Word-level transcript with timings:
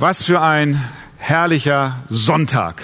Was 0.00 0.24
für 0.24 0.40
ein 0.40 0.82
herrlicher 1.18 2.02
Sonntag. 2.08 2.82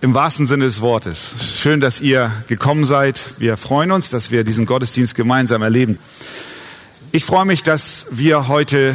Im 0.00 0.14
wahrsten 0.14 0.46
Sinne 0.46 0.64
des 0.64 0.80
Wortes. 0.80 1.58
Schön, 1.60 1.82
dass 1.82 2.00
ihr 2.00 2.32
gekommen 2.48 2.86
seid. 2.86 3.34
Wir 3.36 3.58
freuen 3.58 3.90
uns, 3.90 4.08
dass 4.08 4.30
wir 4.30 4.42
diesen 4.42 4.64
Gottesdienst 4.64 5.14
gemeinsam 5.14 5.60
erleben. 5.60 5.98
Ich 7.12 7.26
freue 7.26 7.44
mich, 7.44 7.62
dass 7.62 8.06
wir 8.12 8.48
heute 8.48 8.94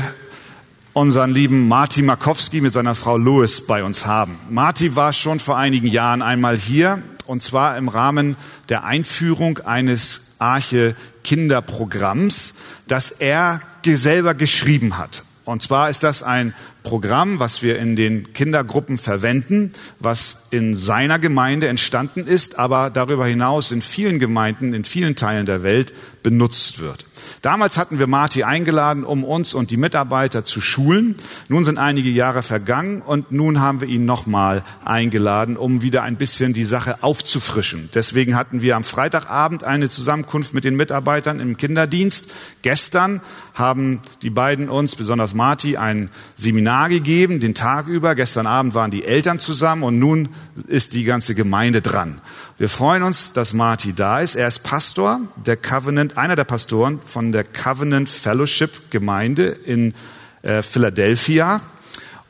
unseren 0.94 1.32
lieben 1.32 1.68
Marty 1.68 2.02
Markowski 2.02 2.60
mit 2.60 2.74
seiner 2.74 2.96
Frau 2.96 3.18
Louis 3.18 3.68
bei 3.68 3.84
uns 3.84 4.08
haben. 4.08 4.40
Marty 4.50 4.96
war 4.96 5.14
schon 5.14 5.40
vor 5.40 5.58
einigen 5.58 5.88
Jahren 5.88 6.24
einmal 6.24 6.58
hier 6.58 7.04
und 7.28 7.44
zwar 7.44 7.78
im 7.78 7.88
Rahmen 7.88 8.36
der 8.70 8.84
Einführung 8.84 9.60
eines 9.60 10.22
Arche 10.40 10.96
Kinderprogramms, 11.24 12.56
das 12.88 13.12
er 13.12 13.62
selber 13.86 14.34
geschrieben 14.34 14.98
hat. 14.98 15.22
Und 15.46 15.62
zwar 15.62 15.90
ist 15.90 16.04
das 16.04 16.24
ein 16.24 16.56
Programm, 16.82 17.40
was 17.40 17.62
wir 17.62 17.78
in 17.78 17.96
den 17.96 18.34
Kindergruppen 18.34 18.98
verwenden, 18.98 19.74
was 20.00 20.48
in 20.50 20.76
seiner 20.76 21.20
Gemeinde 21.20 21.68
entstanden 21.68 22.26
ist, 22.26 22.58
aber 22.58 22.90
darüber 22.90 23.28
hinaus 23.28 23.72
in 23.72 23.84
vielen 23.84 24.20
Gemeinden, 24.20 24.74
in 24.74 24.84
vielen 24.84 25.16
Teilen 25.16 25.46
der 25.46 25.62
Welt 25.62 25.94
benutzt 26.24 26.80
wird. 26.80 27.06
Damals 27.42 27.78
hatten 27.78 28.00
wir 28.00 28.08
Marty 28.08 28.44
eingeladen, 28.44 29.04
um 29.04 29.24
uns 29.24 29.54
und 29.54 29.72
die 29.72 29.78
Mitarbeiter 29.78 30.46
zu 30.46 30.62
schulen. 30.62 31.16
Nun 31.48 31.64
sind 31.64 31.78
einige 31.78 32.10
Jahre 32.10 32.44
vergangen 32.44 33.02
und 33.02 33.32
nun 33.32 33.62
haben 33.62 33.82
wir 33.82 33.88
ihn 33.88 34.06
nochmal 34.06 34.64
eingeladen, 34.84 35.58
um 35.58 35.82
wieder 35.82 36.04
ein 36.04 36.18
bisschen 36.18 36.54
die 36.54 36.64
Sache 36.64 37.04
aufzufrischen. 37.04 37.90
Deswegen 37.94 38.36
hatten 38.36 38.62
wir 38.62 38.76
am 38.76 38.84
Freitagabend 38.84 39.64
eine 39.64 39.90
Zusammenkunft 39.90 40.54
mit 40.54 40.64
den 40.64 40.76
Mitarbeitern 40.76 41.40
im 41.40 41.58
Kinderdienst. 41.58 42.32
Gestern 42.62 43.22
haben 43.54 44.02
die 44.22 44.30
beiden 44.30 44.70
uns, 44.70 44.96
besonders 44.96 45.34
Marty, 45.34 45.78
ein 45.78 46.10
Seminar 46.36 46.90
gegeben, 46.90 47.40
den 47.40 47.54
Tag 47.54 47.88
über. 47.88 48.16
Gestern 48.16 48.48
Abend 48.48 48.74
waren 48.74 48.92
die 48.92 49.06
Eltern 49.06 49.40
zusammen 49.40 49.84
und 49.84 50.00
nun 50.00 50.30
ist 50.68 50.94
die 50.94 51.06
ganze 51.06 51.36
Gemeinde 51.36 51.82
dran. 51.82 52.22
Wir 52.58 52.70
freuen 52.70 53.04
uns, 53.04 53.34
dass 53.34 53.52
Marty 53.52 53.92
da 53.92 54.22
ist. 54.22 54.36
Er 54.36 54.48
ist 54.48 54.60
Pastor 54.60 55.20
der 55.36 55.58
Covenant, 55.58 56.18
einer 56.18 56.38
der 56.38 56.46
Pastoren 56.46 57.02
von 57.02 57.34
der 57.34 57.44
Covenant 57.44 58.08
Fellowship 58.08 58.92
Gemeinde 58.92 59.48
in 59.48 59.94
äh, 60.42 60.62
Philadelphia 60.62 61.60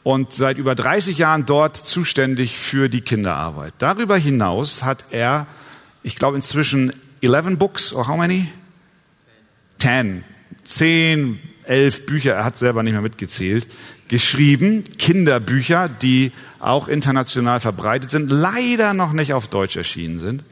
und 0.01 0.33
seit 0.33 0.57
über 0.57 0.73
30 0.73 1.19
Jahren 1.19 1.45
dort 1.45 1.77
zuständig 1.77 2.57
für 2.57 2.89
die 2.89 3.01
Kinderarbeit. 3.01 3.75
Darüber 3.77 4.17
hinaus 4.17 4.81
hat 4.81 5.05
er, 5.11 5.45
ich 6.01 6.15
glaube 6.15 6.37
inzwischen 6.37 6.91
11 7.21 7.59
Books, 7.59 7.93
or 7.93 8.07
how 8.07 8.17
many? 8.17 8.47
10. 9.77 10.23
Zehn, 10.63 11.39
elf 11.65 12.07
Bücher, 12.07 12.33
er 12.33 12.45
hat 12.45 12.57
selber 12.57 12.81
nicht 12.81 12.93
mehr 12.93 13.03
mitgezählt, 13.03 13.67
geschrieben, 14.07 14.83
Kinderbücher, 14.97 15.89
die 15.89 16.31
auch 16.59 16.87
international 16.87 17.59
verbreitet 17.59 18.09
sind, 18.09 18.29
leider 18.29 18.93
noch 18.93 19.11
nicht 19.11 19.33
auf 19.33 19.47
Deutsch 19.47 19.75
erschienen 19.75 20.19
sind. 20.19 20.43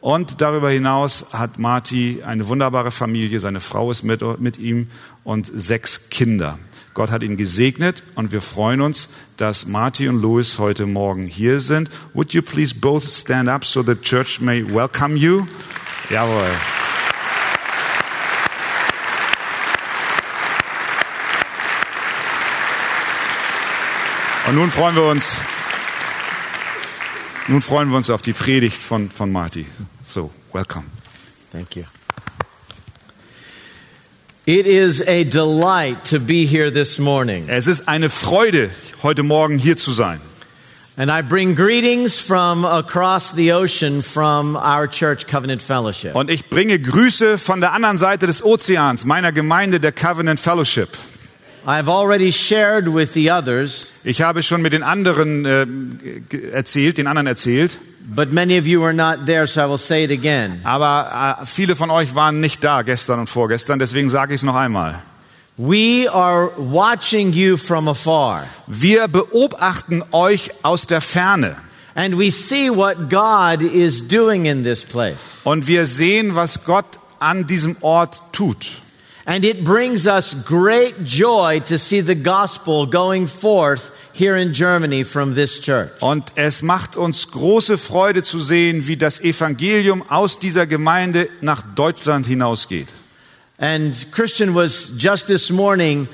Und 0.00 0.42
darüber 0.42 0.70
hinaus 0.70 1.32
hat 1.32 1.58
Marty 1.58 2.22
eine 2.26 2.46
wunderbare 2.48 2.90
Familie, 2.90 3.40
seine 3.40 3.60
Frau 3.60 3.90
ist 3.90 4.02
mit, 4.02 4.22
mit 4.38 4.58
ihm 4.58 4.88
und 5.22 5.46
sechs 5.46 6.10
Kinder. 6.10 6.58
Gott 6.92 7.10
hat 7.10 7.22
ihn 7.22 7.36
gesegnet 7.36 8.02
und 8.14 8.30
wir 8.30 8.40
freuen 8.40 8.80
uns, 8.80 9.08
dass 9.36 9.66
Marty 9.66 10.08
und 10.08 10.20
Louis 10.20 10.58
heute 10.58 10.86
Morgen 10.86 11.26
hier 11.26 11.60
sind. 11.60 11.90
Would 12.12 12.34
you 12.34 12.42
please 12.42 12.74
both 12.74 13.04
stand 13.04 13.48
up 13.48 13.64
so 13.64 13.82
the 13.82 13.96
church 13.96 14.40
may 14.40 14.62
welcome 14.62 15.16
you? 15.16 15.46
Jawohl. 16.10 16.50
Und 24.46 24.56
nun 24.56 24.70
freuen 24.70 24.94
wir 24.94 25.04
uns, 25.04 25.40
nun 27.48 27.62
freuen 27.62 27.88
wir 27.88 27.96
uns 27.96 28.10
auf 28.10 28.20
die 28.20 28.34
Predigt 28.34 28.82
von, 28.82 29.10
von 29.10 29.32
Marty. 29.32 29.64
So, 30.04 30.30
welcome. 30.52 30.84
Thank 31.50 31.76
you. 31.76 31.84
It 34.44 34.66
is 34.66 35.00
a 35.00 35.24
delight 35.24 36.04
to 36.10 36.20
be 36.20 36.44
here 36.44 36.70
this 36.70 36.98
morning. 36.98 37.48
Es 37.48 37.66
ist 37.66 37.88
eine 37.88 38.10
Freude, 38.10 38.68
heute 39.02 39.22
Morgen 39.22 39.56
hier 39.56 39.78
zu 39.78 39.94
sein. 39.94 40.20
And 40.98 41.10
I 41.10 41.22
bring 41.22 41.54
greetings 41.54 42.20
from 42.20 42.66
across 42.66 43.32
the 43.34 43.50
ocean 43.50 44.02
from 44.02 44.56
our 44.56 44.86
church 44.86 45.26
Covenant 45.26 45.62
Fellowship. 45.62 46.14
Und 46.14 46.28
ich 46.28 46.50
bringe 46.50 46.78
Grüße 46.78 47.38
von 47.38 47.62
der 47.62 47.72
anderen 47.72 47.96
Seite 47.96 48.26
des 48.26 48.44
Ozeans, 48.44 49.06
meiner 49.06 49.32
Gemeinde 49.32 49.80
der 49.80 49.92
Covenant 49.92 50.38
Fellowship. 50.38 50.90
Ich 54.04 54.22
habe 54.22 54.42
schon 54.42 54.62
mit 54.62 54.72
den 54.72 54.82
anderen 54.82 55.44
äh, 55.44 55.66
erzählt, 56.52 56.98
den 56.98 57.06
anderen 57.06 57.26
erzählt. 57.26 57.78
But 58.06 58.32
many 58.34 58.58
of 58.58 58.66
you 58.66 58.82
were 58.82 58.92
not 58.92 59.24
there, 59.24 59.46
so 59.46 59.62
I 59.62 59.68
will 59.68 59.78
say 59.78 60.04
it 60.04 60.10
again. 60.10 60.60
Aber 60.64 61.38
äh, 61.40 61.46
viele 61.46 61.74
von 61.74 61.90
euch 61.90 62.14
waren 62.14 62.38
nicht 62.40 62.62
da 62.62 62.82
gestern 62.82 63.18
und 63.20 63.30
vorgestern, 63.30 63.78
deswegen 63.78 64.10
sage 64.10 64.34
ich 64.34 64.40
es 64.40 64.44
noch 64.44 64.56
einmal. 64.56 65.00
We 65.56 66.06
are 66.12 66.50
watching 66.56 67.32
you 67.32 67.56
from 67.56 67.88
afar. 67.88 68.44
Wir 68.66 69.08
beobachten 69.08 70.02
euch 70.12 70.50
aus 70.62 70.86
der 70.86 71.00
Ferne. 71.00 71.56
And 71.94 72.18
we 72.18 72.30
see 72.30 72.68
what 72.68 73.08
God 73.08 73.62
is 73.62 74.06
doing 74.06 74.46
in 74.46 74.64
this 74.64 74.84
place. 74.84 75.40
Und 75.44 75.66
wir 75.66 75.86
sehen, 75.86 76.34
was 76.34 76.64
Gott 76.64 76.98
an 77.20 77.46
diesem 77.46 77.76
Ort 77.80 78.20
tut. 78.32 78.82
And 79.26 79.44
it 79.44 79.64
brings 79.64 80.06
us 80.06 80.34
great 80.44 81.04
joy 81.04 81.60
to 81.66 81.78
see 81.78 82.02
the 82.02 82.14
gospel 82.14 82.86
going 82.86 83.26
forth 83.26 83.90
here 84.12 84.36
in 84.36 84.52
Germany 84.52 85.02
from 85.02 85.34
this 85.34 85.60
church. 85.60 85.90
Und 86.00 86.24
es 86.36 86.62
macht 86.62 86.96
uns 86.96 87.30
große 87.30 87.78
Freude 87.78 88.22
zu 88.22 88.40
sehen, 88.40 88.86
wie 88.86 88.96
das 88.96 89.20
Evangelium 89.20 90.02
aus 90.08 90.38
dieser 90.38 90.66
Gemeinde 90.66 91.28
nach 91.40 91.62
Deutschland 91.74 92.26
hinausgeht. 92.26 92.88
And 93.58 93.94
Christian 94.12 94.54
was 94.54 94.92
just 94.98 95.26
this 95.26 95.50
morning 95.50 96.08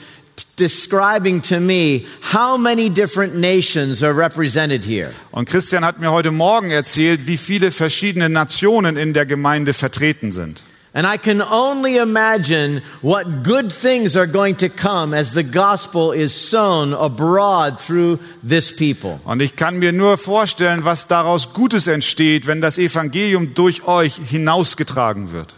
describing 0.57 1.41
to 1.41 1.59
me 1.59 2.07
how 2.21 2.57
many 2.57 2.91
different 2.91 3.35
nations 3.35 4.03
are 4.03 4.15
represented 4.15 4.85
here. 4.85 5.11
Und 5.33 5.49
Christian 5.49 5.85
hat 5.85 5.99
mir 5.99 6.13
heute 6.13 6.31
Morgen 6.31 6.71
erzählt, 6.71 7.27
wie 7.27 7.39
viele 7.39 7.73
verschiedene 7.73 8.29
Nationen 8.29 8.97
in 8.97 9.15
der 9.15 9.27
Gemeinde 9.27 9.75
vertreten 9.75 10.33
sind. 10.33 10.63
And 10.93 11.07
I 11.07 11.19
can 11.19 11.41
only 11.41 11.99
imagine 11.99 12.83
what 13.01 13.45
good 13.45 13.73
things 13.73 14.17
are 14.17 14.27
going 14.27 14.57
to 14.57 14.69
come 14.69 15.15
as 15.15 15.33
the 15.35 15.45
gospel 15.45 16.11
is 16.11 16.35
sown 16.35 16.93
abroad 16.93 17.79
through 17.79 18.19
this 18.43 18.75
people. 18.75 19.21
Und 19.25 19.41
ich 19.41 19.55
kann 19.55 19.79
mir 19.79 19.93
nur 19.93 20.19
vorstellen, 20.19 20.85
was 20.85 21.07
daraus 21.07 21.53
Gutes 21.53 21.87
entsteht, 21.87 22.49
wenn 22.49 22.61
das 22.61 22.77
Evangelium 22.77 23.55
durch 23.55 23.87
euch 23.87 24.17
hinausgetragen 24.17 25.31
wird. 25.31 25.55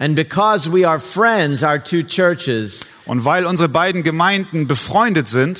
And 0.00 0.16
because 0.16 0.72
we 0.72 0.84
are 0.84 0.98
friends, 0.98 1.62
our 1.62 1.78
two 1.78 2.02
churches, 2.02 2.80
Und 3.04 3.24
weil 3.24 3.46
unsere 3.46 3.68
beiden 3.68 4.02
Gemeinden 4.02 4.66
befreundet 4.66 5.28
sind, 5.28 5.58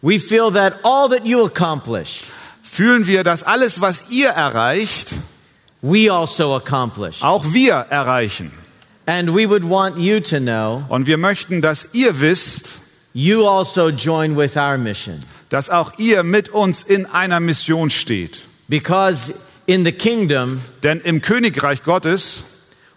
we 0.00 0.18
feel 0.18 0.52
that 0.52 0.84
all 0.84 1.08
that 1.08 1.24
you 1.24 1.44
accomplish, 1.44 2.22
fühlen 2.62 3.06
wir, 3.06 3.24
dass 3.24 3.42
alles, 3.42 3.80
was 3.80 4.10
ihr 4.10 4.28
erreicht, 4.28 5.14
we 5.82 6.10
also 6.10 6.54
accomplish. 6.56 7.22
auch 7.22 7.44
wir 7.52 7.74
erreichen. 7.90 8.50
And 9.06 9.34
we 9.34 9.48
would 9.48 9.64
want 9.64 9.98
you 9.98 10.20
to 10.20 10.38
know 10.38 10.84
Und 10.88 11.06
wir 11.06 11.16
möchten, 11.16 11.62
dass 11.62 11.94
ihr 11.94 12.20
wisst, 12.20 12.72
you 13.14 13.46
also 13.48 13.88
join 13.88 14.36
with 14.36 14.56
our 14.56 14.76
mission. 14.76 15.20
dass 15.48 15.70
auch 15.70 15.98
ihr 15.98 16.22
mit 16.24 16.50
uns 16.50 16.82
in 16.82 17.06
einer 17.06 17.40
Mission 17.40 17.88
steht. 17.90 18.38
Because 18.68 19.32
in 19.66 19.84
the 19.84 19.92
kingdom, 19.92 20.60
Denn 20.82 21.00
im 21.00 21.22
Königreich 21.22 21.82
Gottes, 21.82 22.42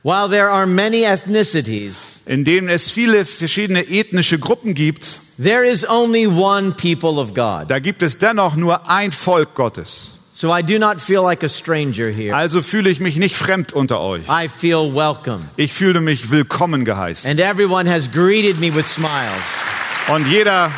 while 0.03 0.27
there 0.29 0.49
are 0.49 0.65
many 0.65 1.03
ethnicities, 1.05 2.19
in 2.25 2.43
dem 2.43 2.67
es 2.67 2.91
viele 2.91 3.23
verschiedene 3.23 3.87
ethnische 3.87 4.37
Gruppen 4.37 4.73
gibt, 4.73 5.05
there 5.41 5.63
is 5.65 5.87
only 5.87 6.27
one 6.27 6.73
people 6.73 7.19
of 7.21 7.33
God. 7.33 7.69
da 7.69 7.79
gibt 7.79 8.01
es 8.01 8.17
dennoch 8.17 8.55
nur 8.57 8.89
ein 8.89 9.13
Volk 9.13 9.55
Gottes. 9.55 10.11
So 10.33 10.49
I 10.49 10.61
do 10.63 10.79
not 10.79 11.01
feel 11.01 11.23
like 11.23 11.43
a 11.43 11.49
stranger 11.49 12.09
here. 12.09 12.33
Also 12.33 12.61
fühle 12.61 12.89
ich 12.89 13.01
mich 13.01 13.17
nicht 13.17 13.35
fremd 13.35 13.73
unter 13.73 13.99
euch. 13.99 14.23
I 14.29 14.47
feel 14.47 14.93
welcome. 14.93 15.49
Ich 15.57 15.73
fühle 15.73 15.99
mich 15.99 16.31
willkommen 16.31 16.85
geheißen. 16.85 17.29
And 17.29 17.39
everyone 17.39 17.89
has 17.89 18.09
greeted 18.09 18.59
me 18.59 18.73
with 18.73 18.87
smiles. 18.87 19.43
Und 20.07 20.25
jeder, 20.27 20.71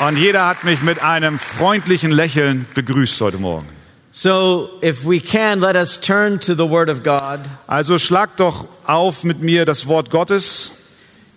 und 0.00 0.16
jeder 0.16 0.46
hat 0.46 0.62
mich 0.62 0.82
mit 0.82 1.02
einem 1.02 1.38
freundlichen 1.38 2.12
Lächeln 2.12 2.66
begrüßt 2.74 3.20
heute 3.20 3.38
Morgen. 3.38 3.66
So 4.12 4.70
if 4.82 5.04
we 5.04 5.20
can, 5.20 5.60
let 5.60 5.76
us 5.76 6.00
turn 6.00 6.40
to 6.40 6.54
the 6.54 6.68
Word 6.68 6.88
of 6.88 7.02
God. 7.02 7.40
Also 7.66 7.98
schlagt 7.98 8.38
doch 8.40 8.66
auf 8.84 9.24
mit 9.24 9.42
mir 9.42 9.64
das 9.64 9.86
Wort 9.86 10.10
Gottes. 10.10 10.70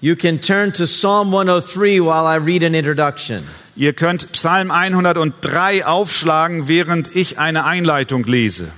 You 0.04 0.16
can 0.16 0.40
turn 0.40 0.72
to 0.74 0.88
Psalm 0.88 1.32
103 1.32 2.00
while 2.00 2.26
I 2.26 2.38
read 2.38 2.64
an 2.64 2.74
introduction. 2.74 3.44
Ihr 3.76 3.94
könnt 3.94 4.32
Psalm 4.32 4.72
103 4.72 5.86
aufschlagen, 5.86 6.68
während 6.68 7.16
ich 7.16 7.38
eine 7.38 7.66
Einleitung 7.66 8.24
lese. 8.26 8.72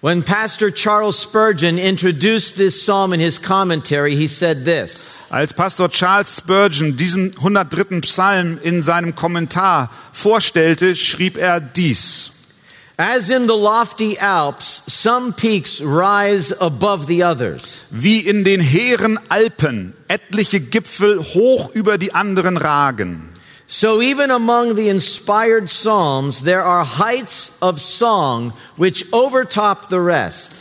When 0.00 0.24
Pastor 0.24 0.72
Charles 0.72 1.22
Spurgeon 1.22 1.78
introduced 1.78 2.56
this 2.56 2.82
psalm 2.82 3.12
in 3.12 3.20
his 3.20 3.40
commentary, 3.40 4.16
he 4.16 4.26
said 4.26 4.64
this 4.64 5.22
Als 5.30 5.52
Pastor 5.52 5.88
Charles 5.88 6.36
Spurgeon 6.36 6.96
diesen 6.96 7.32
103. 7.36 8.00
Psalm 8.02 8.58
in 8.60 8.82
seinem 8.82 9.14
Kommentar 9.14 9.90
vorstellte, 10.12 10.96
schrieb 10.96 11.36
er 11.36 11.60
dies. 11.60 12.32
As 12.98 13.28
in 13.28 13.46
the 13.46 13.56
lofty 13.56 14.18
Alps, 14.18 14.82
some 14.90 15.34
peaks 15.34 15.82
rise 15.82 16.50
above 16.62 17.06
the 17.06 17.22
others. 17.24 17.84
Wie 17.90 18.20
in 18.20 18.42
den 18.42 18.60
hehren 18.60 19.18
Alpen 19.28 19.92
etliche 20.08 20.60
Gipfel 20.60 21.22
hoch 21.34 21.74
über 21.74 21.98
die 21.98 22.14
anderen 22.14 22.56
ragen. 22.56 23.28
So 23.66 24.00
even 24.00 24.30
among 24.30 24.76
the 24.76 24.88
inspired 24.88 25.68
psalms, 25.68 26.44
there 26.44 26.64
are 26.64 26.86
heights 26.86 27.58
of 27.60 27.82
song 27.82 28.54
which 28.78 29.12
overtop 29.12 29.90
the 29.90 30.00
rest. 30.00 30.52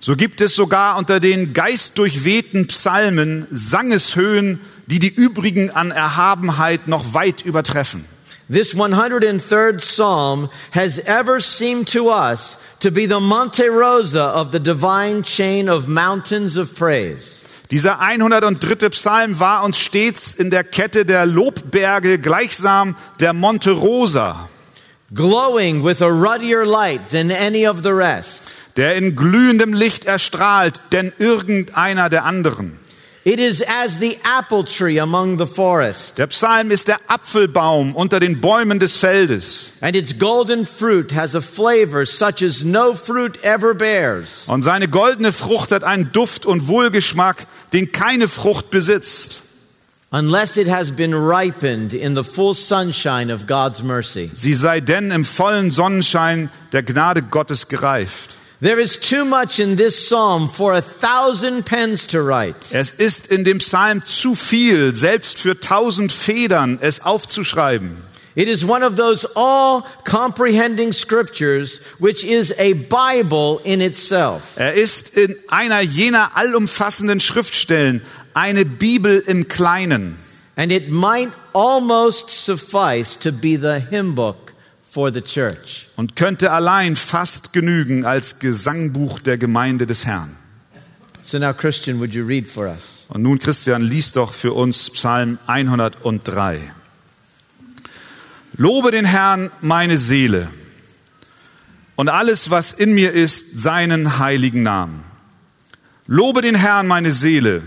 So 0.00 0.16
gibt 0.16 0.40
es 0.40 0.54
sogar 0.54 0.96
unter 0.96 1.20
den 1.20 1.52
geistdurchwehten 1.52 2.66
Psalmen 2.68 3.46
Sangeshöhen, 3.50 4.60
die 4.86 5.00
die 5.00 5.12
übrigen 5.12 5.70
an 5.70 5.90
Erhabenheit 5.90 6.88
noch 6.88 7.12
weit 7.12 7.42
übertreffen. 7.44 8.06
This 8.48 8.74
103rd 8.74 9.80
psalm 9.80 10.50
has 10.72 10.98
ever 11.00 11.40
seemed 11.40 11.88
to 11.88 12.10
us 12.10 12.58
to 12.80 12.90
be 12.90 13.06
the 13.06 13.20
Monte 13.20 13.66
Rosa 13.68 14.24
of 14.24 14.52
the 14.52 14.60
divine 14.60 15.22
chain 15.22 15.68
of 15.68 15.88
mountains 15.88 16.58
of 16.58 16.74
praise. 16.74 17.40
Dieser 17.70 17.98
103. 17.98 18.90
Psalm 18.90 19.40
war 19.40 19.64
uns 19.64 19.78
stets 19.78 20.34
in 20.34 20.50
der 20.50 20.62
Kette 20.62 21.06
der 21.06 21.24
Lobberge 21.24 22.18
gleichsam 22.18 22.96
der 23.18 23.32
Monte 23.32 23.70
Rosa, 23.72 24.50
glowing 25.14 25.82
with 25.82 26.02
a 26.02 26.10
ruddier 26.10 26.66
light 26.66 27.08
than 27.08 27.30
any 27.30 27.66
of 27.66 27.82
the 27.82 27.94
rest. 27.94 28.42
der 28.76 28.96
in 28.96 29.14
glühendem 29.16 29.72
Licht 29.72 30.04
erstrahlt, 30.04 30.80
denn 30.92 31.12
irgendeiner 31.18 32.08
der 32.08 32.24
anderen. 32.24 32.78
It 33.26 33.38
is 33.38 33.62
as 33.66 34.00
the 34.00 34.18
apple 34.22 34.64
tree 34.64 34.98
among 35.00 35.38
the 35.38 35.46
forest, 35.46 36.18
Der 36.18 36.26
Psalm 36.26 36.70
ist 36.70 36.88
der 36.88 36.98
Apfelbaum 37.08 37.96
unter 37.96 38.20
den 38.20 38.42
Bäumen 38.42 38.78
des 38.78 38.96
Feldes. 38.98 39.70
and 39.80 39.96
its 39.96 40.18
golden 40.18 40.66
fruit 40.66 41.10
has 41.14 41.34
a 41.34 41.40
flavor 41.40 42.04
such 42.04 42.42
as 42.42 42.62
no 42.64 42.92
fruit 42.94 43.42
ever 43.42 43.72
bears. 43.72 44.44
Und 44.46 44.60
seine 44.60 44.88
goldene 44.88 45.32
Frucht 45.32 45.72
hat 45.72 45.84
einen 45.84 46.12
Duft 46.12 46.44
und 46.44 46.68
Wohlgeschmack, 46.68 47.46
den 47.72 47.92
keine 47.92 48.28
Frucht 48.28 48.70
besitzt, 48.70 49.38
Unless 50.10 50.56
it 50.58 50.68
has 50.68 50.90
been 50.92 51.12
ripened 51.14 51.92
in 51.94 52.14
the 52.14 52.22
full 52.22 52.54
sunshine 52.54 53.32
of 53.32 53.46
God's 53.46 53.82
mercy. 53.82 54.30
sie 54.34 54.52
sei 54.54 54.80
denn 54.80 55.10
im 55.10 55.24
vollen 55.24 55.70
Sonnenschein 55.70 56.50
der 56.72 56.82
Gnade 56.82 57.22
Gottes 57.22 57.68
gereift. 57.68 58.36
There 58.60 58.78
is 58.78 58.96
too 58.96 59.24
much 59.24 59.58
in 59.58 59.76
this 59.76 60.08
psalm 60.08 60.48
for 60.48 60.74
a 60.74 60.80
thousand 60.80 61.66
pens 61.66 62.06
to 62.08 62.22
write. 62.22 62.56
Es 62.72 62.92
ist 62.92 63.26
in 63.26 63.44
dem 63.44 63.58
Psalm 63.58 64.04
zu 64.04 64.34
viel, 64.34 64.94
selbst 64.94 65.40
für 65.40 65.58
tausend 65.58 66.12
Federn, 66.12 66.78
es 66.80 67.00
aufzuschreiben. 67.00 68.02
It 68.36 68.48
is 68.48 68.64
one 68.64 68.82
of 68.82 68.96
those 68.96 69.24
all 69.36 69.84
comprehending 70.04 70.92
scriptures 70.92 71.80
which 72.00 72.24
is 72.24 72.52
a 72.58 72.72
Bible 72.72 73.60
in 73.64 73.80
itself. 73.80 74.56
Er 74.56 74.74
ist 74.74 75.16
in 75.16 75.36
einer 75.48 75.80
jener 75.80 76.36
allumfassenden 76.36 77.20
Schriftstellen 77.20 78.02
eine 78.34 78.64
Bibel 78.64 79.22
im 79.26 79.46
Kleinen. 79.46 80.18
And 80.56 80.72
it 80.72 80.88
might 80.88 81.30
almost 81.52 82.30
suffice 82.30 83.16
to 83.18 83.32
be 83.32 83.56
the 83.56 83.80
hymn 83.80 84.14
book 84.14 84.43
for 84.94 85.12
the 85.12 85.20
church. 85.20 85.88
und 85.96 86.14
könnte 86.14 86.52
allein 86.52 86.94
fast 86.94 87.52
genügen 87.52 88.06
als 88.06 88.38
Gesangbuch 88.38 89.18
der 89.18 89.38
Gemeinde 89.38 89.86
des 89.86 90.06
Herrn. 90.06 90.36
So 91.22 91.38
now, 91.38 91.52
Christian, 91.52 91.98
would 91.98 92.14
you 92.14 92.24
read 92.24 92.48
for 92.48 92.68
us? 92.68 93.06
Und 93.08 93.22
nun, 93.22 93.38
Christian, 93.38 93.82
lies 93.82 94.12
doch 94.12 94.32
für 94.32 94.52
uns 94.52 94.90
Psalm 94.90 95.38
103. 95.46 96.60
Lobe 98.56 98.92
den 98.92 99.04
Herrn 99.04 99.50
meine 99.60 99.98
Seele 99.98 100.48
und 101.96 102.08
alles, 102.08 102.50
was 102.50 102.72
in 102.72 102.94
mir 102.94 103.12
ist, 103.12 103.58
seinen 103.58 104.18
heiligen 104.20 104.62
Namen. 104.62 105.02
Lobe 106.06 106.40
den 106.40 106.54
Herrn 106.54 106.86
meine 106.86 107.10
Seele 107.10 107.62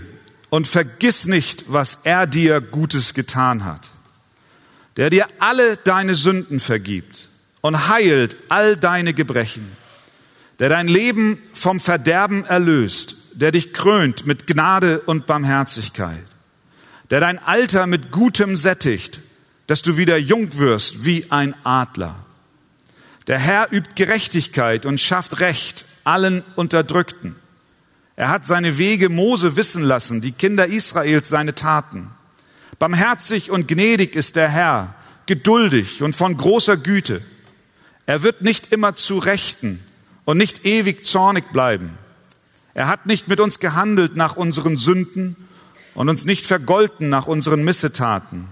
und 0.48 0.66
vergiss 0.66 1.26
nicht, 1.26 1.64
was 1.68 2.00
er 2.04 2.26
dir 2.26 2.60
Gutes 2.60 3.12
getan 3.12 3.64
hat, 3.64 3.90
der 4.98 5.10
dir 5.10 5.26
alle 5.38 5.76
deine 5.76 6.16
Sünden 6.16 6.58
vergibt 6.58 7.28
und 7.60 7.88
heilt 7.88 8.36
all 8.48 8.76
deine 8.76 9.14
Gebrechen, 9.14 9.70
der 10.58 10.68
dein 10.68 10.88
Leben 10.88 11.40
vom 11.54 11.78
Verderben 11.78 12.44
erlöst, 12.44 13.14
der 13.32 13.52
dich 13.52 13.72
krönt 13.72 14.26
mit 14.26 14.48
Gnade 14.48 14.98
und 14.98 15.26
Barmherzigkeit, 15.26 16.26
der 17.10 17.20
dein 17.20 17.38
Alter 17.38 17.86
mit 17.86 18.10
Gutem 18.10 18.56
sättigt, 18.56 19.20
dass 19.68 19.82
du 19.82 19.96
wieder 19.96 20.18
jung 20.18 20.58
wirst 20.58 21.04
wie 21.04 21.26
ein 21.30 21.54
Adler. 21.62 22.16
Der 23.28 23.38
Herr 23.38 23.72
übt 23.72 23.90
Gerechtigkeit 23.94 24.84
und 24.84 25.00
schafft 25.00 25.38
Recht 25.38 25.84
allen 26.02 26.42
Unterdrückten. 26.56 27.36
Er 28.16 28.30
hat 28.30 28.46
seine 28.46 28.78
Wege 28.78 29.10
Mose 29.10 29.54
wissen 29.54 29.84
lassen, 29.84 30.20
die 30.20 30.32
Kinder 30.32 30.66
Israels 30.66 31.28
seine 31.28 31.54
Taten. 31.54 32.10
Barmherzig 32.78 33.50
und 33.50 33.68
gnädig 33.68 34.14
ist 34.14 34.36
der 34.36 34.48
Herr, 34.48 34.94
geduldig 35.26 36.02
und 36.02 36.14
von 36.14 36.36
großer 36.36 36.76
Güte. 36.76 37.22
Er 38.06 38.22
wird 38.22 38.42
nicht 38.42 38.72
immer 38.72 38.94
zu 38.94 39.18
Rechten 39.18 39.80
und 40.24 40.38
nicht 40.38 40.64
ewig 40.64 41.04
zornig 41.04 41.52
bleiben. 41.52 41.98
Er 42.74 42.86
hat 42.86 43.06
nicht 43.06 43.28
mit 43.28 43.40
uns 43.40 43.58
gehandelt 43.60 44.16
nach 44.16 44.36
unseren 44.36 44.76
Sünden 44.76 45.36
und 45.94 46.08
uns 46.08 46.24
nicht 46.24 46.46
vergolten 46.46 47.08
nach 47.08 47.26
unseren 47.26 47.64
Missetaten. 47.64 48.46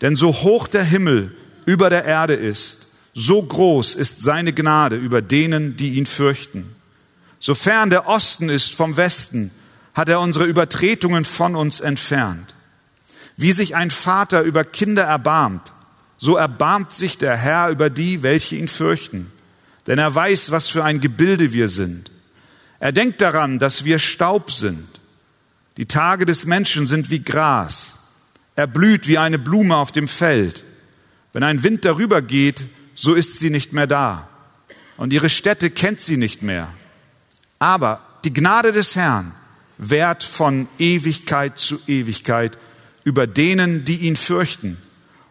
Denn 0.00 0.16
so 0.16 0.32
hoch 0.32 0.66
der 0.66 0.84
Himmel 0.84 1.34
über 1.66 1.88
der 1.88 2.04
Erde 2.04 2.34
ist, 2.34 2.88
so 3.14 3.42
groß 3.42 3.94
ist 3.94 4.22
seine 4.22 4.52
Gnade 4.52 4.96
über 4.96 5.22
denen, 5.22 5.76
die 5.76 5.94
ihn 5.94 6.06
fürchten. 6.06 6.74
Sofern 7.38 7.90
der 7.90 8.08
Osten 8.08 8.48
ist 8.48 8.74
vom 8.74 8.96
Westen, 8.96 9.50
hat 9.94 10.08
er 10.08 10.20
unsere 10.20 10.46
Übertretungen 10.46 11.24
von 11.24 11.54
uns 11.54 11.80
entfernt. 11.80 12.53
Wie 13.36 13.52
sich 13.52 13.74
ein 13.74 13.90
Vater 13.90 14.42
über 14.42 14.64
Kinder 14.64 15.04
erbarmt, 15.04 15.72
so 16.18 16.36
erbarmt 16.36 16.92
sich 16.92 17.18
der 17.18 17.36
Herr 17.36 17.70
über 17.70 17.90
die, 17.90 18.22
welche 18.22 18.56
ihn 18.56 18.68
fürchten. 18.68 19.30
Denn 19.86 19.98
er 19.98 20.14
weiß, 20.14 20.50
was 20.50 20.68
für 20.68 20.84
ein 20.84 21.00
Gebilde 21.00 21.52
wir 21.52 21.68
sind. 21.68 22.10
Er 22.80 22.92
denkt 22.92 23.20
daran, 23.20 23.58
dass 23.58 23.84
wir 23.84 23.98
Staub 23.98 24.50
sind. 24.50 24.88
Die 25.76 25.86
Tage 25.86 26.24
des 26.24 26.46
Menschen 26.46 26.86
sind 26.86 27.10
wie 27.10 27.22
Gras. 27.22 27.98
Er 28.56 28.66
blüht 28.66 29.08
wie 29.08 29.18
eine 29.18 29.38
Blume 29.38 29.76
auf 29.76 29.90
dem 29.90 30.08
Feld. 30.08 30.62
Wenn 31.32 31.42
ein 31.42 31.62
Wind 31.62 31.84
darüber 31.84 32.22
geht, 32.22 32.64
so 32.94 33.14
ist 33.14 33.38
sie 33.38 33.50
nicht 33.50 33.72
mehr 33.72 33.88
da. 33.88 34.28
Und 34.96 35.12
ihre 35.12 35.28
Stätte 35.28 35.70
kennt 35.70 36.00
sie 36.00 36.16
nicht 36.16 36.42
mehr. 36.42 36.72
Aber 37.58 38.00
die 38.24 38.32
Gnade 38.32 38.72
des 38.72 38.94
Herrn 38.94 39.34
währt 39.76 40.22
von 40.22 40.68
Ewigkeit 40.78 41.58
zu 41.58 41.80
Ewigkeit 41.88 42.56
über 43.04 43.26
denen, 43.26 43.84
die 43.84 43.98
ihn 43.98 44.16
fürchten. 44.16 44.78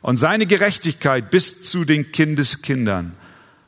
Und 0.02 0.18
seine 0.18 0.46
Gerechtigkeit 0.46 1.30
bis 1.32 1.62
zu 1.62 1.86
den 1.86 2.12
Kindeskindern, 2.12 3.14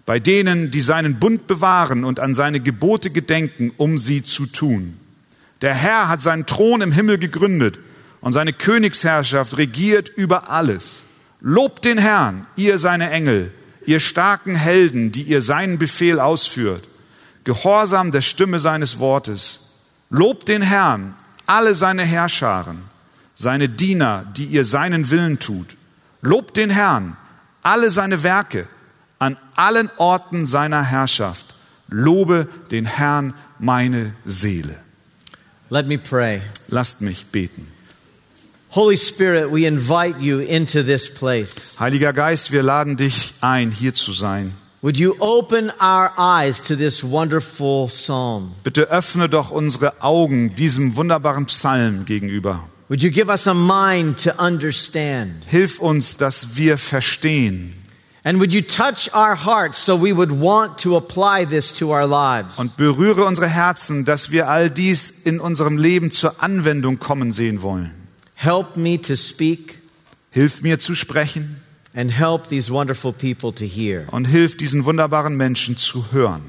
bei 0.05 0.19
denen, 0.19 0.69
die 0.69 0.81
seinen 0.81 1.19
Bund 1.19 1.47
bewahren 1.47 2.03
und 2.03 2.19
an 2.19 2.33
seine 2.33 2.59
Gebote 2.59 3.09
gedenken, 3.09 3.71
um 3.77 3.97
sie 3.97 4.23
zu 4.23 4.45
tun. 4.45 4.99
Der 5.61 5.73
Herr 5.73 6.09
hat 6.09 6.21
seinen 6.21 6.45
Thron 6.45 6.81
im 6.81 6.91
Himmel 6.91 7.17
gegründet 7.17 7.79
und 8.21 8.33
seine 8.33 8.53
Königsherrschaft 8.53 9.57
regiert 9.57 10.09
über 10.09 10.49
alles. 10.49 11.03
Lobt 11.41 11.85
den 11.85 11.97
Herrn, 11.97 12.45
ihr 12.55 12.77
seine 12.77 13.09
Engel, 13.09 13.51
ihr 13.85 13.99
starken 13.99 14.55
Helden, 14.55 15.11
die 15.11 15.23
ihr 15.23 15.41
seinen 15.41 15.77
Befehl 15.77 16.19
ausführt, 16.19 16.83
gehorsam 17.43 18.11
der 18.11 18.21
Stimme 18.21 18.59
seines 18.59 18.99
Wortes. 18.99 19.83
Lobt 20.09 20.47
den 20.47 20.61
Herrn, 20.61 21.15
alle 21.45 21.75
seine 21.75 22.03
Herrscharen, 22.03 22.79
seine 23.35 23.69
Diener, 23.69 24.25
die 24.35 24.45
ihr 24.45 24.65
seinen 24.65 25.11
Willen 25.11 25.39
tut. 25.39 25.75
Lobt 26.21 26.57
den 26.57 26.69
Herrn, 26.69 27.17
alle 27.61 27.91
seine 27.91 28.23
Werke, 28.23 28.67
an 29.19 29.37
allen 29.55 29.89
Orten 29.97 30.45
seiner 30.45 30.81
Herrschaft. 30.81 31.53
Lobe 31.87 32.47
den 32.71 32.85
Herrn 32.85 33.35
meine 33.59 34.13
Seele. 34.25 34.75
Let 35.69 35.87
me 35.87 35.97
pray. 35.97 36.41
Lasst 36.67 37.01
mich 37.01 37.25
beten. 37.25 37.67
Holy 38.71 38.97
Spirit, 38.97 39.51
we 39.51 39.65
invite 39.65 40.19
you 40.19 40.39
into 40.39 40.83
this 40.83 41.09
place. 41.09 41.55
Heiliger 41.79 42.11
Geist, 42.11 42.51
wir 42.51 42.61
laden 42.61 42.97
dich 42.97 43.33
ein, 43.39 43.71
hier 43.71 43.93
zu 43.93 44.11
sein. 44.11 44.53
Would 44.81 44.97
you 44.97 45.15
open 45.19 45.71
our 45.81 46.11
eyes 46.17 46.61
to 46.61 46.75
this 46.75 47.03
wonderful 47.03 47.87
psalm? 47.87 48.51
Bitte 48.63 48.89
öffne 48.89 49.29
doch 49.29 49.49
unsere 49.49 50.01
Augen 50.01 50.55
diesem 50.55 50.95
wunderbaren 50.95 51.45
Psalm 51.45 52.05
gegenüber. 52.05 52.67
Would 52.87 53.01
you 53.01 53.09
give 53.09 53.29
us 53.29 53.47
a 53.47 53.53
mind 53.53 54.17
to 54.23 54.39
understand? 54.39 55.45
Hilf 55.47 55.79
uns, 55.79 56.17
dass 56.17 56.55
wir 56.55 56.77
verstehen. 56.77 57.73
And 58.23 58.39
would 58.39 58.53
you 58.53 58.61
touch 58.61 59.07
our 59.13 59.35
hearts 59.35 59.77
so 59.77 59.95
we 59.95 60.11
would 60.11 60.31
want 60.31 60.79
to 60.79 60.95
apply 60.95 61.45
this 61.45 61.71
to 61.73 61.91
our 61.91 62.07
lives? 62.07 62.57
Und 62.57 62.75
berühre 62.77 63.25
unsere 63.25 63.47
Herzen, 63.47 64.03
dass 64.03 64.31
wir 64.31 64.49
all 64.49 64.69
dies 64.69 65.09
in 65.09 65.39
unserem 65.39 65.77
Leben 65.77 66.09
zur 66.11 66.41
Anwendung 66.43 66.99
kommen 66.99 67.31
sehen 67.31 67.61
wollen. 67.61 67.91
Help 68.35 68.75
me 68.77 68.99
to 69.01 69.15
speak 69.15 69.79
Hilf 70.31 70.61
mir 70.61 70.79
zu 70.79 70.95
sprechen 70.95 71.61
and 71.95 72.11
help 72.11 72.49
these 72.49 72.71
wonderful 72.71 73.13
people 73.13 73.53
to 73.53 73.63
hear. 73.65 74.05
und 74.11 74.25
hilf 74.25 74.57
diesen 74.57 74.85
wunderbaren 74.85 75.37
Menschen 75.37 75.77
zu 75.77 76.11
hören. 76.11 76.41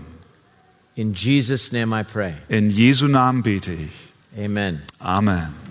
In 0.96 1.12
Jesus' 1.14 1.72
name 1.72 1.98
I 1.98 2.02
pray. 2.02 2.34
In 2.48 2.70
Jesu 2.70 3.06
Namen 3.06 3.42
bete 3.42 3.72
ich. 3.72 4.42
Amen. 4.44 4.82
Amen. 4.98 5.65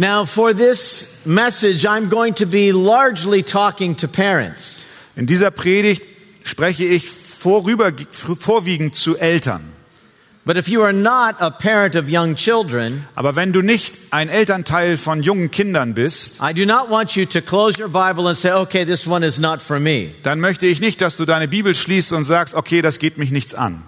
Now, 0.00 0.24
for 0.24 0.54
this 0.54 1.26
message, 1.26 1.84
I'm 1.84 2.08
going 2.08 2.32
to 2.36 2.46
be 2.46 2.72
largely 2.72 3.42
talking 3.42 3.94
to 3.96 4.08
parents. 4.08 4.82
In 5.14 5.26
dieser 5.26 5.50
Predigt 5.50 6.00
spreche 6.42 6.86
ich 6.86 7.10
vorüber, 7.10 7.92
vorwiegend 8.10 8.94
zu 8.94 9.18
Eltern. 9.18 9.60
But 10.46 10.56
if 10.56 10.68
you 10.68 10.82
are 10.82 10.94
not 10.94 11.34
a 11.38 11.50
parent 11.50 11.96
of 11.96 12.08
young 12.08 12.34
children, 12.34 13.06
Aber 13.14 13.36
wenn 13.36 13.52
du 13.52 13.60
nicht 13.60 13.98
ein 14.10 14.30
Elternteil 14.30 14.96
von 14.96 15.22
jungen 15.22 15.50
Kindern 15.50 15.92
bist, 15.92 16.40
I 16.40 16.54
do 16.54 16.64
not 16.64 16.88
want 16.88 17.14
you 17.14 17.26
to 17.26 17.42
close 17.42 17.78
your 17.78 17.90
Bible 17.90 18.26
and 18.26 18.38
say, 18.38 18.52
okay, 18.52 18.86
this 18.86 19.06
one 19.06 19.22
is 19.22 19.38
not 19.38 19.60
for 19.60 19.78
me. 19.78 20.12
dann 20.22 20.40
möchte 20.40 20.64
ich 20.66 20.80
nicht, 20.80 21.02
dass 21.02 21.18
du 21.18 21.26
deine 21.26 21.46
Bibel 21.46 21.74
schließt 21.74 22.14
und 22.14 22.24
sagst, 22.24 22.54
okay, 22.54 22.80
das 22.80 23.00
geht 23.00 23.18
mich 23.18 23.32
nichts 23.32 23.52
an. 23.54 23.82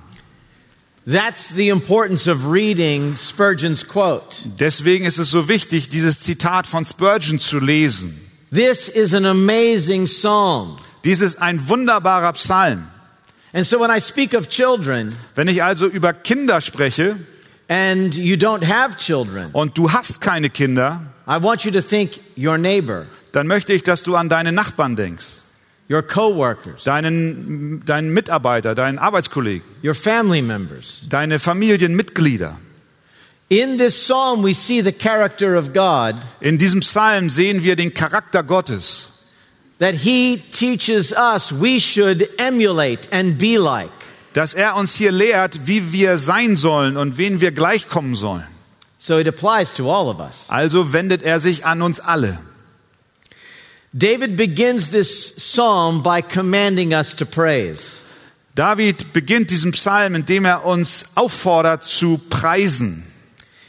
That's 1.05 1.49
the 1.49 1.69
importance 1.69 2.29
of 2.29 2.47
reading 2.47 3.17
Spurgeon's 3.17 3.83
quote. 3.83 4.49
Deswegen 4.61 5.05
ist 5.05 5.19
es 5.19 5.31
so 5.31 5.49
wichtig, 5.49 5.89
dieses 5.89 6.21
Zitat 6.21 6.67
von 6.67 6.87
Spurgeon 6.87 7.41
zu 7.41 7.59
lesen. 7.59 8.21
This 8.53 8.89
is 8.89 9.13
an 9.13 9.27
amazing 9.27 10.07
psalm. 10.07 10.77
Dies 11.05 11.21
ist 11.21 11.41
ein 11.43 11.69
wunderbarer 11.69 12.33
Psalm. 12.35 12.87
And 13.53 13.67
so 13.67 13.81
when 13.81 13.91
I 13.91 14.01
speak 14.01 14.35
of 14.35 14.49
children 14.49 15.17
Wenn 15.35 15.49
ich 15.49 15.63
also 15.63 15.87
über 15.87 16.13
Kinder 16.13 16.61
spreche 16.61 17.17
and 17.69 18.15
you 18.15 18.37
don't 18.37 18.65
have 18.65 18.97
children, 18.97 19.51
und 19.53 19.77
du 19.77 19.91
hast 19.91 20.21
keine 20.21 20.51
Kinder, 20.51 21.01
I 21.27 21.43
want 21.43 21.65
you 21.65 21.73
to 21.73 21.81
think 21.81 22.21
your 22.37 22.59
neighbor, 22.59 23.07
dann 23.33 23.47
möchte 23.49 23.73
ich, 23.73 23.83
dass 23.83 24.05
du 24.05 24.15
an 24.15 24.29
deine 24.29 24.53
Nachbarn 24.53 24.95
denkst, 24.95 25.42
your 25.93 26.03
coworkers, 26.03 26.85
deinen, 26.85 27.85
deinen 27.85 28.13
Mitarbeiter, 28.15 28.75
deinen 28.75 28.99
Arbeitskollegen, 28.99 29.63
your 29.85 29.95
family 29.95 30.41
members. 30.43 31.05
deine 31.09 31.39
Familienmitglieder. 31.39 32.59
In 33.49 33.77
this 33.77 33.95
psalm, 33.95 34.43
we 34.43 34.55
see 34.55 34.81
the 34.83 34.93
character 34.93 35.57
of 35.57 35.75
God 35.75 36.15
In 36.41 36.57
diesem 36.57 36.81
Psalm 36.81 37.29
sehen 37.29 37.63
wir 37.63 37.77
den 37.77 37.93
Charakter 37.93 38.43
Gottes, 38.43 39.09
that 39.79 39.95
He 39.95 40.41
teaches 40.53 41.13
us 41.13 41.53
we 41.53 41.79
should 41.79 42.27
emulate 42.39 43.09
and 43.13 43.37
be 43.37 43.59
like. 43.59 43.91
dass 44.33 44.55
er 44.55 44.77
uns 44.77 44.95
hier 44.95 45.13
lehrt, 45.13 45.67
wie 45.67 45.93
wir 45.93 46.17
sein 46.17 46.57
sollen 46.57 46.97
und 46.97 47.19
wen 47.19 47.43
wir 47.43 47.53
gleichkommen 47.53 48.15
sollen. 48.15 48.45
So 48.97 49.19
it 49.19 49.29
applies 49.29 49.75
to 49.75 49.91
all 49.91 50.09
of 50.09 50.21
us. 50.21 50.47
Also 50.49 50.95
wendet 50.95 51.23
er 51.23 51.39
sich 51.39 51.67
an 51.67 51.83
uns 51.83 52.01
alle. 52.01 52.39
David 53.95 54.37
begins 54.37 54.91
this 54.91 55.37
psalm 55.37 56.03
by 56.03 56.23
commanding 56.23 56.95
us 56.95 57.15
to 57.17 57.27
praise. 57.27 58.03
David 58.55 59.13
beginnt 59.13 59.51
diesen 59.51 59.73
Psalm, 59.73 60.15
indem 60.15 60.45
er 60.45 60.65
uns 60.65 61.07
auffordert 61.15 61.85
zu 61.85 62.19
preisen. 62.31 63.05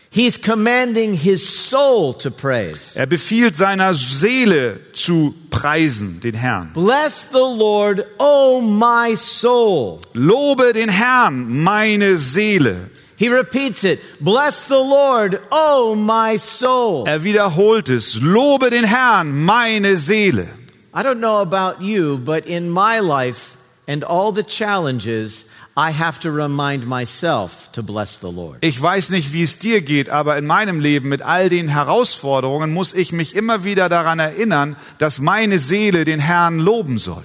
He's 0.09 0.37
commanding 0.37 1.13
his 1.13 1.41
soul 1.69 2.13
to 2.13 2.29
praise. 2.29 2.95
Er 2.95 3.07
befiehlt 3.07 3.57
seiner 3.57 3.93
Seele 3.95 4.79
zu 4.93 5.33
preisen, 5.49 6.19
den 6.19 6.35
Herrn. 6.35 6.71
Bless 6.73 7.29
the 7.31 7.37
Lord, 7.39 8.05
O 8.19 8.61
my 8.61 9.15
soul. 9.15 10.01
Lobe 10.13 10.71
den 10.73 10.89
Herrn, 10.89 11.63
meine 11.63 12.17
Seele. 12.17 12.91
He 13.23 13.29
repeats 13.29 13.85
it. 13.85 14.01
Bless 14.19 14.65
the 14.65 14.79
Lord, 14.79 15.39
O 15.49 15.95
my 15.95 16.35
soul. 16.35 17.07
Er 17.07 17.23
wiederholt 17.23 17.87
es. 17.87 18.19
Lobe 18.21 18.69
den 18.69 18.83
Herrn, 18.83 19.45
meine 19.45 19.95
Seele. 19.95 20.49
I 20.93 21.03
don't 21.03 21.21
know 21.21 21.39
about 21.39 21.81
you, 21.81 22.17
but 22.17 22.45
in 22.45 22.69
my 22.69 22.99
life 22.99 23.55
and 23.87 24.03
all 24.03 24.33
the 24.33 24.43
challenges, 24.43 25.45
I 25.77 25.91
have 25.91 26.19
to 26.19 26.31
remind 26.31 26.85
myself 26.85 27.71
to 27.71 27.81
bless 27.81 28.17
the 28.17 28.29
Lord. 28.29 28.57
Ich 28.59 28.81
weiß 28.81 29.11
nicht, 29.11 29.31
wie 29.31 29.43
es 29.43 29.57
dir 29.57 29.79
geht, 29.79 30.09
aber 30.09 30.37
in 30.37 30.45
meinem 30.45 30.81
Leben 30.81 31.07
mit 31.07 31.21
all 31.21 31.47
den 31.47 31.69
Herausforderungen 31.69 32.73
muss 32.73 32.93
ich 32.93 33.13
mich 33.13 33.37
immer 33.37 33.63
wieder 33.63 33.87
daran 33.87 34.19
erinnern, 34.19 34.75
dass 34.97 35.21
meine 35.21 35.59
Seele 35.59 36.03
den 36.03 36.19
Herrn 36.19 36.59
loben 36.59 36.97
soll. 36.97 37.23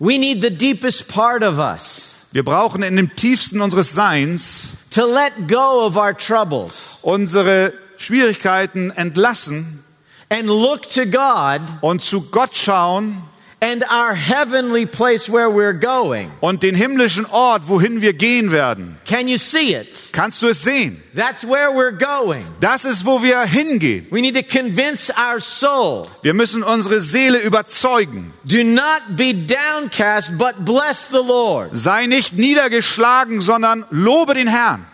We 0.00 0.18
need 0.18 0.42
the 0.42 0.50
deepest 0.50 1.06
part 1.06 1.44
of 1.44 1.60
us 1.60 2.15
Wir 2.32 2.44
brauchen 2.44 2.82
in 2.82 2.96
dem 2.96 3.14
tiefsten 3.14 3.60
unseres 3.60 3.92
Seins 3.92 4.70
to 4.90 5.06
let 5.06 5.48
go 5.48 5.86
of 5.86 5.96
our 5.96 6.16
troubles 6.16 6.98
unsere 7.02 7.72
Schwierigkeiten 7.98 8.90
entlassen 8.90 9.84
and 10.28 10.48
look 10.48 10.90
to 10.90 11.06
God 11.06 11.60
und 11.80 12.02
zu 12.02 12.22
Gott 12.22 12.56
schauen 12.56 13.22
and 13.60 13.82
our 13.90 14.14
heavenly 14.14 14.84
place 14.84 15.30
where 15.30 15.48
we're 15.50 15.72
going. 15.72 16.30
und 16.40 16.62
den 16.62 16.74
himmlischen 16.74 17.24
Ort, 17.26 17.68
wohin 17.68 18.02
wir 18.02 18.12
gehen 18.12 18.50
werden. 18.50 18.98
Can 19.06 19.28
you 19.28 19.38
see 19.38 19.74
it? 19.74 20.10
Kannst 20.12 20.42
du 20.42 20.48
es 20.48 20.62
sehen? 20.62 21.02
That's 21.14 21.42
where 21.42 21.70
we're 21.70 21.96
going. 21.96 22.44
Das 22.60 22.84
ist, 22.84 23.06
wo 23.06 23.22
wir 23.22 23.42
hingehen. 23.44 24.06
We 24.10 24.20
need 24.20 24.36
to 24.36 24.42
convince 24.42 25.10
our 25.10 25.40
soul. 25.40 26.06
Wir 26.22 26.34
müssen 26.34 26.62
unsere 26.62 27.00
Seele 27.00 27.38
überzeugen. 27.38 28.32
Do 28.44 28.62
not 28.62 29.16
be 29.16 29.32
downcast, 29.32 30.36
but 30.36 30.64
bless 30.64 31.08
the 31.08 31.22
Lord. 31.26 31.70
Sei 31.72 32.06
nicht 32.06 32.34
niedergeschlagen, 32.34 33.40
sondern 33.40 33.86
lobe 33.90 34.34
den 34.34 34.48
Herrn. 34.48 34.84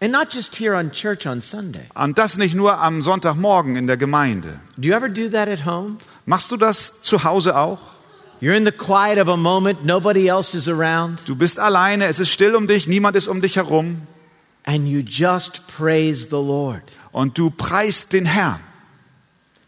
And 0.00 0.12
not 0.12 0.34
just 0.34 0.56
here 0.56 0.74
on 0.74 0.90
church 0.90 1.26
on 1.26 1.40
Sunday. 1.40 1.84
Und 1.94 2.18
das 2.18 2.36
nicht 2.36 2.54
nur 2.54 2.78
am 2.78 3.00
Sonntagmorgen 3.00 3.76
in 3.76 3.86
der 3.86 3.96
Gemeinde. 3.96 4.60
Do 4.76 4.88
you 4.88 4.94
ever 4.94 5.08
do 5.08 5.28
that 5.28 5.48
at 5.48 5.64
home? 5.64 5.98
Machst 6.26 6.50
du 6.50 6.56
das 6.56 7.02
zu 7.02 7.24
Hause 7.24 7.56
auch? 7.56 7.78
You're 8.40 8.56
in 8.56 8.64
the 8.64 8.72
quiet 8.72 9.18
of 9.18 9.28
a 9.28 9.36
moment, 9.36 9.84
nobody 9.84 10.26
else 10.28 10.54
is 10.56 10.68
around, 10.68 11.20
Du 11.26 11.34
bist 11.36 11.58
alleine, 11.58 12.06
es 12.06 12.18
ist 12.20 12.30
still 12.30 12.54
um 12.56 12.66
dich, 12.66 12.86
niemand 12.86 13.16
ist 13.16 13.28
um 13.28 13.40
dich 13.40 13.56
herum 13.56 14.06
and 14.66 14.88
you 14.88 15.00
just 15.00 15.66
praise 15.76 16.26
the 16.30 16.36
Lord. 16.36 16.82
und 17.12 17.38
du 17.38 17.50
preist 17.50 18.12
den 18.12 18.24
Herrn. 18.26 18.60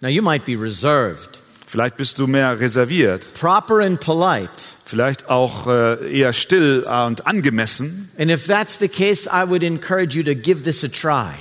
Now, 0.00 0.08
you 0.08 0.22
might 0.22 0.44
be 0.44 0.56
reserved, 0.60 1.40
Vielleicht 1.66 1.96
bist 1.96 2.18
du 2.18 2.26
mehr 2.26 2.58
reserviert, 2.60 3.32
proper 3.34 3.80
and 3.80 3.98
polite. 4.00 4.50
vielleicht 4.84 5.28
auch 5.30 5.66
äh, 5.66 6.12
eher 6.18 6.32
still 6.32 6.84
und 6.84 7.26
angemessen. 7.26 8.10
And 8.18 8.30
if 8.30 8.46
that's 8.46 8.78
the 8.78 8.88
case, 8.88 9.26
I 9.30 9.48
would 9.48 9.62
encourage 9.62 10.14
you 10.16 10.22
to 10.24 10.34
give 10.34 10.64
this 10.64 10.84
a 10.84 10.88
try. 10.88 11.34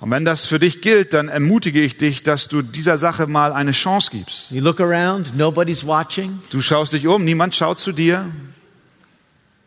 Und 0.00 0.10
wenn 0.10 0.24
das 0.24 0.46
für 0.46 0.58
dich 0.58 0.80
gilt, 0.80 1.12
dann 1.12 1.28
ermutige 1.28 1.82
ich 1.82 1.98
dich, 1.98 2.22
dass 2.22 2.48
du 2.48 2.62
dieser 2.62 2.96
Sache 2.96 3.26
mal 3.26 3.52
eine 3.52 3.72
Chance 3.72 4.10
gibst. 4.12 4.50
You 4.50 4.62
look 4.62 4.80
around, 4.80 5.36
nobody's 5.36 5.86
watching. 5.86 6.40
Du 6.50 6.62
schaust 6.62 6.94
dich 6.94 7.06
um, 7.06 7.22
niemand 7.24 7.54
schaut 7.54 7.78
zu 7.78 7.92
dir. 7.92 8.26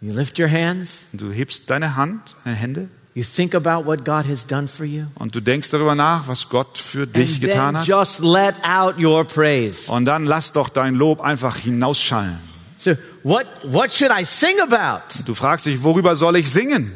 You 0.02 0.12
lift 0.12 0.40
your 0.40 0.50
hands. 0.50 1.08
Du 1.14 1.32
hebst 1.32 1.70
deine 1.70 1.96
Hand, 1.96 2.36
deine 2.44 2.56
Hände 2.56 2.90
You 3.16 3.24
think 3.24 3.54
about 3.54 3.86
what 3.86 4.04
God 4.04 4.26
has 4.28 4.44
done 4.46 4.68
for 4.68 4.88
you. 4.88 5.06
und 5.16 5.36
du 5.36 5.40
denkst 5.40 5.70
darüber 5.70 5.94
nach, 5.94 6.28
was 6.28 6.50
Gott 6.50 6.80
für 6.80 7.06
dich 7.06 7.34
And 7.34 7.42
getan 7.42 7.78
hat. 7.78 7.86
just 7.86 8.20
let 8.22 8.56
out 8.64 8.98
your 8.98 9.24
praise. 9.24 9.88
Und 9.88 10.06
dann 10.06 10.26
lass 10.26 10.52
doch 10.52 10.68
dein 10.68 10.96
Lob 10.96 11.22
einfach 11.22 11.58
hinausschallen. 11.58 12.40
So, 12.78 12.96
what, 13.22 13.46
what 13.64 13.94
should 13.94 14.12
I 14.12 14.26
sing 14.26 14.56
about? 14.60 15.04
Du 15.26 15.36
fragst 15.36 15.68
dich, 15.68 15.84
worüber 15.84 16.16
soll 16.16 16.38
ich 16.38 16.50
singen? 16.50 16.92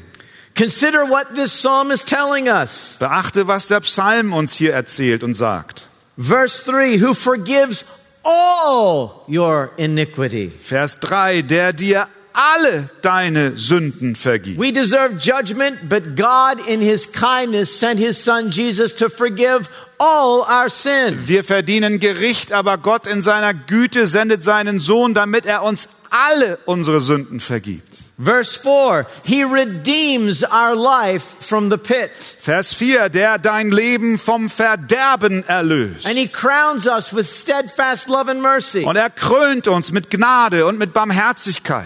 Consider 0.58 1.06
what 1.06 1.36
this 1.36 1.54
psalm 1.54 1.92
is 1.92 2.04
telling 2.04 2.50
us. 2.50 2.98
Beachte, 3.00 3.48
was 3.48 3.68
der 3.68 3.82
Psalm 3.82 4.34
uns 4.34 4.54
hier 4.54 4.74
erzählt 4.74 5.24
und 5.24 5.36
sagt. 5.36 5.88
Verse 6.18 6.64
3 6.66 7.00
Who 7.00 7.14
forgives 7.14 7.86
all 8.24 9.24
your 9.28 9.72
iniquity. 9.78 10.52
Vers 10.60 11.00
3, 11.00 11.44
der 11.44 11.74
dir 11.74 12.08
alle 12.34 12.90
deine 13.02 13.58
Sünden 13.58 14.16
vergibt. 14.16 14.60
We 14.60 14.72
deserve 14.72 15.18
judgment, 15.20 15.90
but 15.90 16.16
God, 16.16 16.60
in 16.68 16.82
His 16.82 17.12
kindness, 17.12 17.80
sent 17.80 18.00
His 18.00 18.24
Son 18.24 18.52
Jesus 18.52 18.96
to 18.96 19.10
forgive 19.10 19.70
all 20.00 20.42
our 20.42 20.70
sin. 20.70 21.28
Wir 21.28 21.44
verdienen 21.44 22.00
Gericht, 22.00 22.52
aber 22.52 22.78
Gott 22.78 23.08
in 23.08 23.22
seiner 23.22 23.54
Güte 23.54 24.08
sendet 24.08 24.44
seinen 24.44 24.80
Sohn, 24.80 25.14
damit 25.14 25.46
er 25.46 25.64
uns 25.64 25.90
alle 26.10 26.60
unsere 26.66 27.02
Sünden 27.02 27.40
vergibt. 27.40 27.87
Verse 28.20 28.56
4 28.56 29.06
He 29.24 29.44
redeems 29.44 30.44
our 30.44 30.76
life 30.76 31.38
from 31.40 31.70
the 31.70 31.78
pit, 31.78 32.10
Vers 32.42 32.74
4, 32.74 33.10
der 33.10 33.38
dein 33.38 33.70
Leben 33.70 34.18
vom 34.18 34.50
Verderben 34.50 35.44
erlöst. 35.48 36.06
and 36.08 36.18
He 36.18 36.28
crowns 36.28 36.88
us 36.88 37.14
with 37.14 37.28
steadfast 37.30 38.10
love 38.10 38.28
and 38.30 38.42
mercy. 38.42 38.84
Und 38.86 38.96
er 38.96 39.12
krönt 39.12 39.68
uns 39.68 39.92
mit 39.92 40.10
Gnade 40.10 40.66
und 40.66 40.80
mit 40.80 40.94
Barmherzigkeit. 40.94 41.86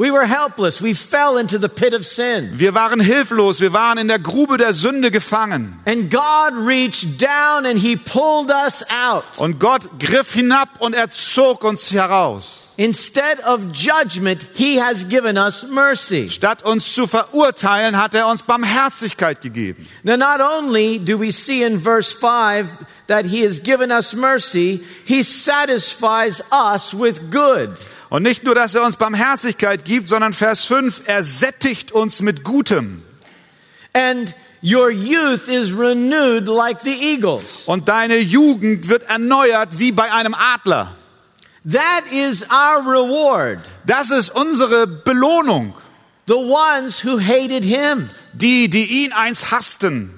We 0.00 0.12
were 0.12 0.26
helpless. 0.28 0.80
We 0.80 0.94
fell 0.94 1.38
into 1.38 1.58
the 1.58 1.68
pit 1.68 1.92
of 1.92 2.06
sin. 2.06 2.52
Wir 2.54 2.72
waren 2.72 3.00
hilflos, 3.00 3.60
wir 3.60 3.72
waren 3.72 3.98
in 3.98 4.06
der 4.06 4.20
Grube 4.20 4.56
der 4.56 4.72
Sünde 4.72 5.10
gefangen. 5.10 5.78
And 5.86 6.08
God 6.08 6.52
reached 6.66 7.20
down 7.20 7.66
and 7.66 7.78
He 7.78 7.96
pulled 7.96 8.50
us 8.50 8.84
out. 8.90 9.24
Und 9.38 9.58
Gott 9.58 9.82
griff 9.98 10.32
hinab 10.32 10.68
und 10.78 10.94
er 10.94 11.10
zog 11.10 11.64
uns 11.64 11.90
heraus. 11.90 12.67
Instead 12.80 13.40
of 13.40 13.72
judgment, 13.72 14.40
he 14.54 14.76
has 14.76 15.02
given 15.02 15.36
us 15.36 15.64
mercy. 15.64 16.28
Statt 16.28 16.62
uns 16.62 16.94
zu 16.94 17.08
verurteilen, 17.08 17.96
hat 17.96 18.14
er 18.14 18.28
uns 18.28 18.42
Barmherzigkeit 18.42 19.42
gegeben. 19.42 19.84
Now, 20.04 20.16
not 20.16 20.40
only 20.40 21.00
do 21.00 21.18
we 21.18 21.32
see 21.32 21.64
in 21.64 21.80
verse 21.80 22.12
5 22.12 22.68
that 23.08 23.24
he 23.24 23.42
has 23.44 23.58
given 23.58 23.90
us 23.90 24.14
mercy, 24.14 24.80
he 25.04 25.24
satisfies 25.24 26.40
us 26.52 26.94
with 26.94 27.32
good. 27.32 27.70
Und 28.10 28.22
nicht 28.22 28.44
nur, 28.44 28.54
dass 28.54 28.76
er 28.76 28.84
uns 28.84 28.94
Barmherzigkeit 28.94 29.84
gibt, 29.84 30.08
sondern 30.08 30.32
Vers 30.32 30.62
5, 30.62 31.02
er 31.06 31.24
sättigt 31.24 31.90
uns 31.90 32.20
mit 32.20 32.44
Gutem. 32.44 33.02
And 33.92 34.32
your 34.62 34.90
youth 34.90 35.48
is 35.48 35.72
renewed 35.72 36.46
like 36.46 36.78
the 36.84 36.94
eagles. 36.94 37.64
Und 37.66 37.88
deine 37.88 38.18
Jugend 38.18 38.88
wird 38.88 39.02
erneuert 39.08 39.80
wie 39.80 39.90
bei 39.90 40.12
einem 40.12 40.34
Adler. 40.34 40.94
That 41.70 42.04
is 42.10 42.46
our 42.50 42.82
reward. 42.82 43.60
Das 43.84 44.10
ist 44.10 44.30
unsere 44.30 44.86
Belohnung. 44.86 45.74
The 46.26 46.36
ones 46.36 47.04
who 47.04 47.18
hated 47.18 47.62
him. 47.62 48.08
Die, 48.32 48.68
die 48.68 49.04
ihn 49.04 49.12
einst 49.12 49.50
hassten. 49.50 50.14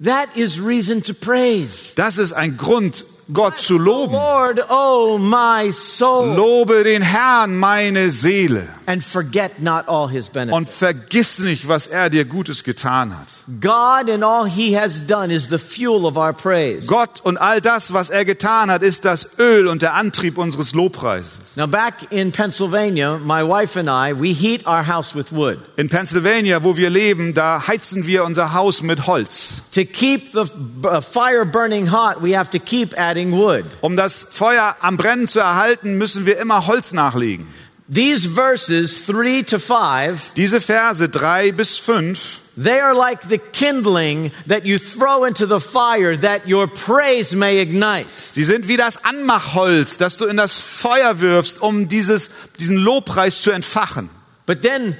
That 0.00 0.36
is 0.36 0.60
reason 0.60 1.02
to 1.04 1.14
praise. 1.14 1.94
Das 1.94 2.18
ist 2.18 2.32
ein 2.32 2.56
Grund, 2.56 3.04
Gott 3.32 3.58
zu 3.58 3.78
loben. 3.78 4.14
Lord, 4.14 4.64
oh 4.70 5.18
my 5.18 5.70
soul. 5.72 6.34
Lobe 6.34 6.82
den 6.82 7.02
Herrn, 7.02 7.56
meine 7.56 8.10
Seele. 8.10 8.66
And 8.86 9.02
forget 9.02 9.60
not 9.60 9.88
all 9.88 10.08
his 10.08 10.28
benefits. 10.28 10.56
Und 10.56 10.68
vergiss 10.68 11.38
nicht, 11.38 11.68
was 11.68 11.86
er 11.86 12.10
dir 12.10 12.24
Gutes 12.24 12.64
getan 12.64 13.16
hat. 13.18 13.28
God 13.60 14.10
and 14.10 14.22
all 14.22 14.46
he 14.46 14.76
has 14.78 15.06
done 15.06 15.32
is 15.32 15.48
the 15.48 15.58
fuel 15.58 16.04
of 16.04 16.16
our 16.16 16.32
praise. 16.32 16.86
Gott 16.86 17.20
und 17.22 17.38
all 17.38 17.60
das, 17.60 17.92
was 17.92 18.10
er 18.10 18.24
getan 18.24 18.70
hat, 18.70 18.82
ist 18.82 19.04
das 19.04 19.38
Öl 19.38 19.68
und 19.68 19.82
der 19.82 19.94
Antrieb 19.94 20.36
unseres 20.36 20.74
Lobpreises. 20.74 21.38
Now, 21.56 21.66
back 21.66 22.10
in 22.10 22.32
Pennsylvania, 22.32 23.18
my 23.18 23.42
wife 23.42 23.78
and 23.78 23.88
I, 23.88 24.12
we 24.12 24.32
heat 24.32 24.66
our 24.66 24.86
house 24.86 25.14
with 25.14 25.32
wood. 25.32 25.60
In 25.76 25.88
Pennsylvania, 25.88 26.62
wo 26.62 26.76
wir 26.76 26.90
leben, 26.90 27.32
da 27.32 27.66
heizen 27.66 28.06
wir 28.06 28.24
unser 28.24 28.52
Haus 28.52 28.82
mit 28.82 29.06
Holz. 29.06 29.62
To 29.72 29.84
keep 29.84 30.32
the 30.32 30.46
uh, 30.84 31.00
fire 31.00 31.44
burning 31.44 31.90
hot, 31.90 32.22
we 32.22 32.36
have 32.36 32.50
to 32.50 32.58
keep 32.58 32.98
adding 32.98 33.32
wood. 33.32 33.64
Um 33.80 33.96
das 33.96 34.26
Feuer 34.30 34.76
am 34.80 34.96
Brennen 34.96 35.26
zu 35.26 35.40
erhalten, 35.40 35.96
müssen 35.96 36.26
wir 36.26 36.38
immer 36.38 36.66
Holz 36.66 36.92
nachlegen. 36.92 37.46
These 37.86 38.26
verses 38.26 39.02
3 39.02 39.42
to 39.42 39.58
5, 39.58 40.32
Diese 40.36 40.60
Verse 40.60 41.06
drei 41.08 41.52
bis 41.52 41.78
fünf, 41.78 42.40
they 42.56 42.80
are 42.80 42.94
like 42.94 43.28
the 43.28 43.38
kindling 43.38 44.32
that 44.46 44.64
you 44.64 44.78
throw 44.78 45.24
into 45.24 45.44
the 45.46 45.60
fire 45.60 46.16
that 46.16 46.46
your 46.46 46.66
praise 46.66 47.36
may 47.36 47.60
ignite. 47.60 48.08
sie 48.16 48.44
sind 48.44 48.68
wie 48.68 48.78
das 48.78 49.04
Anmachholz, 49.04 49.98
das 49.98 50.16
du 50.16 50.24
in 50.24 50.38
das 50.38 50.60
Feuer 50.60 51.20
wirfst, 51.20 51.60
um 51.60 51.86
dieses, 51.88 52.30
diesen 52.58 52.78
Lobpreis 52.78 53.42
zu 53.42 53.50
entfachen. 53.50 54.08
But 54.46 54.62
then 54.62 54.96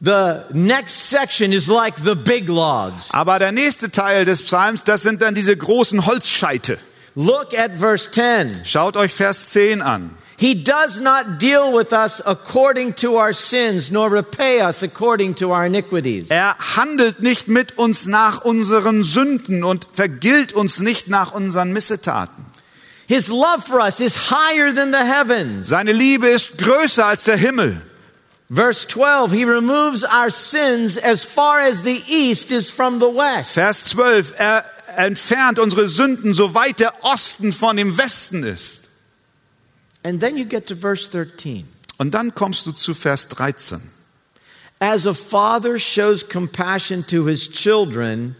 the 0.00 0.44
next 0.52 1.10
section 1.10 1.52
is 1.52 1.66
like 1.66 1.96
the 1.96 2.14
big 2.14 2.48
logs. 2.48 3.12
Aber 3.12 3.40
der 3.40 3.50
nächste 3.50 3.90
Teil 3.90 4.24
des 4.24 4.42
Psalms, 4.42 4.84
das 4.84 5.02
sind 5.02 5.20
dann 5.20 5.34
diese 5.34 5.56
großen 5.56 6.06
Holzscheite. 6.06 6.78
Look 7.16 7.58
at 7.58 7.72
verse 7.76 8.08
10. 8.12 8.60
Schaut 8.64 8.96
euch 8.96 9.12
Vers 9.12 9.50
10 9.50 9.82
an. 9.82 10.16
He 10.38 10.54
does 10.54 11.00
not 11.00 11.40
deal 11.40 11.72
with 11.72 11.92
us 11.92 12.22
according 12.24 12.94
to 12.94 13.16
our 13.16 13.32
sins, 13.32 13.90
nor 13.90 14.08
repay 14.08 14.60
us 14.60 14.84
according 14.84 15.34
to 15.36 15.50
our 15.50 15.66
iniquities. 15.66 16.30
Er 16.30 16.54
handelt 16.76 17.20
nicht 17.20 17.48
mit 17.48 17.76
uns 17.76 18.06
nach 18.06 18.44
unseren 18.44 19.02
Sünden 19.02 19.64
und 19.64 19.88
vergilt 19.92 20.52
uns 20.52 20.78
nicht 20.78 21.08
nach 21.08 21.32
unseren 21.32 21.72
Missetaten. 21.72 22.46
His 23.08 23.26
love 23.26 23.62
for 23.66 23.80
us 23.80 23.98
is 23.98 24.30
higher 24.30 24.72
than 24.72 24.92
the 24.92 24.98
heavens. 24.98 25.66
Seine 25.66 25.90
Liebe 25.92 26.28
ist 26.28 26.56
größer 26.56 27.04
als 27.06 27.24
der 27.24 27.36
Himmel. 27.36 27.82
Verse 28.48 28.86
12, 28.86 29.32
he 29.32 29.44
removes 29.44 30.04
our 30.04 30.30
sins 30.30 30.96
as 30.96 31.24
far 31.24 31.58
as 31.58 31.82
the 31.82 32.00
east 32.06 32.52
is 32.52 32.70
from 32.70 33.00
the 33.00 33.06
west. 33.06 33.54
Vers 33.54 33.86
12, 33.86 34.34
er 34.38 34.64
entfernt 34.96 35.58
unsere 35.58 35.88
Sünden, 35.88 36.32
soweit 36.32 36.78
der 36.78 36.92
Osten 37.02 37.52
von 37.52 37.76
dem 37.76 37.98
Westen 37.98 38.44
ist. 38.44 38.77
And 40.08 40.20
then 40.20 40.38
you 40.38 40.46
get 40.46 40.66
to 40.68 40.74
verse 40.74 41.06
13. 41.10 41.66
Und 41.98 42.14
dann 42.14 42.34
kommst 42.34 42.64
du 42.64 42.72
zu 42.72 42.94
Vers 42.94 43.28
13. 43.28 43.78
As 44.80 45.06
a 45.06 45.12
father 45.12 45.78
shows 45.78 46.26
compassion 46.26 47.04
to 47.08 47.26
his 47.26 47.50
children, 47.50 48.34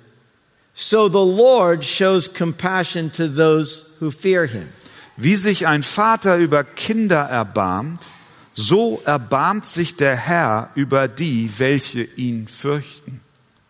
so 0.72 1.08
the 1.08 1.18
Lord 1.18 1.84
shows 1.84 2.32
compassion 2.32 3.12
to 3.12 3.28
those 3.28 3.84
who 4.00 4.10
fear 4.10 4.46
him. 4.46 4.68
Wie 5.18 5.36
sich 5.36 5.66
ein 5.66 5.82
Vater 5.82 6.38
über 6.38 6.64
Kinder 6.64 7.28
erbarmt, 7.28 8.00
so 8.54 9.02
erbarmt 9.04 9.66
sich 9.66 9.96
der 9.96 10.16
Herr 10.16 10.70
über 10.74 11.06
die, 11.06 11.50
welche 11.58 12.04
ihn 12.16 12.48
fürchten. 12.48 13.20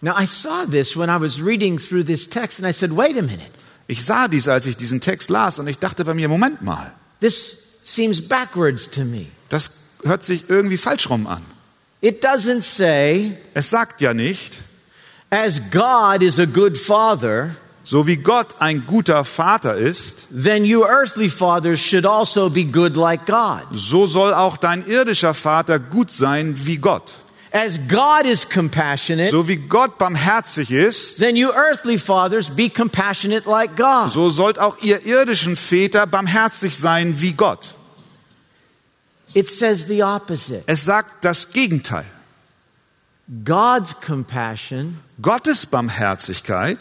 Now, 0.03 0.15
I 0.17 0.27
saw 0.27 0.67
this 0.71 0.97
when 0.97 1.11
I 1.11 1.21
was 1.21 1.43
reading 1.43 1.79
through 1.79 2.05
this 2.05 2.29
text, 2.29 2.61
and 2.61 2.69
I 2.69 2.73
said, 2.73 2.93
wait 2.93 3.19
a 3.19 3.23
minute. 3.23 3.51
Ich 3.89 4.05
sah 4.05 4.29
dies, 4.29 4.47
als 4.47 4.67
ich 4.67 4.77
diesen 4.77 5.01
Text 5.01 5.31
las, 5.31 5.59
und 5.59 5.67
ich 5.67 5.81
dachte 5.81 6.05
bei 6.05 6.15
mir, 6.15 6.29
Moment 6.29 6.63
mal, 6.63 6.93
This 7.21 7.68
seems 7.89 8.21
backwards 8.21 8.89
to 8.91 9.05
me. 9.05 9.27
das 9.49 9.71
hört 10.05 10.23
sich 10.23 10.45
irgendwie 10.49 10.77
falsch 10.77 11.09
rum 11.11 11.27
an. 11.27 11.43
It 12.01 12.25
doesn't 12.25 12.63
say, 12.63 13.33
Es 13.55 13.71
sagt 13.71 14.01
ja 14.01 14.15
nicht, 14.15 14.59
as 15.31 15.61
God 15.73 16.23
is 16.23 16.39
a 16.39 16.45
good 16.45 16.77
father, 16.79 17.51
so 17.83 18.07
wie 18.07 18.17
Gott 18.17 18.61
ein 18.61 18.85
guter 18.87 19.25
Vater 19.25 19.77
ist, 19.77 20.27
then 20.31 20.65
you 20.65 20.85
earthly 20.85 21.29
fathers 21.31 21.81
should 21.81 22.05
also 22.07 22.51
be 22.51 22.65
good 22.65 22.95
like 22.97 23.27
God. 23.27 23.63
so 23.73 24.07
soll 24.07 24.33
auch 24.35 24.59
dein 24.59 24.87
irdischer 24.87 25.35
Vater 25.35 25.79
gut 25.81 26.13
sein 26.13 26.55
wie 26.67 26.77
Gott. 26.77 27.15
As 27.51 27.81
God 27.89 28.27
is 28.31 28.47
compassionate, 28.49 29.31
So 29.31 29.49
wie 29.49 29.57
Gott 29.57 29.97
barmherzig 29.99 30.71
ist, 30.71 31.17
then 31.19 31.35
you 31.35 31.49
earthly 31.51 31.97
fathers 31.99 32.51
be 32.51 32.69
compassionate 32.69 33.49
like 33.49 33.75
God. 33.77 34.11
so 34.13 34.29
sollt 34.31 34.59
auch 34.59 34.77
ihr 34.83 35.05
irdischen 35.07 35.57
Väter 35.57 36.07
barmherzig 36.07 36.77
sein 36.77 37.21
wie 37.23 37.33
Gott. 37.33 37.75
It 39.35 39.49
says 39.49 39.87
the 39.87 40.03
opposite. 40.03 40.65
Es 40.67 40.85
sagt 40.85 41.25
das 41.25 41.53
Gegenteil. 41.53 42.05
God's 43.45 43.95
compassion 44.01 45.01
Gottes 45.21 45.67
Barmherzigkeit 45.67 46.79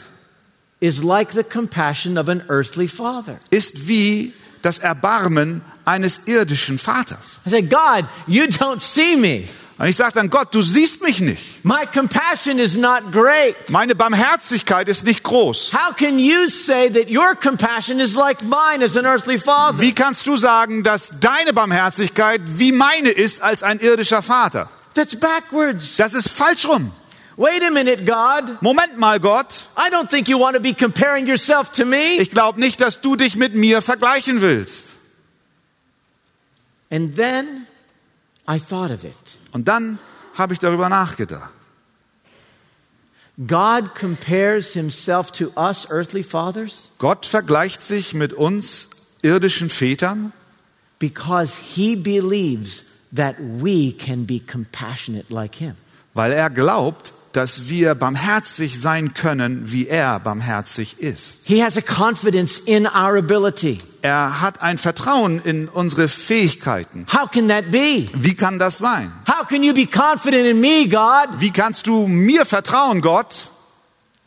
is 0.79 1.03
like 1.03 1.33
the 1.33 1.43
compassion 1.43 2.17
of 2.17 2.29
an 2.29 2.43
earthly 2.47 2.87
father. 2.87 3.39
ist 3.49 3.87
wie 3.87 4.33
das 4.61 4.79
Erbarmen 4.79 5.61
eines 5.85 6.21
irdischen 6.27 6.77
Vaters. 6.77 7.39
I 7.45 7.49
say, 7.49 7.61
God, 7.61 8.05
you 8.27 8.45
don't 8.45 8.81
see 8.81 9.15
me. 9.15 9.47
Und 9.79 9.87
ich 9.87 9.95
sage 9.95 10.13
dann, 10.13 10.31
Gott, 10.31 10.55
du 10.55 10.63
siehst 10.63 11.03
mich 11.03 11.19
nicht. 11.19 11.63
My 11.63 11.85
compassion 11.93 12.57
is 12.57 12.75
not 12.75 13.11
great. 13.11 13.55
Meine 13.69 13.93
Barmherzigkeit 13.93 14.87
ist 14.87 15.05
nicht 15.05 15.21
groß. 15.21 15.71
How 15.71 15.95
can 15.95 16.17
you 16.17 16.47
say 16.47 16.89
that 16.89 17.11
your 17.11 17.35
compassion 17.35 17.99
is 17.99 18.15
like 18.15 18.41
mine 18.41 18.83
as 18.83 18.97
an 18.97 19.05
earthly 19.05 19.37
father? 19.37 19.79
Wie 19.79 19.93
kannst 19.93 20.25
du 20.25 20.35
sagen, 20.35 20.81
dass 20.81 21.11
deine 21.19 21.53
Barmherzigkeit 21.53 22.41
wie 22.55 22.71
meine 22.71 23.09
ist 23.09 23.43
als 23.43 23.61
ein 23.61 23.79
irdischer 23.79 24.23
Vater? 24.23 24.67
That's 24.95 25.15
backwards. 25.15 25.97
Das 25.97 26.15
ist 26.15 26.29
falsch 26.29 26.65
rum. 26.65 26.91
Wait 27.35 27.63
a 27.63 27.69
minute, 27.69 28.03
God. 28.03 28.59
Moment 28.61 28.97
mal, 28.97 29.19
Gott. 29.19 29.65
I 29.77 29.91
don't 29.91 30.09
think 30.09 30.27
you 30.27 30.39
want 30.39 30.55
to 30.55 30.59
be 30.59 30.73
comparing 30.73 31.27
yourself 31.27 31.71
to 31.73 31.85
me. 31.85 32.17
Ich 32.17 32.31
glaube 32.31 32.59
nicht, 32.59 32.81
dass 32.81 33.01
du 33.01 33.15
dich 33.15 33.35
mit 33.35 33.53
mir 33.53 33.83
vergleichen 33.83 34.41
willst. 34.41 34.87
And 36.89 37.15
then 37.15 37.67
I 38.47 38.59
thought 38.59 38.89
of 38.89 39.03
it. 39.03 39.13
Und 39.51 39.67
dann 39.67 39.99
habe 40.35 40.53
ich 40.53 40.59
darüber 40.59 40.89
nachgedacht. 40.89 41.49
God 43.45 43.93
compares 43.93 44.73
himself 44.73 45.31
to 45.31 45.51
us 45.55 45.87
earthly 45.91 46.23
fathers 46.23 46.89
Gott 46.97 47.27
vergleicht 47.27 47.83
sich 47.83 48.15
mit 48.15 48.33
uns 48.33 48.89
irdischen 49.21 49.69
Vätern, 49.69 50.33
because 50.97 51.53
he 51.55 51.95
believes 51.95 52.83
that 53.15 53.35
we 53.37 53.91
can 53.91 54.25
be 54.25 54.39
compassionate 54.39 55.31
like 55.31 55.53
him. 55.55 55.75
weil 56.15 56.31
er 56.31 56.49
glaubt, 56.49 57.13
dass 57.33 57.69
wir 57.69 57.93
barmherzig 57.93 58.81
sein 58.81 59.13
können, 59.13 59.71
wie 59.71 59.87
er 59.87 60.19
barmherzig 60.19 60.99
ist. 60.99 61.41
He 61.43 61.63
has 61.63 61.77
a 61.77 61.81
confidence 61.81 62.57
in 62.57 62.87
our 62.87 63.17
ability. 63.17 63.77
Er 64.07 64.39
hat 64.39 64.61
ein 64.61 64.77
Vertrauen 64.77 65.41
in 65.43 65.67
unsere 65.67 66.07
Fähigkeiten. 66.07 67.05
How 67.13 67.29
can 67.29 67.49
that 67.49 67.71
be? 67.71 68.05
Wie 68.13 68.35
kann 68.35 68.57
das 68.57 68.77
sein? 68.77 69.11
How 69.27 69.45
can 69.45 69.63
you 69.63 69.73
be 69.73 69.85
confident 69.85 70.47
in 70.47 70.61
me, 70.61 70.87
God? 70.87 71.41
Wie 71.41 71.51
kannst 71.51 71.87
du 71.87 72.07
mir 72.07 72.45
vertrauen, 72.45 73.01
Gott? 73.01 73.49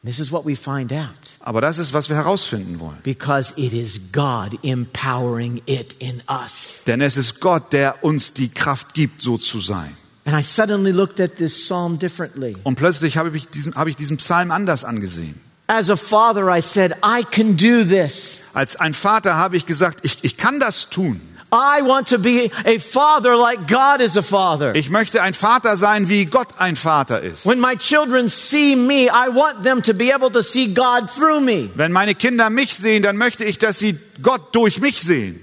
This 0.04 0.18
is 0.18 0.30
what 0.30 0.44
we 0.44 0.54
find 0.54 0.92
out 0.92 1.08
Aber 1.40 1.62
das 1.62 1.78
ist, 1.78 1.94
was 1.94 2.10
wir 2.10 2.16
herausfinden 2.16 2.78
wollen. 2.78 2.98
because 3.02 3.54
it 3.56 3.72
is 3.72 3.98
God 4.12 4.62
empowering 4.62 5.62
it 5.64 5.94
in 5.98 6.22
us. 6.28 6.82
Denn 6.86 7.00
es 7.00 7.16
ist 7.16 7.40
Gott, 7.40 7.72
der 7.72 8.04
uns 8.04 8.34
die 8.34 8.48
Kraft 8.50 8.92
gibt, 8.92 9.22
so 9.22 9.38
zu 9.38 9.60
sein. 9.60 9.96
And 10.26 10.38
I 10.38 10.42
suddenly 10.42 10.92
looked 10.92 11.20
at 11.20 11.36
this 11.36 11.54
psalm 11.54 11.98
differently. 11.98 12.54
Und 12.64 12.74
plötzlich 12.74 13.16
habe 13.16 13.34
ich 13.34 13.48
diesen, 13.48 13.74
habe 13.76 13.88
ich 13.88 13.96
diesen 13.96 14.18
Psalm 14.18 14.50
anders 14.50 14.84
angesehen. 14.84 15.40
As 15.70 15.88
a 15.88 15.96
father, 15.96 16.50
I 16.50 16.60
said, 16.62 16.94
I 17.00 17.22
can 17.22 17.54
do 17.54 17.84
this. 17.84 18.42
Als 18.54 18.74
ein 18.74 18.92
Vater 18.92 19.36
habe 19.36 19.56
ich 19.56 19.66
gesagt, 19.66 20.00
ich, 20.02 20.18
ich 20.22 20.36
kann 20.36 20.58
das 20.58 20.90
tun. 20.90 21.20
I 21.52 21.82
want 21.82 22.08
to 22.08 22.18
be 22.18 22.50
a 22.64 22.78
father 22.78 23.36
like 23.36 23.68
God 23.68 24.00
is 24.00 24.16
a 24.16 24.22
father. 24.22 24.74
Ich 24.74 24.90
möchte 24.90 25.22
ein 25.22 25.32
Vater 25.32 25.76
sein, 25.76 26.08
wie 26.08 26.24
Gott 26.26 26.48
ein 26.58 26.74
Vater 26.74 27.20
ist. 27.20 27.46
When 27.46 27.60
my 27.60 27.76
children 27.76 28.28
see 28.28 28.74
me, 28.74 29.06
I 29.06 29.28
want 29.28 29.62
them 29.62 29.80
to 29.82 29.94
be 29.94 30.12
able 30.12 30.30
to 30.32 30.42
see 30.42 30.74
God 30.74 31.08
through 31.08 31.40
me. 31.40 31.70
Wenn 31.76 31.92
meine 31.92 32.16
Kinder 32.16 32.50
mich 32.50 32.74
sehen, 32.74 33.04
dann 33.04 33.16
möchte 33.16 33.44
ich, 33.44 33.58
dass 33.58 33.78
sie 33.78 33.96
Gott 34.22 34.52
durch 34.54 34.80
mich 34.80 35.00
sehen. 35.00 35.40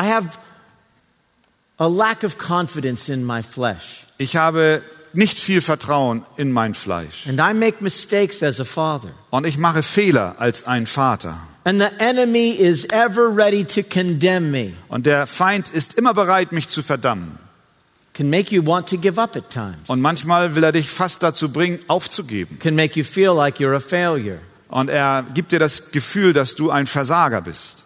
I 0.00 0.06
have 0.06 0.38
a 1.76 1.86
lack 1.86 2.24
of 2.24 2.38
confidence 2.38 3.10
in 3.10 3.22
my 3.26 3.42
flesh, 3.42 4.06
Ich 4.16 4.36
habe 4.36 4.82
nicht 5.14 5.38
viel 5.38 5.60
Vertrauen 5.60 6.24
in 6.36 6.52
mein 6.52 6.74
Fleisch. 6.74 7.26
and 7.26 7.40
I 7.40 7.52
make 7.54 7.82
mistakes 7.82 8.42
as 8.42 8.60
a 8.60 8.64
father. 8.64 9.10
Und 9.30 9.46
ich 9.46 9.58
mache 9.58 9.82
Fehler 9.82 10.36
als 10.38 10.66
ein 10.66 10.86
Vater. 10.86 11.36
And 11.64 11.80
the 11.80 11.88
enemy 12.04 12.50
is 12.50 12.84
ever 12.86 13.28
ready 13.28 13.64
to 13.64 13.82
condemn 13.82 14.50
me. 14.50 14.72
Und 14.88 15.06
der 15.06 15.26
Feind 15.26 15.68
ist 15.68 15.94
immer 15.94 16.12
bereit, 16.14 16.52
mich 16.52 16.68
zu 16.68 16.82
verdammen. 16.82 17.38
Can 18.14 18.28
make 18.28 18.54
you 18.54 18.66
want 18.66 18.88
to 18.90 18.98
give 18.98 19.18
up 19.20 19.36
at 19.36 19.48
times. 19.48 19.88
Und 19.88 20.00
manchmal 20.00 20.54
will 20.54 20.64
er 20.64 20.72
dich 20.72 20.90
fast 20.90 21.22
dazu 21.22 21.50
bringen, 21.50 21.78
aufzugeben. 21.88 22.58
Can 22.58 22.74
make 22.74 22.98
you 22.98 23.04
feel 23.04 23.32
like 23.34 23.58
you're 23.58 23.74
a 23.76 23.80
failure. 23.80 24.38
Und 24.68 24.88
er 24.88 25.24
gibt 25.34 25.52
dir 25.52 25.58
das 25.58 25.92
Gefühl, 25.92 26.32
dass 26.32 26.54
du 26.54 26.70
ein 26.70 26.86
Versager 26.86 27.40
bist. 27.42 27.81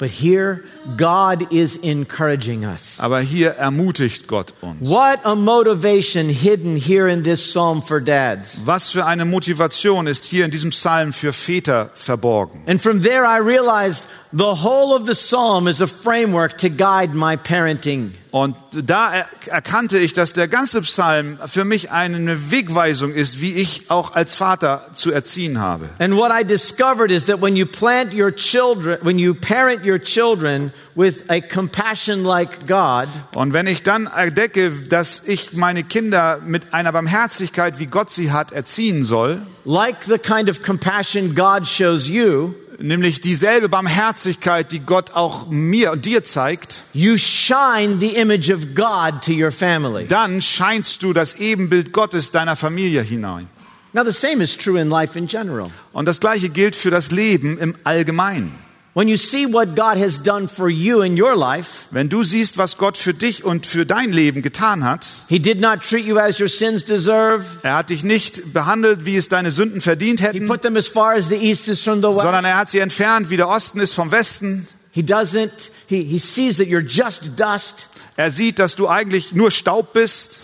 But 0.00 0.08
here, 0.08 0.64
God 0.96 1.52
is 1.52 1.76
encouraging 1.76 2.64
us. 2.64 2.98
Aber 3.00 3.20
hier 3.20 3.50
ermutigt 3.50 4.26
Gott 4.26 4.54
uns. 4.62 4.88
What 4.88 5.20
a 5.24 5.34
motivation 5.34 6.30
hidden 6.30 6.74
here 6.74 7.06
in 7.06 7.22
this 7.22 7.52
psalm 7.52 7.82
for 7.82 8.00
dads. 8.00 8.62
Was 8.64 8.88
für 8.88 9.04
eine 9.04 9.26
Motivation 9.26 10.06
ist 10.06 10.24
hier 10.24 10.46
in 10.46 10.50
diesem 10.50 10.70
Psalm 10.70 11.12
für 11.12 11.34
Väter 11.34 11.90
verborgen. 11.92 12.62
And 12.66 12.80
from 12.80 13.02
there, 13.02 13.26
I 13.26 13.40
realized 13.40 14.04
the 14.32 14.54
whole 14.62 14.94
of 14.94 15.06
the 15.06 15.14
psalm 15.14 15.66
is 15.66 15.80
a 15.80 15.86
framework 15.86 16.58
to 16.58 16.68
guide 16.68 17.14
my 17.14 17.36
parenting. 17.36 18.12
Und 18.32 18.54
da 18.70 19.12
er 19.12 19.26
erkannte 19.46 19.98
ich, 19.98 20.12
dass 20.12 20.32
der 20.32 20.46
ganze 20.46 20.82
Psalm 20.82 21.38
für 21.46 21.64
mich 21.64 21.90
eine 21.90 22.52
Wegweisung 22.52 23.12
ist, 23.12 23.40
wie 23.40 23.54
ich 23.54 23.90
auch 23.90 24.12
als 24.14 24.36
Vater 24.36 24.86
zu 24.92 25.10
erziehen 25.10 25.58
habe. 25.58 25.88
And 25.98 26.14
what 26.14 26.30
I 26.30 26.44
discovered 26.44 27.10
is 27.10 27.26
that 27.26 27.42
when 27.42 27.56
you 27.56 27.66
plant 27.66 28.14
your 28.14 28.32
children, 28.32 28.98
when 29.02 29.18
you 29.18 29.34
parent 29.34 29.84
your 29.84 30.00
children 30.00 30.72
with 30.94 31.24
a 31.28 31.40
compassion 31.40 32.22
like 32.22 32.68
God, 32.68 33.08
Und 33.34 33.52
wenn 33.52 33.66
ich 33.66 33.82
dann 33.82 34.06
entdecke, 34.06 34.70
dass 34.88 35.22
ich 35.26 35.54
meine 35.54 35.82
Kinder 35.82 36.38
mit 36.46 36.72
einer 36.72 36.92
Barmherzigkeit, 36.92 37.80
wie 37.80 37.86
Gott 37.86 38.10
sie 38.10 38.30
hat, 38.30 38.52
erziehen 38.52 39.02
soll, 39.02 39.42
like 39.64 40.04
the 40.04 40.18
kind 40.18 40.48
of 40.48 40.62
compassion 40.62 41.34
God 41.34 41.66
shows 41.66 42.08
you, 42.08 42.54
nämlich 42.80 43.20
dieselbe 43.20 43.68
Barmherzigkeit, 43.68 44.72
die 44.72 44.80
Gott 44.80 45.12
auch 45.12 45.48
mir 45.48 45.92
und 45.92 46.04
dir 46.04 46.24
zeigt, 46.24 46.82
you 46.92 47.16
shine 47.18 47.98
the 48.00 48.16
image 48.16 48.50
of 48.50 48.74
God 48.74 49.22
to 49.24 49.32
your 49.32 49.52
family. 49.52 50.06
dann 50.06 50.40
scheinst 50.40 51.02
du 51.02 51.12
das 51.12 51.34
Ebenbild 51.34 51.92
Gottes 51.92 52.30
deiner 52.30 52.56
Familie 52.56 53.02
hinein. 53.02 53.48
Now, 53.92 54.04
the 54.04 54.12
same 54.12 54.42
is 54.42 54.56
true 54.56 54.80
in 54.80 54.88
life 54.88 55.18
in 55.18 55.26
general. 55.26 55.68
Und 55.92 56.06
das 56.06 56.20
Gleiche 56.20 56.48
gilt 56.48 56.76
für 56.76 56.90
das 56.90 57.10
Leben 57.10 57.58
im 57.58 57.74
Allgemeinen. 57.82 58.54
When 58.92 59.06
you 59.06 59.16
see 59.16 59.46
what 59.46 59.76
God 59.76 59.96
has 59.98 60.20
done 60.20 60.48
for 60.48 60.68
you 60.68 61.02
in 61.02 61.16
your 61.20 61.36
life, 61.36 61.86
Wenn 61.92 62.08
du 62.08 62.24
siehst, 62.24 62.58
was 62.58 62.76
Gott 62.76 62.96
für 62.96 63.14
dich 63.14 63.44
und 63.44 63.64
für 63.64 63.86
dein 63.86 64.10
Leben 64.12 64.42
getan 64.42 64.82
hat, 64.82 65.06
He 65.28 65.38
did 65.38 65.60
not 65.60 65.80
treat 65.82 66.04
you 66.04 66.18
as 66.18 66.40
your 66.40 66.48
sins 66.48 66.84
deserve. 66.84 67.44
er 67.62 67.76
hat 67.76 67.90
dich 67.90 68.02
nicht 68.02 68.52
behandelt, 68.52 69.06
wie 69.06 69.16
es 69.16 69.28
deine 69.28 69.52
Sünden 69.52 69.80
verdient 69.80 70.18
He 70.20 70.26
hätten, 70.26 70.46
put 70.48 70.62
them 70.62 70.76
as 70.76 70.88
far 70.88 71.12
as 71.14 71.28
the 71.28 71.36
east 71.36 71.68
is 71.68 71.82
from 71.84 72.00
the 72.00 72.08
west. 72.08 72.22
sondern 72.22 72.44
er 72.44 72.56
hat 72.56 72.68
sie 72.70 72.80
entfernt, 72.80 73.30
wie 73.30 73.36
der 73.36 73.48
Osten 73.48 73.78
ist 73.78 73.92
vom 73.94 74.10
Westen. 74.10 74.66
He 74.90 75.02
doesn't, 75.02 75.50
he, 75.86 76.02
he 76.02 76.18
sees 76.18 76.56
that 76.56 76.66
you're 76.66 76.84
just 76.84 77.38
dust. 77.38 77.86
Er 78.16 78.32
sieht, 78.32 78.58
dass 78.58 78.74
du 78.74 78.88
eigentlich 78.88 79.32
nur 79.34 79.52
Staub 79.52 79.92
bist. 79.92 80.40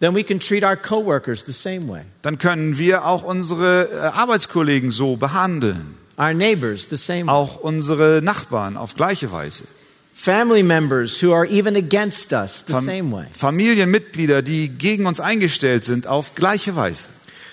Then 0.00 0.14
we 0.14 0.24
can 0.24 0.40
treat 0.40 0.64
our 0.64 0.74
coworkers 0.76 1.44
the 1.46 1.52
same 1.52 1.86
way, 1.88 2.00
Dann 2.22 2.38
können 2.38 2.78
wir 2.78 3.04
auch 3.04 3.22
unsere 3.24 3.90
äh, 3.92 3.96
Arbeitskollegen 4.06 4.90
so 4.90 5.16
behandeln. 5.16 5.96
Our 6.18 6.32
neighbors 6.34 6.88
the 6.88 6.96
same 6.96 7.28
Auch 7.28 7.56
unsere 7.56 8.20
Nachbarn 8.22 8.76
auf 8.76 8.94
gleiche 8.94 9.30
Weise. 9.32 9.64
family 10.12 10.62
members 10.62 11.20
who 11.22 11.32
are 11.32 11.44
even 11.46 11.74
against 11.76 12.32
us 12.32 12.64
the 12.66 12.72
Fam- 12.72 12.84
same 12.84 13.10
way. 13.12 13.26
Familienmitglieder, 13.32 14.42
die 14.42 14.68
gegen 14.68 15.06
uns 15.06 15.18
eingestellt 15.20 15.84
sind, 15.84 16.06
auf 16.06 16.34
gleiche 16.34 16.76
Weise. 16.76 17.04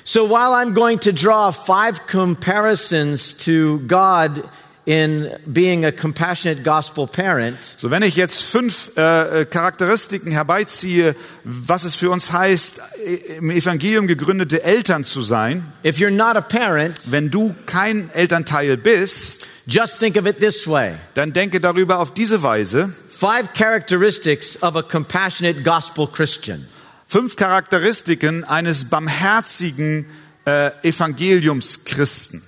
So 0.03 0.29
while 0.29 0.53
I'm 0.55 0.73
going 0.73 0.99
to 1.01 1.11
draw 1.11 1.51
five 1.51 2.07
comparisons 2.07 3.35
to 3.45 3.79
God 3.87 4.43
in 4.91 5.29
being 5.45 5.85
a 5.85 5.91
compassionate 5.91 6.65
gospel 6.65 7.07
parent, 7.07 7.57
So, 7.77 7.91
wenn 7.91 8.03
ich 8.03 8.17
jetzt 8.17 8.41
fünf 8.41 8.91
äh, 8.97 9.41
äh, 9.41 9.45
Charakteristiken 9.45 10.33
herbeiziehe, 10.33 11.15
was 11.45 11.85
es 11.85 11.95
für 11.95 12.09
uns 12.09 12.33
heißt, 12.33 12.81
äh, 13.05 13.37
im 13.37 13.51
Evangelium 13.51 14.07
gegründete 14.07 14.63
Eltern 14.63 15.05
zu 15.05 15.21
sein, 15.21 15.71
if 15.85 15.99
you're 15.99 16.11
not 16.11 16.35
a 16.35 16.41
parent, 16.41 16.97
wenn 17.05 17.31
du 17.31 17.55
kein 17.65 18.09
Elternteil 18.13 18.75
bist, 18.75 19.47
just 19.65 19.99
think 19.99 20.17
of 20.17 20.25
it 20.25 20.39
this 20.39 20.67
way. 20.67 20.95
dann 21.13 21.31
denke 21.31 21.61
darüber 21.61 21.99
auf 21.99 22.13
diese 22.13 22.43
Weise. 22.43 22.93
Five 23.09 23.53
characteristics 23.53 24.61
of 24.61 24.75
a 24.75 24.81
compassionate 24.81 25.63
gospel 25.63 26.05
Christian. 26.05 26.67
Fünf 27.07 27.37
Charakteristiken 27.37 28.43
eines 28.43 28.89
barmherzigen 28.89 30.05
äh, 30.45 30.71
Evangeliumschristen. 30.83 32.41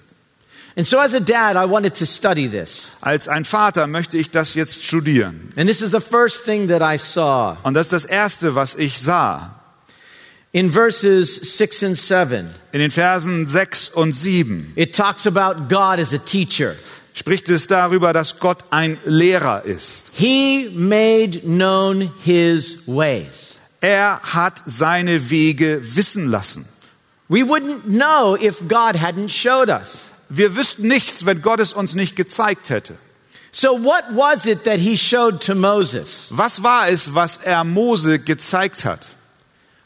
And 0.76 0.88
so, 0.88 1.00
as 1.00 1.14
a 1.14 1.20
dad, 1.20 1.56
I 1.56 1.66
wanted 1.70 1.94
to 2.00 2.06
study 2.06 2.48
this. 2.48 2.98
Als 3.02 3.28
ein 3.28 3.46
Vater 3.46 3.86
möchte 3.86 4.18
ich 4.18 4.32
das 4.32 4.56
jetzt 4.56 4.84
studieren. 4.84 5.50
And 5.56 5.68
this 5.68 5.82
is 5.82 5.92
the 5.92 6.00
first 6.00 6.46
thing 6.46 6.68
that 6.70 6.82
I 6.82 6.98
saw. 6.98 7.58
Und 7.64 7.76
das 7.76 7.88
ist 7.88 7.94
das 7.94 8.06
Erste, 8.06 8.56
was 8.56 8.76
ich 8.76 9.00
sah. 9.00 9.60
In 10.52 10.72
verses 10.72 11.36
6 11.58 11.84
and 11.84 11.98
7, 11.98 12.50
In 12.72 12.80
den 12.80 12.92
Versen 12.92 13.46
6 13.48 13.90
und 13.90 14.14
7 14.14 14.74
it 14.76 14.96
talks 14.96 15.26
about 15.28 15.68
God 15.68 16.00
as 16.00 16.14
a 16.14 16.20
teacher. 16.20 16.76
spricht 17.14 17.50
es 17.50 17.68
darüber, 17.68 18.14
dass 18.14 18.40
Gott 18.40 18.60
ein 18.72 18.98
Lehrer 19.06 19.64
ist. 19.66 20.10
He 20.14 20.70
made 20.74 21.40
known 21.42 22.12
his 22.24 22.80
ways. 22.88 23.58
Er 23.82 24.20
hat 24.24 24.62
seine 24.66 25.30
Wege 25.30 25.82
wissen 25.96 26.30
lassen. 26.30 26.66
We 27.30 27.42
wouldn't 27.42 27.86
know 27.86 28.36
if 28.36 28.60
God 28.68 28.96
hadn't 28.96 29.30
showed 29.30 29.70
us. 29.70 30.02
Wir 30.36 30.56
wüssten 30.56 30.88
nichts, 30.88 31.26
wenn 31.26 31.42
Gott 31.42 31.60
es 31.60 31.74
uns 31.74 31.94
nicht 31.96 32.16
gezeigt 32.16 32.70
hätte. 32.70 32.96
So, 33.52 33.84
what 33.84 34.04
was 34.16 34.48
it 34.48 34.64
that 34.64 34.80
he 34.80 34.98
showed 34.98 35.40
to 35.42 35.54
Moses? 35.54 36.28
Was 36.32 36.64
war 36.64 36.88
es, 36.90 37.14
was 37.14 37.38
er 37.38 37.64
Mose 37.64 38.18
gezeigt 38.18 38.84
hat? 38.84 39.10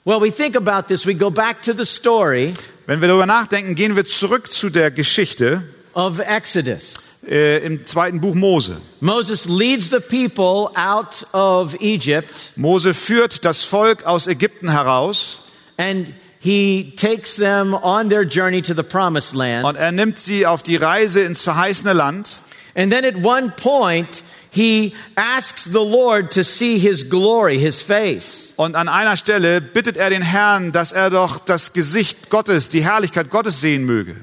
Well, 0.05 0.21
we 0.21 0.31
think 0.31 0.55
about 0.55 0.87
this. 0.87 1.05
We 1.05 1.15
go 1.15 1.29
back 1.29 1.61
to 1.63 1.73
the 1.73 1.83
story 1.83 2.53
Wenn 2.85 3.01
wir 3.01 3.09
darüber 3.09 3.25
nachdenken, 3.25 3.75
gehen 3.75 3.97
wir 3.97 4.05
zurück 4.05 4.53
zu 4.53 4.69
der 4.69 4.89
Geschichte 4.89 5.63
of 5.93 6.19
Exodus. 6.19 6.93
äh, 7.27 7.57
im 7.65 7.85
zweiten 7.85 8.21
Buch 8.21 8.33
Mose. 8.33 8.77
Moses 9.01 9.49
leads 9.49 9.89
the 9.89 9.99
people 9.99 10.71
out 10.79 11.27
of 11.33 11.75
Egypt 11.81 12.53
Mose 12.55 12.93
führt 12.93 13.43
das 13.43 13.63
Volk 13.65 14.05
aus 14.05 14.27
Ägypten 14.27 14.71
heraus 14.71 15.39
and 15.75 16.07
he 16.47 16.93
takes 16.95 17.35
them 17.35 17.73
on 17.73 18.07
their 18.09 18.23
journey 18.23 18.61
to 18.61 18.73
the 18.73 18.83
promised 18.83 19.35
land. 19.35 19.65
und 19.65 19.75
er 19.75 19.91
nimmt 19.91 20.17
sie 20.17 20.45
auf 20.45 20.63
die 20.63 20.77
Reise 20.77 21.19
ins 21.21 21.41
verheißene 21.41 21.91
Land. 21.91 22.37
And 22.73 22.89
then 22.89 23.03
at 23.03 23.15
one 23.21 23.51
point, 23.51 24.23
he 24.49 24.93
asks 25.15 25.65
the 25.65 25.83
Lord 25.83 26.31
to 26.31 26.43
see 26.43 26.77
his 26.77 27.09
glory, 27.09 27.57
his 27.57 27.81
face. 27.81 28.53
Und 28.55 28.75
an 28.75 28.87
einer 28.87 29.17
Stelle 29.17 29.59
bittet 29.59 29.97
er 29.97 30.09
den 30.09 30.21
Herrn, 30.21 30.71
dass 30.71 30.93
er 30.93 31.09
doch 31.09 31.39
das 31.39 31.73
Gesicht 31.73 32.29
Gottes, 32.29 32.69
die 32.69 32.83
Herrlichkeit 32.83 33.29
Gottes 33.29 33.59
sehen 33.59 33.85
möge. 33.85 34.15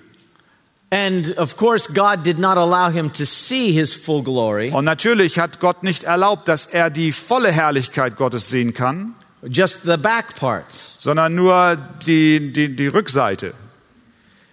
And 0.90 1.36
of 1.36 1.56
course, 1.56 1.92
God 1.92 2.24
did 2.24 2.38
not 2.38 2.56
allow 2.56 2.88
him 2.88 3.12
to 3.12 3.26
see 3.26 3.72
his 3.72 3.94
full 3.94 4.22
glory, 4.22 4.70
Und 4.72 4.86
natürlich 4.86 5.38
hat 5.38 5.60
Gott 5.60 5.82
nicht 5.82 6.04
erlaubt, 6.04 6.48
dass 6.48 6.64
er 6.64 6.88
die 6.88 7.12
volle 7.12 7.52
Herrlichkeit 7.52 8.16
Gottes 8.16 8.48
sehen 8.48 8.72
kann, 8.72 9.14
just 9.48 9.82
the 9.84 9.96
back 9.96 10.36
parts. 10.36 10.94
sondern 10.98 11.34
nur 11.34 11.76
die, 12.06 12.52
die, 12.52 12.74
die 12.74 12.86
Rückseite. 12.88 13.54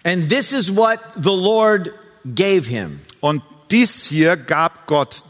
And 0.04 0.30
this 0.30 0.51
is 0.51 0.75
what 0.75 0.99
the 1.15 1.32
Lord 1.32 1.93
gave 2.25 2.67
him. 2.67 3.01
Und 3.19 3.43
dies 3.69 4.06
hier 4.06 4.36
gab 4.36 4.88
Gott 4.88 5.23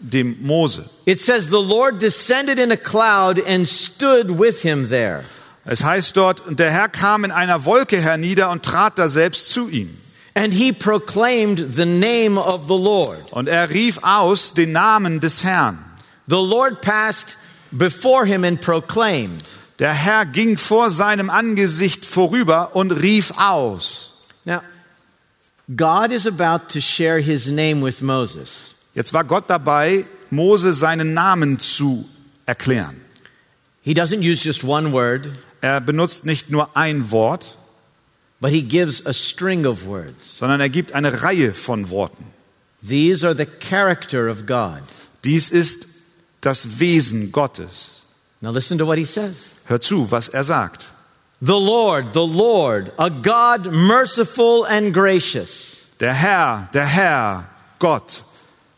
dem 0.00 0.36
Mose. 0.42 0.88
It 1.06 1.20
says, 1.20 1.48
The 1.48 1.62
Lord 1.62 2.00
descended 2.00 2.58
in 2.58 2.70
a 2.70 2.76
cloud 2.76 3.38
and 3.38 3.66
stood 3.66 4.38
with 4.38 4.62
him 4.62 4.88
there. 4.88 5.24
Es 5.64 5.82
heißt 5.82 6.16
dort, 6.16 6.46
und 6.46 6.60
der 6.60 6.70
Herr 6.70 6.88
kam 6.88 7.24
in 7.24 7.30
einer 7.30 7.64
Wolke 7.64 8.00
hernieder 8.00 8.50
und 8.50 8.64
trat 8.64 8.98
da 8.98 9.08
selbst 9.08 9.50
zu 9.50 9.68
ihm. 9.68 9.98
And 10.34 10.54
he 10.54 10.72
proclaimed 10.72 11.74
the 11.74 11.84
name 11.84 12.38
of 12.38 12.68
the 12.68 12.76
Lord. 12.76 13.32
Und 13.32 13.48
er 13.48 13.70
rief 13.70 13.98
aus 14.02 14.54
den 14.54 14.72
Namen 14.72 15.20
des 15.20 15.42
Herrn. 15.42 15.84
The 16.28 16.36
Lord 16.36 16.80
passed 16.80 17.36
before 17.70 18.26
him 18.26 18.44
and 18.44 18.60
proclaimed. 18.60 19.44
Der 19.78 19.94
Herr 19.94 20.26
ging 20.26 20.56
vor 20.56 20.90
seinem 20.90 21.30
Angesicht 21.30 22.04
vorüber 22.04 22.74
und 22.74 22.90
rief 22.90 23.32
aus. 23.38 24.12
Now, 24.44 24.60
God 25.76 26.10
is 26.10 26.26
about 26.26 26.68
to 26.72 26.80
share 26.80 27.20
his 27.20 27.46
name 27.46 27.82
with 27.84 28.00
Moses. 28.00 28.74
Jetzt 28.94 29.12
war 29.12 29.24
Gott 29.24 29.48
dabei, 29.48 30.04
Mose 30.30 30.72
seinen 30.72 31.14
Namen 31.14 31.60
zu 31.60 32.08
erklären. 32.46 33.00
He 33.82 33.94
doesn't 33.94 34.20
use 34.20 34.44
just 34.44 34.64
one 34.64 34.92
word, 34.92 35.28
Er 35.60 35.80
benutzt 35.80 36.24
nicht 36.24 36.50
nur 36.50 36.76
ein 36.76 37.10
Wort, 37.10 37.56
but 38.40 38.50
he 38.50 38.62
gives 38.62 39.04
a 39.06 39.12
string 39.12 39.66
of 39.66 39.86
words. 39.86 40.38
sondern 40.38 40.60
er 40.60 40.68
gibt 40.68 40.92
eine 40.92 41.22
Reihe 41.22 41.52
von 41.52 41.90
Worten. 41.90 42.24
These 42.86 43.26
are 43.26 43.34
the 43.36 43.46
character 43.46 44.28
of 44.30 44.46
God. 44.46 44.82
Dies 45.24 45.50
ist 45.50 45.88
das 46.40 46.78
Wesen 46.78 47.32
Gottes. 47.32 48.02
Now 48.40 48.50
listen 48.50 48.78
to 48.78 48.86
what 48.86 48.98
he 48.98 49.04
says. 49.04 49.54
Hör 49.64 49.80
zu, 49.80 50.10
was 50.10 50.28
er 50.28 50.44
sagt. 50.44 50.86
The 51.40 51.52
Lord, 51.52 52.14
the 52.14 52.26
Lord, 52.26 52.92
a 52.98 53.08
God 53.10 53.70
merciful 53.72 54.64
and 54.64 54.92
gracious, 54.92 55.88
Der 56.00 56.12
Herr, 56.12 56.68
der 56.72 56.86
Herr, 56.86 57.44
Gott, 57.78 58.22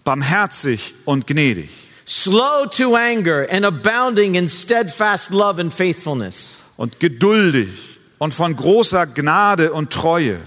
barmherzig 0.04 0.94
und 1.06 1.26
gnädig, 1.26 1.70
slow 2.06 2.66
to 2.66 2.96
anger 2.96 3.46
and 3.50 3.64
abounding 3.64 4.34
in 4.34 4.48
steadfast 4.48 5.30
love 5.30 5.58
and 5.58 5.72
faithfulness, 5.72 6.62
und 6.76 7.00
geduldig 7.00 7.98
und 8.18 8.34
von 8.34 8.54
großer 8.56 9.06
Gnade 9.06 9.72
und 9.72 9.90
Treue, 9.90 10.38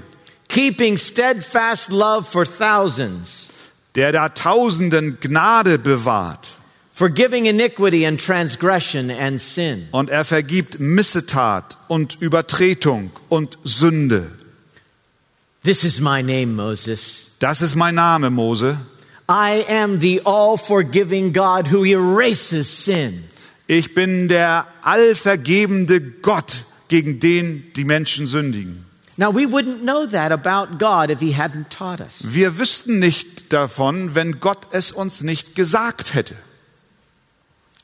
keeping 0.47 0.97
steadfast 0.97 1.89
love 1.89 2.23
for 2.23 2.45
thousands, 2.45 3.47
der 3.95 4.11
da 4.11 4.29
Tausenden 4.29 5.19
Gnade 5.19 5.79
bewahrt. 5.79 6.47
Forgiving 6.93 7.47
iniquity 7.47 8.05
and 8.05 8.19
transgression 8.19 9.09
and 9.09 9.41
sin. 9.41 9.87
Und 9.91 10.09
er 10.09 10.23
vergibt 10.23 10.79
Missetat 10.79 11.77
und 11.87 12.21
Übertretung 12.21 13.11
und 13.29 13.57
Sünde. 13.63 14.31
This 15.63 15.83
is 15.83 15.99
my 15.99 16.21
name, 16.21 16.53
Moses. 16.53 17.31
Das 17.39 17.61
ist 17.61 17.75
mein 17.75 17.95
Name, 17.95 18.29
Mose. 18.29 18.77
I 19.29 19.63
am 19.69 19.99
the 19.99 20.21
all 20.25 20.57
forgiving 20.57 21.33
God 21.33 21.71
who 21.71 21.83
erases 21.85 22.85
sin. 22.85 23.23
Ich 23.67 23.95
bin 23.95 24.27
der 24.27 24.67
allvergebende 24.83 26.01
Gott, 26.01 26.65
gegen 26.89 27.19
den 27.19 27.71
die 27.75 27.85
Menschen 27.85 28.27
sündigen. 28.27 28.85
Now, 29.15 29.31
we 29.33 29.45
wouldn't 29.45 29.83
know 29.83 30.05
that 30.05 30.31
about 30.31 30.79
God 30.79 31.09
if 31.09 31.19
He 31.19 31.33
hadn't 31.33 31.69
taught 31.69 32.01
us. 32.01 32.19
Wir 32.23 32.57
wüssten 32.57 32.99
nicht 32.99 33.53
davon, 33.53 34.15
wenn 34.15 34.39
Gott 34.39 34.67
es 34.71 34.91
uns 34.91 35.21
nicht 35.21 35.55
gesagt 35.55 36.13
hätte. 36.13 36.35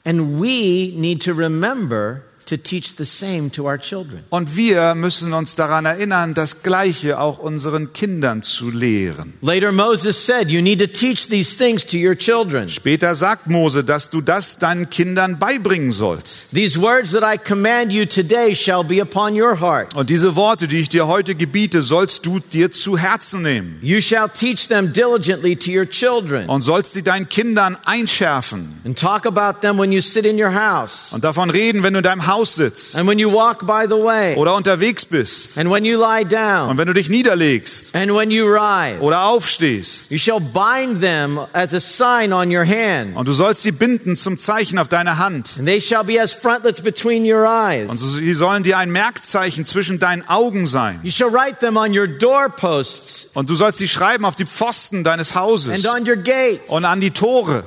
And 0.05 0.39
we 0.39 0.95
need 0.95 1.21
to 1.21 1.33
remember 1.33 2.23
to 2.49 2.57
teach 2.57 2.95
the 2.97 3.05
same 3.05 3.51
to 3.51 3.63
our 3.63 3.77
children. 3.77 4.23
Und 4.29 4.55
wir 4.55 4.95
müssen 4.95 5.33
uns 5.33 5.55
daran 5.55 5.85
erinnern, 5.85 6.33
das 6.33 6.63
Gleiche 6.63 7.19
auch 7.19 7.39
unseren 7.39 7.93
Kindern 7.93 8.41
zu 8.41 8.69
lehren. 8.69 9.33
Later, 9.41 9.71
Moses 9.71 10.25
said, 10.25 10.49
You 10.49 10.61
need 10.61 10.79
to 10.79 10.87
teach 10.87 11.27
these 11.29 11.57
things 11.57 11.85
to 11.85 11.97
your 11.97 12.15
children. 12.15 12.69
Später 12.69 13.15
sagt 13.15 13.47
Mose, 13.47 13.83
dass 13.83 14.09
du 14.09 14.21
das 14.21 14.57
deinen 14.57 14.89
Kindern 14.89 15.39
beibringen 15.39 15.91
sollst. 15.91 16.51
These 16.53 16.81
words 16.81 17.11
that 17.11 17.23
I 17.23 17.37
command 17.37 17.91
you 17.91 18.05
today 18.05 18.55
shall 18.55 18.83
be 18.83 19.01
upon 19.01 19.39
your 19.39 19.59
heart. 19.59 19.95
Und 19.95 20.09
diese 20.09 20.35
Worte, 20.35 20.67
die 20.67 20.79
ich 20.79 20.89
dir 20.89 21.07
heute 21.07 21.35
gebiete, 21.35 21.81
sollst 21.81 22.25
du 22.25 22.39
dir 22.39 22.71
zu 22.71 22.97
Herzen 22.97 23.41
nehmen 23.41 23.79
You 23.81 24.01
shall 24.01 24.29
teach 24.29 24.67
them 24.67 24.91
diligently 24.91 25.55
to 25.55 25.71
your 25.71 25.89
children, 25.89 26.49
und 26.49 26.61
sollst 26.61 26.93
sie 26.93 27.03
deinen 27.03 27.29
Kindern 27.29 27.77
einschärfen 27.85 28.79
and 28.85 28.97
talk 28.97 29.25
about 29.25 29.61
them 29.61 29.77
when 29.77 29.91
you 29.91 30.01
sit 30.01 30.25
in 30.25 30.41
your 30.41 30.53
house, 30.53 31.13
und 31.13 31.23
davon 31.23 31.49
reden, 31.49 31.83
wenn 31.83 31.93
du 31.93 31.99
in 31.99 32.03
deinem 32.03 32.27
Haus 32.27 32.38
sitzt 32.45 32.95
and 32.95 33.07
when 33.07 33.19
you 33.19 33.31
walk 33.31 33.65
by 33.65 33.85
the 33.87 33.95
way, 33.95 34.35
oder 34.35 34.55
unterwegs 34.55 35.05
bist 35.05 35.57
and 35.57 35.69
when 35.71 35.85
you 35.85 35.97
lie 35.97 36.21
und 36.23 36.31
down, 36.31 36.77
wenn 36.77 36.87
du 36.87 36.93
dich 36.93 37.09
niederlegst 37.09 37.95
and 37.95 38.11
when 38.13 38.31
you 38.31 38.45
rise. 38.45 38.99
oder 39.01 39.23
aufstehst. 39.25 40.11
You 40.11 40.17
shall 40.17 40.39
bind 40.39 41.01
them 41.01 41.39
as 41.53 41.73
a 41.73 41.79
sign 41.79 42.33
on 42.33 42.49
your 42.55 42.65
hand, 42.65 43.15
Und 43.15 43.27
du 43.27 43.33
sollst 43.33 43.61
sie 43.61 43.71
binden 43.71 44.15
zum 44.15 44.37
Zeichen 44.39 44.77
auf 44.79 44.87
deine 44.87 45.17
Hand. 45.17 45.55
and 45.57 45.67
they 45.67 45.79
shall 45.81 46.03
be 46.03 46.21
as 46.21 46.33
frontlets 46.33 46.81
between 46.81 47.23
your 47.25 47.45
eyes. 47.45 47.89
Und 47.89 47.97
sie 47.97 48.33
sollen 48.33 48.63
dir 48.63 48.77
ein 48.77 48.91
Merkzeichen 48.91 49.65
zwischen 49.65 49.99
deinen 49.99 50.27
Augen 50.27 50.67
sein. 50.67 50.99
You 51.03 51.11
shall 51.11 51.31
write 51.31 51.59
them 51.59 51.77
on 51.77 51.97
your 51.97 52.07
doorposts 52.07 53.29
Und 53.33 53.49
du 53.49 53.55
sollst 53.55 53.77
sie 53.77 53.87
schreiben 53.87 54.25
auf 54.25 54.35
die 54.35 54.45
Pfosten 54.45 55.03
deines 55.03 55.35
Hauses 55.35 55.85
and 55.85 55.87
on 55.87 56.07
your 56.07 56.15
gates. 56.17 56.59
und 56.67 56.85
an 56.85 57.01
die 57.01 57.11
Tore. 57.11 57.63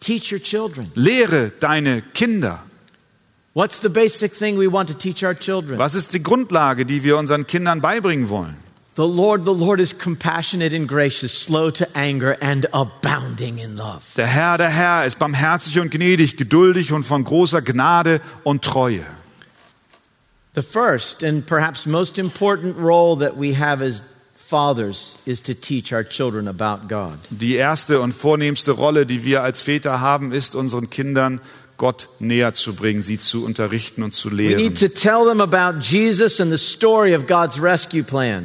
Teach 0.00 0.32
your 0.32 0.40
children. 0.40 0.86
Lehre 0.94 1.50
deine 1.60 2.02
Kinder. 2.02 2.60
Was 3.54 3.84
ist 5.94 6.14
die 6.14 6.22
Grundlage, 6.22 6.86
die 6.86 7.02
wir 7.02 7.16
unseren 7.16 7.46
Kindern 7.46 7.80
beibringen 7.80 8.28
wollen? 8.28 8.56
The 8.98 9.04
Lord, 9.04 9.44
the 9.44 9.52
Lord 9.52 9.78
is 9.78 9.96
compassionate 9.96 10.74
and 10.74 10.88
gracious, 10.88 11.32
slow 11.32 11.70
to 11.70 11.86
anger, 11.94 12.36
and 12.40 12.66
abounding 12.74 13.58
in 13.58 13.76
love. 13.76 14.02
Der 14.16 14.26
Herr, 14.26 14.58
der 14.58 14.70
Herr 14.70 15.04
ist 15.06 15.20
barmherzig 15.20 15.78
und 15.78 15.92
gnädig, 15.92 16.36
geduldig 16.36 16.90
und 16.92 17.04
von 17.04 17.22
großer 17.22 17.62
Gnade 17.62 18.20
und 18.42 18.64
Treue. 18.64 19.06
The 20.56 20.62
first 20.62 21.22
and 21.22 21.46
perhaps 21.46 21.86
most 21.86 22.18
important 22.18 22.76
role 22.76 23.16
that 23.20 23.38
we 23.38 23.56
have 23.56 23.80
as 23.80 24.02
fathers 24.34 25.16
is 25.26 25.40
to 25.42 25.54
teach 25.54 25.92
our 25.92 26.02
children 26.02 26.48
about 26.48 26.88
God. 26.88 27.18
Die 27.30 27.54
erste 27.54 28.00
und 28.00 28.12
vornehmste 28.12 28.72
Rolle, 28.72 29.06
die 29.06 29.22
wir 29.22 29.44
als 29.44 29.60
Väter 29.60 30.00
haben, 30.00 30.32
ist 30.32 30.56
unseren 30.56 30.90
Kindern 30.90 31.40
Gott 31.78 32.08
näher 32.18 32.52
zu 32.52 32.74
bringen, 32.74 33.02
sie 33.02 33.18
zu 33.18 33.44
unterrichten 33.44 34.02
und 34.02 34.12
zu 34.12 34.28
lehren. 34.28 34.58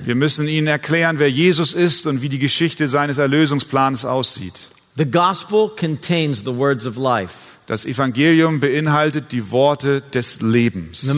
Wir 0.05 0.15
müssen 0.15 0.47
ihnen 0.47 0.67
erklären, 0.67 1.19
wer 1.19 1.29
Jesus 1.29 1.73
ist 1.73 2.07
und 2.07 2.21
wie 2.21 2.29
die 2.29 2.39
Geschichte 2.39 2.87
seines 2.87 3.17
Erlösungsplans 3.17 4.05
aussieht. 4.05 4.53
The 4.95 5.05
gospel 5.09 5.71
contains 5.75 6.41
the 6.45 6.55
words 6.55 6.85
of 6.85 6.97
life. 6.97 7.52
Das 7.65 7.85
Evangelium 7.85 8.59
beinhaltet 8.59 9.31
die 9.31 9.49
Worte 9.49 10.01
des 10.13 10.41
Lebens. 10.41 11.03
Und 11.03 11.17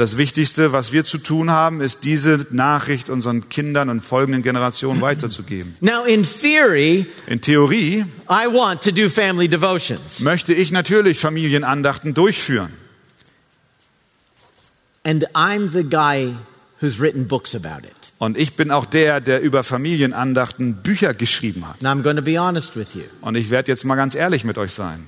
das 0.00 0.16
Wichtigste, 0.16 0.72
was 0.72 0.92
wir 0.92 1.04
zu 1.04 1.18
tun 1.18 1.50
haben, 1.50 1.82
ist 1.82 2.04
diese 2.04 2.46
Nachricht 2.50 3.10
unseren 3.10 3.48
Kindern 3.50 3.90
und 3.90 4.00
folgenden 4.00 4.42
Generationen 4.42 5.02
weiterzugeben. 5.02 5.76
Now, 5.80 6.04
in 6.04 6.22
theory, 6.22 7.04
In 7.26 7.42
Theorie 7.42 8.06
I 8.30 8.46
want 8.46 8.82
to 8.82 8.90
do 8.90 9.10
family 9.10 9.48
devotions. 9.48 10.20
möchte 10.20 10.54
ich 10.54 10.72
natürlich 10.72 11.18
Familienandachten 11.20 12.14
durchführen. 12.14 12.72
And 15.04 15.26
I'm 15.34 15.68
the 15.68 15.84
guy 15.84 16.34
who's 16.80 17.00
written 17.00 17.26
books 17.26 17.54
about 17.54 17.86
it. 17.86 18.12
Und 18.18 18.38
ich 18.38 18.54
bin 18.56 18.70
auch 18.70 18.84
der, 18.86 19.20
der 19.20 19.40
über 19.40 19.62
Familienandachten 19.64 20.76
Bücher 20.76 21.14
geschrieben 21.14 21.66
hat. 21.68 21.84
And 21.84 22.00
I'm 22.00 22.02
going 22.02 22.16
to 22.16 22.22
be 22.22 22.38
honest 22.38 22.76
with 22.76 22.94
you. 22.94 23.02
Und 23.20 23.34
ich 23.36 23.50
werde 23.50 23.70
jetzt 23.70 23.84
mal 23.84 23.96
ganz 23.96 24.14
ehrlich 24.14 24.44
mit 24.44 24.58
euch 24.58 24.72
sein. 24.72 25.06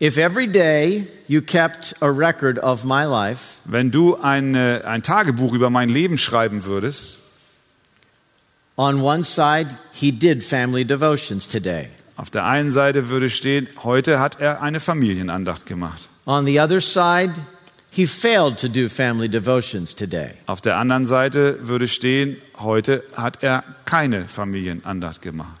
If 0.00 0.18
every 0.18 0.46
day 0.46 1.06
you 1.26 1.40
kept 1.40 1.96
a 2.02 2.06
record 2.08 2.58
of 2.62 2.84
my 2.84 3.04
life, 3.04 3.40
Wenn 3.64 3.90
du 3.90 4.16
eine, 4.20 4.84
ein 4.84 5.02
Tagebuch 5.02 5.54
über 5.54 5.70
mein 5.70 5.88
Leben 5.88 6.18
schreiben 6.18 6.64
würdest, 6.66 7.20
on 8.76 9.00
one 9.00 9.24
side, 9.24 9.68
he 9.92 10.12
did 10.12 10.44
family 10.44 10.84
devotions 10.84 11.48
today. 11.48 11.88
auf 12.16 12.30
der 12.30 12.44
einen 12.44 12.70
Seite 12.70 13.08
würde 13.08 13.30
stehen, 13.30 13.68
heute 13.84 14.18
hat 14.20 14.38
er 14.40 14.60
eine 14.60 14.80
Familienandacht 14.80 15.64
gemacht. 15.66 16.08
On 16.26 16.44
the 16.44 16.60
other 16.60 16.80
side, 16.80 17.32
he 17.96 18.06
failed 18.06 18.58
to 18.58 18.68
do 18.68 18.88
family 18.88 19.26
devotions 19.26 19.94
today. 19.94 20.34
Auf 20.46 20.60
der 20.60 20.76
anderen 20.76 21.06
Seite 21.06 21.66
würde 21.66 21.88
stehen, 21.88 22.36
heute 22.58 23.02
hat 23.14 23.42
er 23.42 23.64
keine 23.86 24.28
Familienandacht 24.28 25.22
gemacht. 25.22 25.60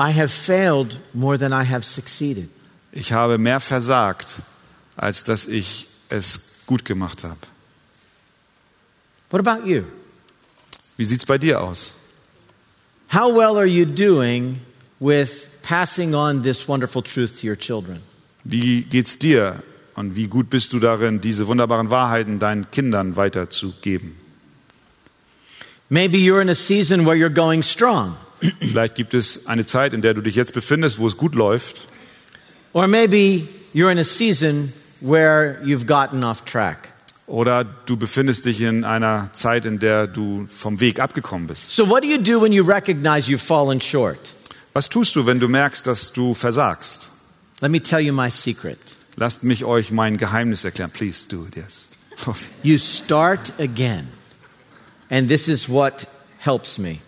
I 0.00 0.12
have 0.12 0.28
failed 0.28 1.00
more 1.12 1.36
than 1.36 1.52
I 1.52 1.64
have 1.64 1.82
succeeded. 1.82 2.48
Ich 2.92 3.12
habe 3.12 3.36
mehr 3.36 3.58
versagt, 3.58 4.36
als 4.96 5.24
dass 5.24 5.46
ich 5.46 5.88
es 6.08 6.40
gut 6.66 6.84
gemacht 6.84 7.24
habe. 7.24 7.40
What 9.30 9.44
about 9.44 9.66
you? 9.66 9.82
Wie 10.96 11.04
sieht's 11.04 11.26
bei 11.26 11.36
dir 11.36 11.60
aus? 11.60 11.94
How 13.12 13.34
well 13.34 13.56
are 13.56 13.66
you 13.66 13.84
doing 13.84 14.60
with 15.00 15.47
passing 15.68 16.14
on 16.14 16.42
this 16.42 16.66
wonderful 16.68 17.02
truth 17.02 17.40
to 17.40 17.46
your 17.46 17.56
children? 17.58 18.00
Wie 18.44 18.82
geht's 18.82 19.18
dir 19.18 19.62
und 19.94 20.16
wie 20.16 20.28
gut 20.28 20.48
bist 20.48 20.72
du 20.72 20.78
darin, 20.80 21.20
diese 21.20 21.46
wunderbaren 21.46 21.90
Wahrheiten 21.90 22.38
deinen 22.38 22.70
Kindern 22.70 23.16
weiterzugeben? 23.16 24.16
Maybe 25.90 26.18
you're 26.18 26.40
in 26.40 26.48
a 26.50 26.54
season 26.54 27.04
where 27.06 27.16
you're 27.16 27.32
going 27.32 27.62
strong, 27.62 28.16
Vielleicht 28.60 28.94
gibt 28.94 29.14
es 29.14 29.46
eine 29.48 29.64
Zeit, 29.64 29.92
in 29.92 30.00
der 30.00 30.14
du 30.14 30.20
dich 30.22 30.36
jetzt 30.36 30.54
befindest, 30.54 30.98
wo 31.00 31.08
es 31.08 31.16
gut 31.16 31.34
läuft. 31.34 31.80
or 32.72 32.86
maybe 32.86 33.48
you're 33.74 33.90
in 33.90 33.98
a 33.98 34.04
season 34.04 34.72
where 35.00 35.60
you've 35.64 35.86
gotten 35.86 36.22
off 36.22 36.44
track. 36.44 36.92
Oder 37.26 37.64
du 37.64 37.96
befindest 37.96 38.44
dich 38.46 38.60
in 38.62 38.84
einer 38.84 39.30
Zeit, 39.34 39.66
in 39.66 39.78
der 39.80 40.06
du 40.06 40.46
vom 40.50 40.80
Weg 40.80 40.98
abgekommen 41.00 41.46
bist. 41.46 41.74
So, 41.74 41.86
what 41.88 42.02
do 42.02 42.08
you 42.08 42.16
do 42.18 42.40
when 42.40 42.52
you 42.52 42.64
recognize 42.64 43.28
you've 43.30 43.42
fallen 43.44 43.80
short? 43.82 44.34
Was 44.72 44.88
tust 44.88 45.16
du, 45.16 45.26
wenn 45.26 45.40
du 45.40 45.48
merkst, 45.48 45.86
dass 45.86 46.12
du 46.12 46.34
versagst? 46.34 47.08
Let 47.60 47.70
me 47.70 47.80
tell 47.80 48.00
you 48.00 48.12
my 48.12 48.30
secret. 48.30 48.78
Lasst 49.16 49.42
mich 49.42 49.64
euch 49.64 49.90
mein 49.90 50.16
Geheimnis 50.16 50.64
erklären. 50.64 50.90
Please 50.90 51.28
do 51.28 51.46
it, 51.46 51.56
yes. 51.56 51.84
You 52.62 52.78
start 52.78 53.52
again. 53.58 54.08
And 55.10 55.28
this 55.28 55.48
is 55.48 55.68
what 55.68 56.06
helps 56.38 56.78
me. 56.78 56.98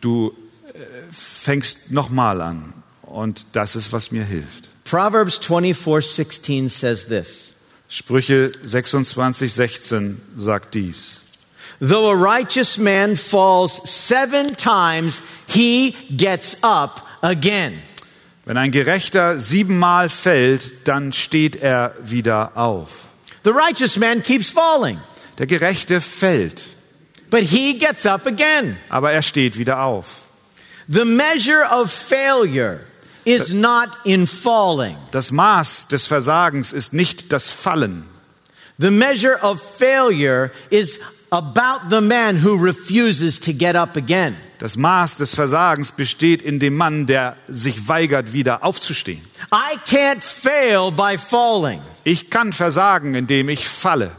Du 0.00 0.32
äh, 0.66 0.78
fängst 1.10 1.90
nochmal 1.90 2.40
an. 2.40 2.74
Und 3.02 3.46
das 3.52 3.74
ist, 3.74 3.92
was 3.92 4.12
mir 4.12 4.24
hilft. 4.24 4.68
Proverbs 4.84 5.40
24:16 5.40 6.68
says 6.68 7.08
this. 7.08 7.54
Sprüche 7.88 8.52
26, 8.62 9.52
16 9.52 10.20
sagt 10.36 10.74
dies. 10.74 11.22
Though 11.80 12.10
a 12.10 12.16
righteous 12.16 12.76
man 12.78 13.14
falls 13.16 13.80
7 13.88 14.56
times, 14.56 15.22
he 15.46 15.92
gets 16.16 16.56
up 16.62 17.06
again. 17.22 17.82
Wenn 18.44 18.56
ein 18.56 18.72
Gerechter 18.72 19.40
siebenmal 19.40 20.08
fällt, 20.08 20.88
dann 20.88 21.12
steht 21.12 21.56
er 21.56 21.94
wieder 22.02 22.52
auf. 22.56 23.04
The 23.44 23.50
righteous 23.50 23.96
man 23.96 24.22
keeps 24.22 24.50
falling, 24.50 24.98
Der 25.38 25.46
Gerechte 25.46 26.00
fällt, 26.00 26.62
but 27.30 27.42
he 27.42 27.78
gets 27.78 28.06
up 28.06 28.26
again. 28.26 28.76
aber 28.88 29.12
er 29.12 29.22
steht 29.22 29.56
wieder 29.56 29.82
auf. 29.82 30.22
The 30.88 31.04
measure 31.04 31.64
of 31.70 31.92
failure 31.92 32.80
is 33.24 33.52
not 33.52 33.90
in 34.04 34.26
falling. 34.26 34.96
Das 35.12 35.30
Maß 35.30 35.88
des 35.88 36.06
Versagens 36.06 36.72
ist 36.72 36.92
nicht 36.94 37.30
das 37.32 37.50
Fallen. 37.50 38.04
The 38.78 38.90
measure 38.90 39.38
of 39.42 39.60
failure 39.60 40.50
is 40.70 40.98
about 41.30 41.90
the 41.90 42.00
man 42.00 42.44
who 42.44 42.56
refuses 42.56 43.38
to 43.40 43.52
get 43.52 43.76
up 43.76 43.96
again. 43.96 44.36
Das 44.58 44.76
Maß 44.76 45.18
des 45.18 45.34
Versagens 45.34 45.92
besteht 45.92 46.42
in 46.42 46.58
dem 46.58 46.76
Mann, 46.76 47.06
der 47.06 47.36
sich 47.46 47.86
weigert, 47.88 48.32
wieder 48.32 48.64
aufzustehen. 48.64 49.22
I 49.52 49.78
can't 49.86 50.22
fail 50.22 50.90
by 50.90 51.16
falling. 51.16 51.80
Ich 52.02 52.28
kann 52.30 52.52
versagen, 52.52 53.14
indem 53.14 53.48
ich 53.48 53.68
falle. 53.68 54.10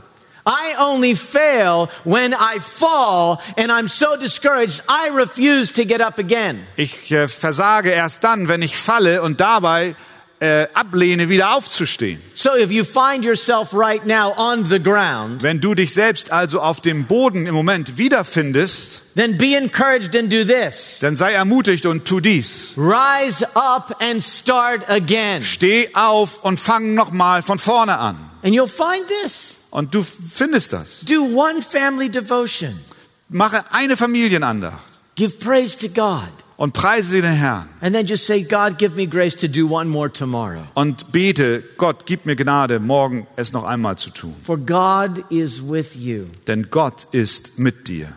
I 0.46 0.76
only 0.80 1.16
fail 1.16 1.90
when 2.06 2.34
I 2.34 2.60
fall 2.60 3.40
and 3.58 3.72
I'm 3.72 3.88
so 3.88 4.16
discouraged 4.16 4.82
I 4.90 5.10
refuse 5.10 5.74
to 5.74 5.86
get 5.86 6.02
up 6.02 6.18
again. 6.18 6.66
Ich 6.76 7.12
äh, 7.12 7.28
versage 7.28 7.92
erst 7.92 8.24
dann, 8.24 8.48
wenn 8.48 8.62
ich 8.62 8.78
falle 8.78 9.22
und 9.22 9.42
dabei 9.42 9.96
äh, 10.40 10.68
ablehne, 10.74 11.28
wieder 11.30 11.56
aufzustehen. 11.56 12.22
So 12.34 12.56
if 12.56 12.72
you 12.72 12.84
find 12.86 13.26
yourself 13.26 13.74
right 13.74 14.06
now 14.06 14.34
on 14.38 14.66
the 14.66 14.80
ground, 14.80 15.44
Wenn 15.44 15.60
du 15.60 15.76
dich 15.76 15.94
selbst 15.94 16.32
also 16.32 16.62
auf 16.62 16.82
dem 16.82 17.06
Boden 17.06 17.46
im 17.46 17.54
Moment 17.54 17.98
wiederfindest, 17.98 19.16
then 19.16 19.38
be 19.38 19.56
encouraged 19.56 20.16
and 20.16 20.32
do 20.32 20.44
this. 20.46 21.00
dann 21.02 21.16
sei 21.16 21.34
ermutigt 21.34 21.86
und 21.86 22.06
tu 22.06 22.20
dies. 22.20 22.74
Rise 22.78 23.48
up 23.56 23.96
and 24.02 24.24
start 24.24 24.90
again. 24.90 25.44
Steh 25.44 25.90
auf 25.94 26.44
und 26.44 26.60
fang 26.60 26.94
nochmal 26.94 27.42
von 27.42 27.60
vorne 27.60 27.98
an. 27.98 28.18
And 28.44 28.54
you'll 28.54 28.68
find 28.68 29.06
this. 29.24 29.58
Und 29.72 29.94
du 29.94 30.04
findest 30.04 30.74
das. 30.74 31.02
Do 31.02 31.24
one 31.24 31.62
family 31.62 32.10
devotion. 32.10 32.80
Mache 33.28 33.64
eine 33.72 33.96
Familienandacht 33.96 34.90
Give 35.16 35.38
praise 35.38 35.76
to 35.76 35.90
God. 35.90 36.32
Und 36.60 36.74
preise 36.74 37.22
den 37.22 37.32
Herrn. 37.34 37.70
And 37.80 37.96
then 37.96 38.06
just 38.06 38.26
say, 38.26 38.44
God, 38.44 38.78
give 38.78 38.96
me 38.96 39.08
grace 39.08 39.34
to 39.38 39.48
do 39.48 39.66
one 39.66 39.88
more 39.90 40.12
tomorrow. 40.12 40.64
Und 40.74 41.12
bete, 41.14 41.64
Gott, 41.78 42.06
gib 42.06 42.26
mir 42.26 42.36
Gnade, 42.36 42.80
morgen 42.82 43.26
es 43.38 43.54
noch 43.54 43.64
einmal 43.64 43.98
zu 43.98 44.10
tun. 44.10 44.36
For 44.44 44.58
God 44.58 45.24
is 45.32 45.62
with 45.62 45.96
you. 45.96 46.26
Denn 46.48 46.70
Gott 46.70 47.08
ist 47.14 47.60
mit 47.60 47.88
dir. 47.88 48.10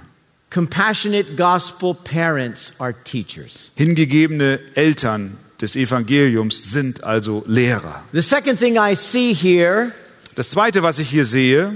Compassionate 0.51 1.37
gospel 1.37 1.95
parents 1.95 2.73
are 2.79 2.93
teachers. 3.05 3.71
Hingegebene 3.77 4.59
Eltern 4.75 5.37
des 5.61 5.77
Evangeliums 5.77 6.73
sind 6.73 7.05
also 7.05 7.45
Lehrer. 7.47 8.03
The 8.13 8.21
second 8.23 8.59
thing 8.59 8.77
I 8.77 8.95
see 8.97 9.33
here, 9.35 9.93
Das 10.35 10.51
Zweite, 10.51 10.83
was 10.83 10.99
ich 10.99 11.09
hier 11.11 11.25
sehe, 11.27 11.73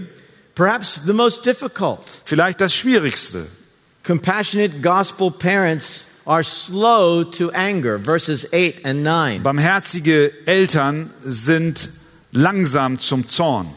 perhaps 0.56 1.00
the 1.06 1.12
most 1.12 1.46
difficult. 1.46 2.00
vielleicht 2.24 2.60
das 2.60 2.74
Schwierigste. 2.74 3.46
Compassionate 4.04 4.80
gospel 4.82 5.30
parents 5.30 6.06
are 6.26 6.42
slow 6.42 7.22
to 7.24 7.50
anger, 7.52 7.98
verses 7.98 8.46
8 8.52 8.84
and 8.84 9.02
9. 9.04 9.42
Barmherzige 9.42 10.32
Eltern 10.46 11.10
sind 11.24 11.88
langsam 12.32 12.98
zum 12.98 13.26
Zorn, 13.26 13.68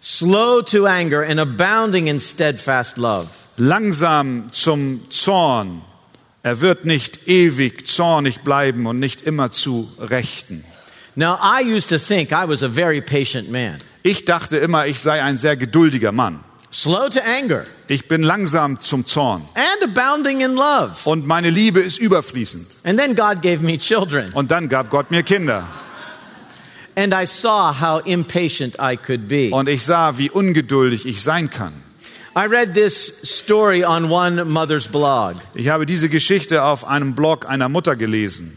Slow 0.00 0.62
to 0.62 0.86
anger 0.86 1.22
and 1.22 1.38
abounding 1.40 2.06
in 2.06 2.20
steadfast 2.20 2.96
love. 2.98 3.28
langsam 3.56 4.50
zum 4.52 5.00
Zorn. 5.10 5.82
Er 6.44 6.60
wird 6.60 6.84
nicht 6.86 7.26
ewig 7.28 7.86
zornig 7.88 8.40
bleiben 8.42 8.86
und 8.86 9.00
nicht 9.00 9.22
immer 9.22 9.50
zu 9.50 9.88
rechten. 9.98 10.64
Now, 11.16 11.36
I 11.42 11.64
used 11.64 11.88
to 11.88 11.98
think 11.98 12.30
I 12.30 12.46
was 12.48 12.62
a 12.62 12.68
very 12.68 13.00
patient 13.02 13.50
man. 13.50 13.76
Ich 14.04 14.24
dachte 14.24 14.56
immer, 14.58 14.86
ich 14.86 15.00
sei 15.00 15.20
ein 15.20 15.36
sehr 15.36 15.56
geduldiger 15.56 16.12
Mann. 16.12 16.40
Slow 16.70 17.08
to 17.08 17.20
anger 17.20 17.64
Ich 17.88 18.08
bin 18.08 18.22
langsam 18.22 18.78
zum 18.78 19.06
Zorn 19.06 19.42
and 19.54 19.82
abounding 19.84 20.40
in 20.42 20.54
love. 20.54 20.92
und 21.04 21.26
meine 21.26 21.48
Liebe 21.50 21.80
ist 21.80 21.98
überfließend. 21.98 22.66
And 22.84 22.98
then 22.98 23.14
God 23.14 23.40
gave 23.42 23.60
me 23.62 23.78
children. 23.78 24.30
Und 24.34 24.50
dann 24.50 24.68
gab 24.68 24.90
Gott 24.90 25.10
mir 25.10 25.22
Kinder 25.22 25.66
And 26.94 27.14
I 27.14 27.26
saw 27.26 27.72
how 27.72 28.04
impatient 28.04 28.74
I 28.80 28.96
could 28.96 29.28
be. 29.28 29.50
und 29.52 29.68
ich 29.68 29.84
sah, 29.84 30.18
wie 30.18 30.30
ungeduldig 30.30 31.06
ich 31.06 31.22
sein 31.22 31.48
kann. 31.48 31.72
I 32.36 32.46
read 32.46 32.74
this 32.74 33.06
story 33.24 33.84
on 33.84 34.10
one 34.10 34.44
mother's 34.44 34.86
blog. 34.86 35.34
Ich 35.54 35.68
habe 35.68 35.86
diese 35.86 36.08
Geschichte 36.08 36.62
auf 36.64 36.84
einem 36.86 37.14
Blog 37.14 37.48
einer 37.48 37.68
Mutter 37.68 37.96
gelesen. 37.96 38.56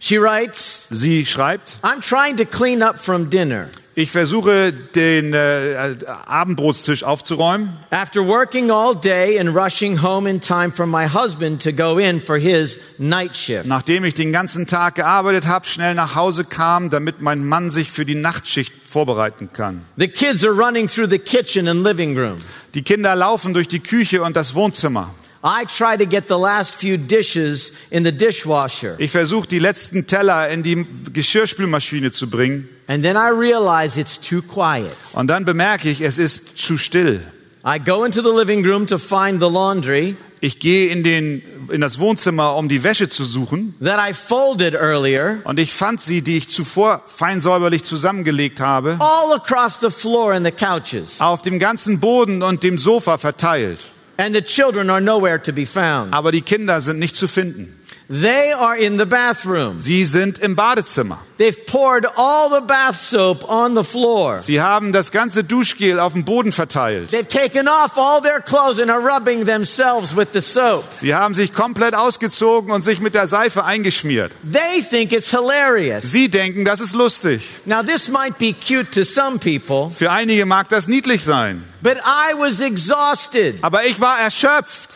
She 0.00 0.18
writes, 0.20 0.86
Sie 0.90 1.24
schreibt, 1.24 1.78
I'm 1.82 2.00
trying 2.00 2.36
to 2.36 2.44
clean 2.44 2.82
up 2.82 2.98
from 2.98 3.30
dinner. 3.30 3.68
Ich 3.96 4.10
versuche 4.10 4.72
den 4.72 5.34
äh, 5.34 5.96
Abendbrotstisch 6.26 7.04
aufzuräumen. 7.04 7.70
After 7.90 8.26
working 8.26 8.70
all 8.70 8.94
day 8.94 9.38
and 9.38 9.54
rushing 9.54 10.02
home 10.02 10.28
in 10.28 10.40
time 10.40 10.72
for 10.72 10.86
my 10.86 11.06
husband 11.06 11.62
to 11.62 11.72
go 11.72 11.98
in 11.98 12.20
for 12.20 12.36
his 12.36 12.80
night 12.98 13.36
shift. 13.36 13.66
Nachdem 13.66 14.04
ich 14.04 14.14
den 14.14 14.32
ganzen 14.32 14.66
Tag 14.66 14.96
gearbeitet 14.96 15.46
habe, 15.46 15.66
schnell 15.66 15.94
nach 15.94 16.16
Hause 16.16 16.44
kam, 16.44 16.90
damit 16.90 17.20
mein 17.20 17.44
Mann 17.44 17.70
sich 17.70 17.90
für 17.90 18.04
die 18.04 18.16
Nachtschicht 18.16 18.72
vorbereiten 18.88 19.50
kann. 19.52 19.82
The 19.96 20.08
kids 20.08 20.44
are 20.44 20.54
running 20.54 20.88
through 20.88 21.08
the 21.08 21.20
kitchen 21.20 21.68
and 21.68 21.84
living 21.84 22.18
room. 22.18 22.36
Die 22.74 22.82
Kinder 22.82 23.14
laufen 23.14 23.54
durch 23.54 23.68
die 23.68 23.80
Küche 23.80 24.22
und 24.22 24.34
das 24.34 24.54
Wohnzimmer. 24.54 25.14
I 25.44 25.66
try 25.66 25.96
to 25.96 26.06
get 26.06 26.24
the 26.28 26.40
last 26.40 26.74
few 26.74 26.96
dishes 26.96 27.72
in 27.90 28.04
the 28.04 28.10
dishwasher. 28.10 28.94
Ich 28.98 29.12
versuche 29.12 29.46
die 29.46 29.58
letzten 29.60 30.06
Teller 30.06 30.48
in 30.48 30.64
die 30.64 30.84
Geschirrspülmaschine 31.12 32.10
zu 32.10 32.28
bringen 32.28 32.68
And 32.86 33.02
then 33.02 33.16
I 33.16 33.30
realize 33.30 33.98
it's 33.98 34.20
too 34.20 34.42
quiet. 34.42 34.92
und 35.14 35.28
dann 35.28 35.44
bemerke 35.44 35.88
ich, 35.88 36.00
es 36.02 36.18
ist 36.18 36.58
zu 36.58 36.76
still. 36.76 37.20
I 37.66 37.78
go 37.78 38.04
into 38.04 38.20
the 38.20 38.28
living 38.36 38.64
room 38.66 38.86
to 38.86 38.98
find 38.98 39.40
the 39.40 39.48
laundry 39.48 40.16
Ich 40.40 40.58
gehe 40.58 40.88
in, 40.90 41.02
den, 41.02 41.40
in 41.70 41.80
das 41.80 41.98
Wohnzimmer, 41.98 42.56
um 42.56 42.68
die 42.68 42.82
Wäsche 42.82 43.08
zu 43.08 43.24
suchen 43.24 43.74
that 43.82 43.98
I 43.98 44.12
folded 44.12 44.74
earlier 44.74 45.38
und 45.44 45.58
ich 45.58 45.72
fand 45.72 46.02
sie, 46.02 46.20
die 46.20 46.36
ich 46.36 46.50
zuvor 46.50 47.02
fein 47.06 47.40
säuberlich 47.40 47.82
zusammengelegt 47.84 48.60
habe, 48.60 48.98
all 49.00 49.32
across 49.32 49.80
the 49.80 49.88
floor 49.88 50.34
and 50.34 50.44
the 50.44 50.52
couches. 50.52 51.22
auf 51.22 51.40
dem 51.40 51.58
ganzen 51.58 52.00
Boden 52.00 52.42
und 52.42 52.62
dem 52.62 52.76
Sofa 52.76 53.16
verteilt. 53.16 53.80
And 54.18 54.34
the 54.36 54.42
children 54.42 54.90
are 54.90 55.00
nowhere 55.00 55.42
to 55.42 55.52
be 55.52 55.64
found. 55.64 56.12
Aber 56.12 56.30
die 56.30 56.42
Kinder 56.42 56.82
sind 56.82 56.98
nicht 56.98 57.16
zu 57.16 57.26
finden. 57.26 57.80
They 58.08 58.52
are 58.52 58.76
in 58.76 58.98
the 58.98 59.06
bathroom. 59.06 59.80
Sie 59.80 60.04
sind 60.04 60.38
im 60.38 60.54
Badezimmer. 60.56 61.18
They've 61.38 61.64
poured 61.66 62.06
all 62.16 62.50
the 62.50 62.60
bath 62.64 62.96
soap 63.00 63.48
on 63.48 63.74
the 63.74 63.82
floor. 63.82 64.40
Sie 64.40 64.60
haben 64.60 64.92
das 64.92 65.10
ganze 65.10 65.42
Duschgel 65.42 65.98
auf 65.98 66.12
dem 66.12 66.22
Boden 66.24 66.52
verteilt. 66.52 67.10
They've 67.12 67.26
taken 67.26 67.66
off 67.66 67.96
all 67.96 68.20
their 68.20 68.40
clothes 68.40 68.78
and 68.78 68.90
are 68.90 69.00
rubbing 69.00 69.46
themselves 69.46 70.14
with 70.14 70.28
the 70.34 70.42
soap. 70.42 70.84
Sie 70.92 71.14
haben 71.14 71.32
sich 71.34 71.54
komplett 71.54 71.94
ausgezogen 71.94 72.70
und 72.72 72.82
sich 72.84 73.00
mit 73.00 73.14
der 73.14 73.26
Seife 73.26 73.64
eingeschmiert. 73.64 74.32
They 74.52 74.82
think 74.82 75.10
it's 75.12 75.30
hilarious. 75.30 76.04
Sie 76.04 76.28
denken, 76.28 76.66
das 76.66 76.80
ist 76.82 76.92
lustig. 76.94 77.42
Now, 77.64 77.82
this 77.82 78.08
might 78.08 78.36
be 78.38 78.52
cute 78.52 78.90
to 78.92 79.04
some 79.04 79.38
people, 79.38 79.90
Für 79.90 80.10
einige 80.10 80.44
mag 80.44 80.68
das 80.68 80.88
niedlich 80.88 81.24
sein. 81.24 81.64
but 81.82 81.96
I 82.04 82.34
was 82.38 82.60
exhausted. 82.60 83.56
Aber 83.62 83.86
ich 83.86 83.98
war 84.00 84.18
erschöpft. 84.20 84.90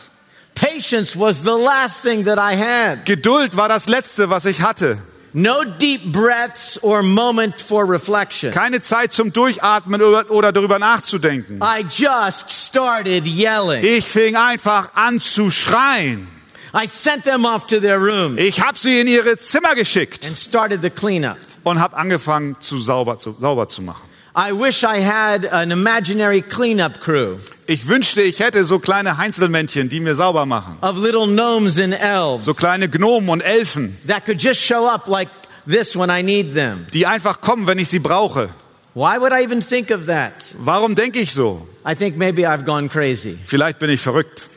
Patience 0.73 1.15
was 1.17 1.41
the 1.43 1.55
last 1.55 2.01
thing 2.01 2.25
that 2.25 2.37
I 2.37 2.55
had. 2.55 3.05
Geduld 3.05 3.55
war 3.55 3.69
das 3.69 3.87
Letzte, 3.87 4.29
was 4.29 4.45
ich 4.45 4.61
hatte. 4.61 4.97
No 5.31 5.63
deep 5.63 6.11
breaths 6.11 6.81
or 6.81 7.03
moment 7.03 7.59
for 7.61 7.85
reflection. 7.87 8.51
Keine 8.51 8.81
Zeit 8.81 9.13
zum 9.13 9.31
Durchatmen 9.31 10.01
oder, 10.01 10.51
darüber 10.51 10.79
nachzudenken. 10.79 11.59
I 11.61 11.83
just 11.87 12.49
started 12.49 13.27
yelling. 13.27 13.83
Ich 13.83 14.05
fing 14.05 14.35
einfach 14.35 14.89
an 14.95 15.19
zu 15.19 15.51
schreien. 15.51 16.27
I 16.73 16.87
sent 16.87 17.23
them 17.23 17.45
off 17.45 17.65
to 17.67 17.79
their 17.79 17.97
room 17.99 18.37
Ich 18.37 18.61
habe 18.61 18.77
sie 18.77 18.99
in 18.99 19.07
ihre 19.07 19.37
Zimmer 19.37 19.75
geschickt 19.75 20.25
and 20.25 20.37
started 20.37 20.81
the 20.81 20.89
cleanup. 20.89 21.37
und 21.63 21.79
habe 21.79 21.95
angefangen, 21.97 22.55
zu 22.59 22.79
sauber, 22.79 23.17
zu 23.17 23.31
sauber 23.31 23.67
zu 23.67 23.81
machen. 23.81 24.08
I 24.35 24.51
wish 24.53 24.83
I 24.83 24.99
had 25.01 25.45
an 25.51 25.71
imaginary 25.71 26.41
cleanup 26.41 26.99
crew 27.01 27.37
Ich 27.67 27.87
wünschte, 27.87 28.21
ich 28.21 28.39
hätte 28.39 28.63
so 28.65 28.79
kleine 28.79 29.17
Heinzelmännchen, 29.17 29.89
die 29.89 29.99
mir 29.99 30.15
sauber 30.15 30.45
machen. 30.45 30.77
of 30.81 30.97
little 30.97 31.27
gnomes 31.27 31.79
and 31.79 31.93
elves 31.93 32.45
So 32.45 32.53
kleine 32.53 32.89
Gnomen 32.89 33.29
und 33.29 33.41
Elfen, 33.41 33.97
that 34.07 34.25
could 34.25 34.41
just 34.41 34.61
show 34.61 34.87
up 34.87 35.07
like 35.07 35.29
this 35.67 35.95
when 35.95 36.09
I 36.09 36.21
need 36.23 36.53
them. 36.55 36.85
die 36.93 37.05
einfach 37.05 37.41
kommen, 37.41 37.67
wenn 37.67 37.79
ich 37.79 37.89
sie 37.89 37.99
brauche. 37.99 38.49
Why 38.95 39.17
would 39.19 39.31
I 39.31 39.43
even 39.43 39.61
think 39.61 39.91
of 39.91 40.07
that? 40.07 40.33
Warum 40.59 40.95
denke 40.95 41.19
ich 41.19 41.31
so? 41.31 41.67
I 41.85 41.95
think 41.95 42.17
maybe 42.17 42.45
I've 42.47 42.65
gone 42.65 42.89
crazy. 42.89 43.37
Vielleicht 43.45 43.79
bin 43.79 43.89
ich 43.89 44.01
verrückt. 44.01 44.49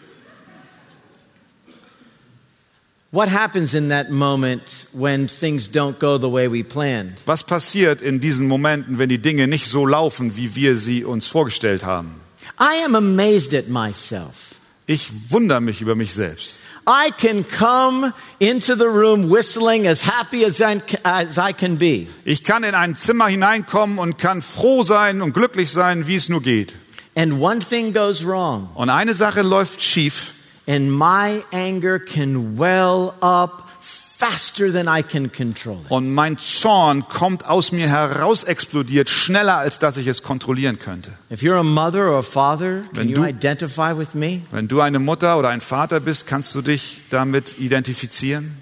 What 3.14 3.28
happens 3.28 3.74
in 3.74 3.90
that 3.90 4.08
moment 4.10 4.86
when 4.94 5.28
things 5.28 5.68
don't 5.68 5.98
go 5.98 6.16
the 6.16 6.30
way 6.30 6.48
we 6.48 6.62
planned? 6.62 7.20
Was 7.26 7.44
passiert 7.44 8.00
in 8.00 8.20
diesen 8.20 8.48
Momenten, 8.48 8.96
wenn 8.96 9.10
die 9.10 9.18
Dinge 9.18 9.46
nicht 9.46 9.66
so 9.66 9.84
laufen, 9.84 10.34
wie 10.34 10.54
wir 10.54 10.78
sie 10.78 11.04
uns 11.04 11.26
vorgestellt 11.26 11.84
haben? 11.84 12.22
I 12.58 12.82
am 12.82 12.94
amazed 12.94 13.52
at 13.54 13.68
myself. 13.68 14.54
Ich 14.86 15.10
wundere 15.28 15.60
mich 15.60 15.82
über 15.82 15.94
mich 15.94 16.14
selbst. 16.14 16.60
I 16.86 17.10
can 17.10 17.44
come 17.44 18.14
into 18.38 18.74
the 18.74 18.88
room 18.88 19.30
whistling 19.30 19.86
as 19.86 20.06
happy 20.06 20.46
as 20.46 20.60
I, 20.60 20.80
as 21.04 21.36
I 21.36 21.52
can 21.52 21.76
be. 21.76 22.06
Ich 22.24 22.44
kann 22.44 22.64
in 22.64 22.74
ein 22.74 22.96
Zimmer 22.96 23.26
hineinkommen 23.26 23.98
und 23.98 24.16
kann 24.16 24.40
froh 24.40 24.84
sein 24.84 25.20
und 25.20 25.34
glücklich 25.34 25.70
sein, 25.70 26.06
wie 26.06 26.16
es 26.16 26.30
nur 26.30 26.40
geht. 26.40 26.74
And 27.14 27.34
one 27.42 27.58
thing 27.58 27.92
goes 27.92 28.24
wrong, 28.24 28.70
Und 28.74 28.88
eine 28.88 29.12
Sache 29.12 29.42
läuft 29.42 29.82
schief 29.82 30.32
and 30.66 30.90
my 30.92 31.42
anger 31.52 31.98
can 31.98 32.58
well 32.58 33.14
up 33.20 33.68
faster 33.80 34.70
than 34.72 34.86
I 34.86 35.02
can 35.02 35.32
control 35.32 35.78
it. 35.84 35.90
und 35.90 36.12
mein 36.14 36.38
Zorn 36.38 37.08
kommt 37.08 37.44
aus 37.48 37.72
mir 37.72 37.88
heraus 37.88 38.44
explodiert, 38.44 39.10
schneller 39.10 39.56
als 39.56 39.80
dass 39.80 39.96
ich 39.96 40.06
es 40.06 40.22
kontrollieren 40.22 40.78
könnte. 40.78 41.10
If 41.30 41.40
you're 41.42 41.58
a 41.58 41.64
mother 41.64 42.08
or 42.12 42.18
a 42.18 42.22
father, 42.22 42.82
can 42.82 42.88
Wenn 42.92 43.08
you 43.08 43.16
du- 43.16 43.24
identify 43.24 43.92
with 43.96 44.14
me? 44.14 44.42
Wenn 44.52 44.68
du 44.68 44.80
eine 44.80 45.00
Mutter 45.00 45.36
oder 45.38 45.48
ein 45.48 45.60
Vater 45.60 45.98
bist, 45.98 46.28
kannst 46.28 46.54
du 46.54 46.62
dich 46.62 47.00
damit 47.10 47.58
identifizieren? 47.58 48.56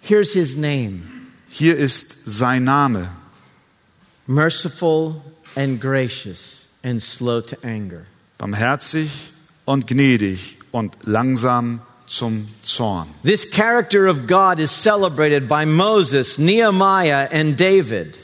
Here's 0.00 0.32
his 0.32 0.56
name 0.56 1.02
Hier 1.50 1.76
ist 1.76 2.16
sein 2.24 2.64
Name. 2.64 3.08
merciful 4.26 5.20
and 5.56 5.80
gracious 5.80 6.68
and 6.82 7.02
slow 7.02 7.40
to 7.42 7.56
anger. 7.62 8.06
Barmherzig 8.38 9.10
und 9.64 9.86
gnädig 9.86 10.58
und 10.72 10.94
langsam 11.04 11.80
zum 12.06 12.48
Zorn. 12.62 13.08
This 13.22 13.44
character 13.50 14.08
of 14.08 14.26
God 14.26 14.58
is 14.58 14.70
celebrated 14.70 15.48
by 15.48 15.64
Moses, 15.64 16.38
Nehemiah, 16.38 17.28
and 17.32 17.56
David. 17.58 18.18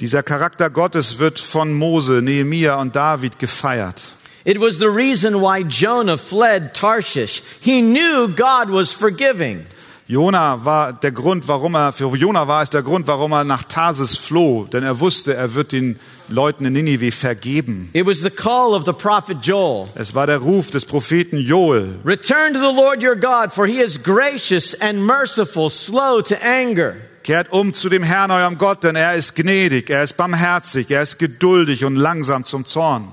Dieser 0.00 0.22
Charakter 0.22 0.68
Gottes 0.70 1.18
wird 1.18 1.38
von 1.38 1.72
Mose, 1.72 2.20
Nehemia 2.22 2.76
und 2.76 2.94
David 2.94 3.38
gefeiert. 3.38 4.02
It 4.44 4.60
was 4.60 4.78
the 4.78 4.88
reason 4.88 5.40
why 5.40 5.64
Jonah 5.64 6.16
fled 6.16 6.72
Tarshish. 6.72 7.42
He 7.60 7.82
knew 7.82 8.28
God 8.28 8.70
was 8.70 8.92
forgiving. 8.92 9.66
Jona 10.08 10.64
war 10.64 10.92
der 10.92 11.10
Grund, 11.10 11.48
warum 11.48 11.74
er, 11.74 11.92
für 11.92 12.14
Jona 12.16 12.46
war 12.46 12.62
es 12.62 12.70
der 12.70 12.82
Grund, 12.82 13.08
warum 13.08 13.32
er 13.32 13.42
nach 13.42 13.64
Tarsis 13.64 14.16
floh, 14.16 14.68
denn 14.72 14.84
er 14.84 15.00
wusste, 15.00 15.34
er 15.34 15.54
wird 15.54 15.72
den 15.72 15.98
Leuten 16.28 16.64
in 16.64 16.74
Ninive 16.74 17.10
vergeben. 17.10 17.90
It 17.92 18.06
was 18.06 18.20
the 18.20 18.30
call 18.30 18.72
of 18.72 18.84
the 18.84 18.92
prophet 18.92 19.38
Joel. 19.42 19.88
Es 19.96 20.14
war 20.14 20.28
der 20.28 20.38
Ruf 20.38 20.70
des 20.70 20.84
Propheten 20.84 21.38
Joel. 21.38 21.98
Return 22.04 22.54
to 22.54 22.60
the 22.60 22.76
Lord 22.76 23.02
your 23.02 23.16
God, 23.16 23.52
for 23.52 23.66
he 23.66 23.80
is 23.80 24.00
gracious 24.00 24.80
and 24.80 25.04
merciful, 25.04 25.68
slow 25.68 26.22
to 26.22 26.36
anger. 26.40 26.94
Kehrt 27.24 27.50
um 27.50 27.74
zu 27.74 27.88
dem 27.88 28.04
Herrn, 28.04 28.30
eurem 28.30 28.58
Gott, 28.58 28.84
denn 28.84 28.94
er 28.94 29.16
ist 29.16 29.34
gnädig, 29.34 29.90
er 29.90 30.04
ist 30.04 30.16
barmherzig, 30.16 30.88
er 30.88 31.02
ist 31.02 31.18
geduldig 31.18 31.84
und 31.84 31.96
langsam 31.96 32.44
zum 32.44 32.64
Zorn. 32.64 33.10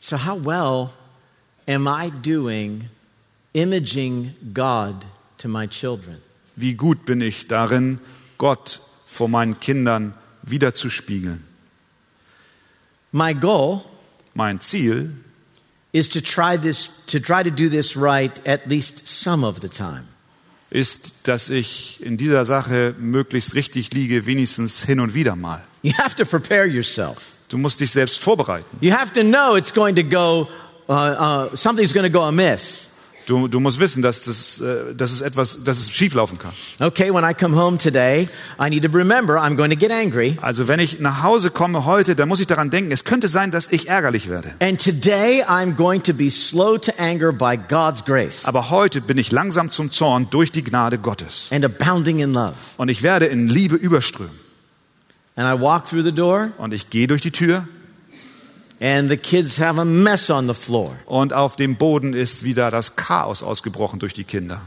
So, 0.00 0.16
how 0.16 0.42
well 0.42 0.88
am 1.68 1.86
I 1.86 2.10
doing 2.10 2.88
imaging 3.52 4.34
God 4.52 5.04
to 5.38 5.48
my 5.48 5.66
children? 5.66 6.18
Wie 6.56 6.74
gut 6.74 7.04
bin 7.04 7.20
ich 7.20 7.48
darin, 7.48 7.98
Gott 8.38 8.80
vor 9.06 9.28
meinen 9.28 9.60
Kindern 9.60 10.14
wiederzuspiegeln. 10.42 11.44
My 13.12 13.34
goal 13.34 13.82
Mein 14.34 14.60
Ziel 14.60 15.10
is 15.92 16.08
to 16.08 16.20
try 16.20 16.56
this 16.56 17.04
to 17.06 17.18
try 17.20 17.42
to 17.42 17.50
do 17.50 17.68
this 17.68 17.96
right 17.96 18.40
at 18.46 18.66
least 18.66 19.06
some 19.06 19.46
of 19.46 19.60
the 19.60 19.68
time. 19.68 20.04
ist, 20.70 21.28
dass 21.28 21.50
ich 21.50 22.02
in 22.02 22.16
dieser 22.16 22.46
Sache 22.46 22.94
möglichst 22.98 23.54
richtig 23.54 23.92
liege, 23.92 24.24
wenigstens 24.24 24.84
hin 24.84 25.00
und 25.00 25.14
wieder 25.14 25.36
mal. 25.36 25.62
You 25.82 25.92
have 25.98 26.14
to 26.16 26.24
prepare 26.24 26.66
yourself. 26.66 27.34
Du 27.48 27.58
musst 27.58 27.80
dich 27.80 27.90
selbst 27.90 28.18
vorbereiten. 28.20 28.78
You 28.80 28.92
have 28.92 29.12
to 29.12 29.22
know 29.22 29.56
it's 29.56 29.74
going 29.74 29.94
to 29.96 30.02
go 30.02 30.48
uh, 30.88 30.92
uh, 31.52 31.56
something's 31.56 31.92
going 31.92 32.10
to 32.10 32.18
go 32.18 32.24
amiss. 32.24 32.88
Du, 33.26 33.46
du 33.46 33.60
musst 33.60 33.78
wissen, 33.78 34.02
dass, 34.02 34.24
das, 34.24 34.60
äh, 34.60 34.94
dass, 34.96 35.12
es 35.12 35.20
etwas, 35.20 35.62
dass 35.64 35.78
es 35.78 35.90
schieflaufen 35.90 36.38
kann. 36.38 36.52
Okay, 36.80 37.12
when 37.12 37.24
I 37.24 37.32
come 37.34 37.56
home 37.56 37.78
today, 37.78 38.28
I 38.60 38.68
need 38.68 38.82
to 38.82 38.90
remember 38.90 39.36
I'm 39.36 39.54
going 39.56 39.70
to 39.70 39.76
get 39.76 39.92
angry. 39.92 40.36
Also 40.40 40.66
wenn 40.66 40.80
ich 40.80 40.98
nach 41.00 41.22
Hause 41.22 41.50
komme 41.50 41.84
heute, 41.84 42.16
dann 42.16 42.28
muss 42.28 42.40
ich 42.40 42.46
daran 42.48 42.70
denken, 42.70 42.90
es 42.90 43.04
könnte 43.04 43.28
sein, 43.28 43.50
dass 43.50 43.70
ich 43.70 43.88
ärgerlich 43.88 44.28
werde. 44.28 44.52
And 44.60 44.82
today 44.82 45.42
I'm 45.44 45.74
going 45.76 46.02
to 46.02 46.12
be 46.12 46.30
slow 46.30 46.78
to 46.78 46.92
anger 46.98 47.32
by 47.32 47.56
God's 47.56 48.04
grace 48.04 48.44
Aber 48.44 48.70
heute 48.70 49.00
bin 49.00 49.18
ich 49.18 49.30
langsam 49.30 49.70
zum 49.70 49.90
Zorn 49.90 50.28
durch 50.30 50.50
die 50.50 50.64
Gnade 50.64 50.98
Gottes. 50.98 51.48
and 51.50 51.64
abounding 51.64 52.18
in 52.18 52.32
love. 52.32 52.54
Und 52.76 52.88
ich 52.88 53.02
werde 53.02 53.26
in 53.26 53.46
Liebe 53.48 53.76
überströmen. 53.76 54.34
And 55.36 55.46
I 55.46 55.62
walk 55.62 55.86
through 55.86 56.02
the 56.04 56.12
door, 56.12 56.48
Und 56.58 56.74
ich 56.74 56.90
gehe 56.90 57.06
durch 57.06 57.22
die 57.22 57.30
Tür 57.30 57.66
and 58.82 59.08
the 59.08 59.16
kids 59.16 59.58
have 59.58 59.80
a 59.80 59.84
mess 59.84 60.28
on 60.28 60.48
the 60.48 60.54
floor. 60.54 60.92
und 61.06 61.32
auf 61.32 61.56
dem 61.56 61.76
Boden 61.76 62.12
ist 62.12 62.42
wieder 62.42 62.70
das 62.70 62.96
Chaos 62.96 63.42
ausgebrochen 63.42 64.00
durch 64.00 64.12
die 64.12 64.24
Kinder. 64.24 64.60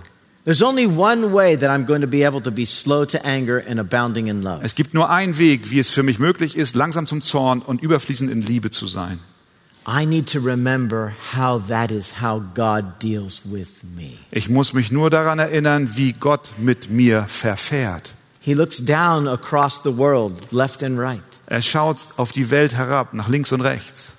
There's 0.46 0.62
only 0.62 0.86
one 0.86 1.34
way 1.34 1.58
that 1.58 1.72
I'm 1.72 1.86
going 1.86 2.02
to 2.02 2.08
be 2.08 2.24
able 2.26 2.40
to 2.44 2.52
be 2.52 2.66
slow 2.66 3.04
to 3.06 3.18
anger 3.26 3.64
and 3.68 3.80
abounding 3.80 4.28
in 4.28 4.44
love. 4.44 4.60
Es 4.64 4.76
gibt 4.76 4.94
nur 4.94 5.10
einen 5.10 5.38
Weg, 5.40 5.72
wie 5.72 5.80
es 5.80 5.90
für 5.90 6.04
mich 6.04 6.20
möglich 6.20 6.56
ist, 6.56 6.76
langsam 6.76 7.08
zum 7.08 7.22
Zorn 7.22 7.62
und 7.62 7.82
überfließend 7.82 8.32
in 8.32 8.42
Liebe 8.42 8.70
zu 8.70 8.86
sein. 8.86 9.20
I 9.88 10.06
need 10.06 10.32
to 10.32 10.40
remember 10.40 11.14
how 11.36 11.62
that 11.68 11.92
is 11.92 12.22
how 12.22 12.42
God 12.56 13.02
deals 13.02 13.42
with 13.44 13.84
me. 13.96 14.14
Ich 14.32 14.48
muss 14.50 14.74
mich 14.74 14.92
nur 14.92 15.10
daran 15.10 15.40
erinnern, 15.40 15.92
wie 15.96 16.14
Gott 16.14 16.54
mit 16.58 16.90
mir 16.90 17.26
verfährt. 17.28 18.14
He 18.46 18.54
looks 18.54 18.78
down 18.78 19.28
across 19.28 19.82
the 19.82 19.90
world, 19.98 20.52
left 20.52 20.84
and 20.84 21.00
right, 21.00 21.22
Er 21.48 21.62
schaut 21.62 21.98
auf 22.18 22.32
die 22.32 22.50
Welt 22.52 22.74
herab, 22.74 23.14
nach 23.14 23.28
links 23.28 23.52
und 23.52 23.62
rechts. 23.62 24.12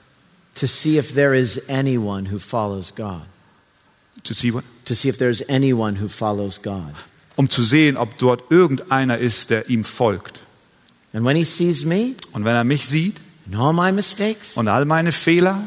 to 0.57 0.67
see 0.67 0.99
if 0.99 1.13
there 1.15 1.35
is 1.35 1.61
anyone 1.69 2.27
who 2.33 2.39
follows 2.39 2.93
God. 2.95 3.23
To 4.25 4.35
see 4.35 4.51
what? 4.53 4.65
To 4.87 4.95
see 4.95 5.09
if 5.09 5.19
there's 5.19 5.43
anyone 5.49 5.97
who 6.03 6.09
follows 6.09 6.59
God. 6.61 6.95
Um 7.37 7.49
zu 7.49 7.63
sehen, 7.63 7.97
ob 7.97 8.17
dort 8.19 8.51
irgendeiner 8.51 9.19
ist, 9.19 9.51
der 9.51 9.69
ihm 9.69 9.85
folgt. 9.85 10.41
And 11.13 11.25
when 11.25 11.37
he 11.37 11.45
sees 11.45 11.85
me 11.85 12.15
Und 12.33 12.45
wenn 12.45 12.57
er 12.57 12.65
mich 12.65 12.87
sieht 12.89 13.17
and 13.47 13.57
all 13.57 13.73
my 13.73 13.93
mistakes, 13.93 14.57
und 14.57 14.67
all 14.69 14.85
meine 14.87 15.13
Fehler, 15.13 15.63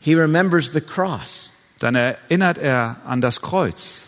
he 0.00 0.14
remembers 0.14 0.72
the 0.72 0.80
cross. 0.82 1.48
dann 1.78 1.94
erinnert 1.94 2.58
er 2.58 2.96
an 3.06 3.20
das 3.22 3.40
Kreuz. 3.40 4.02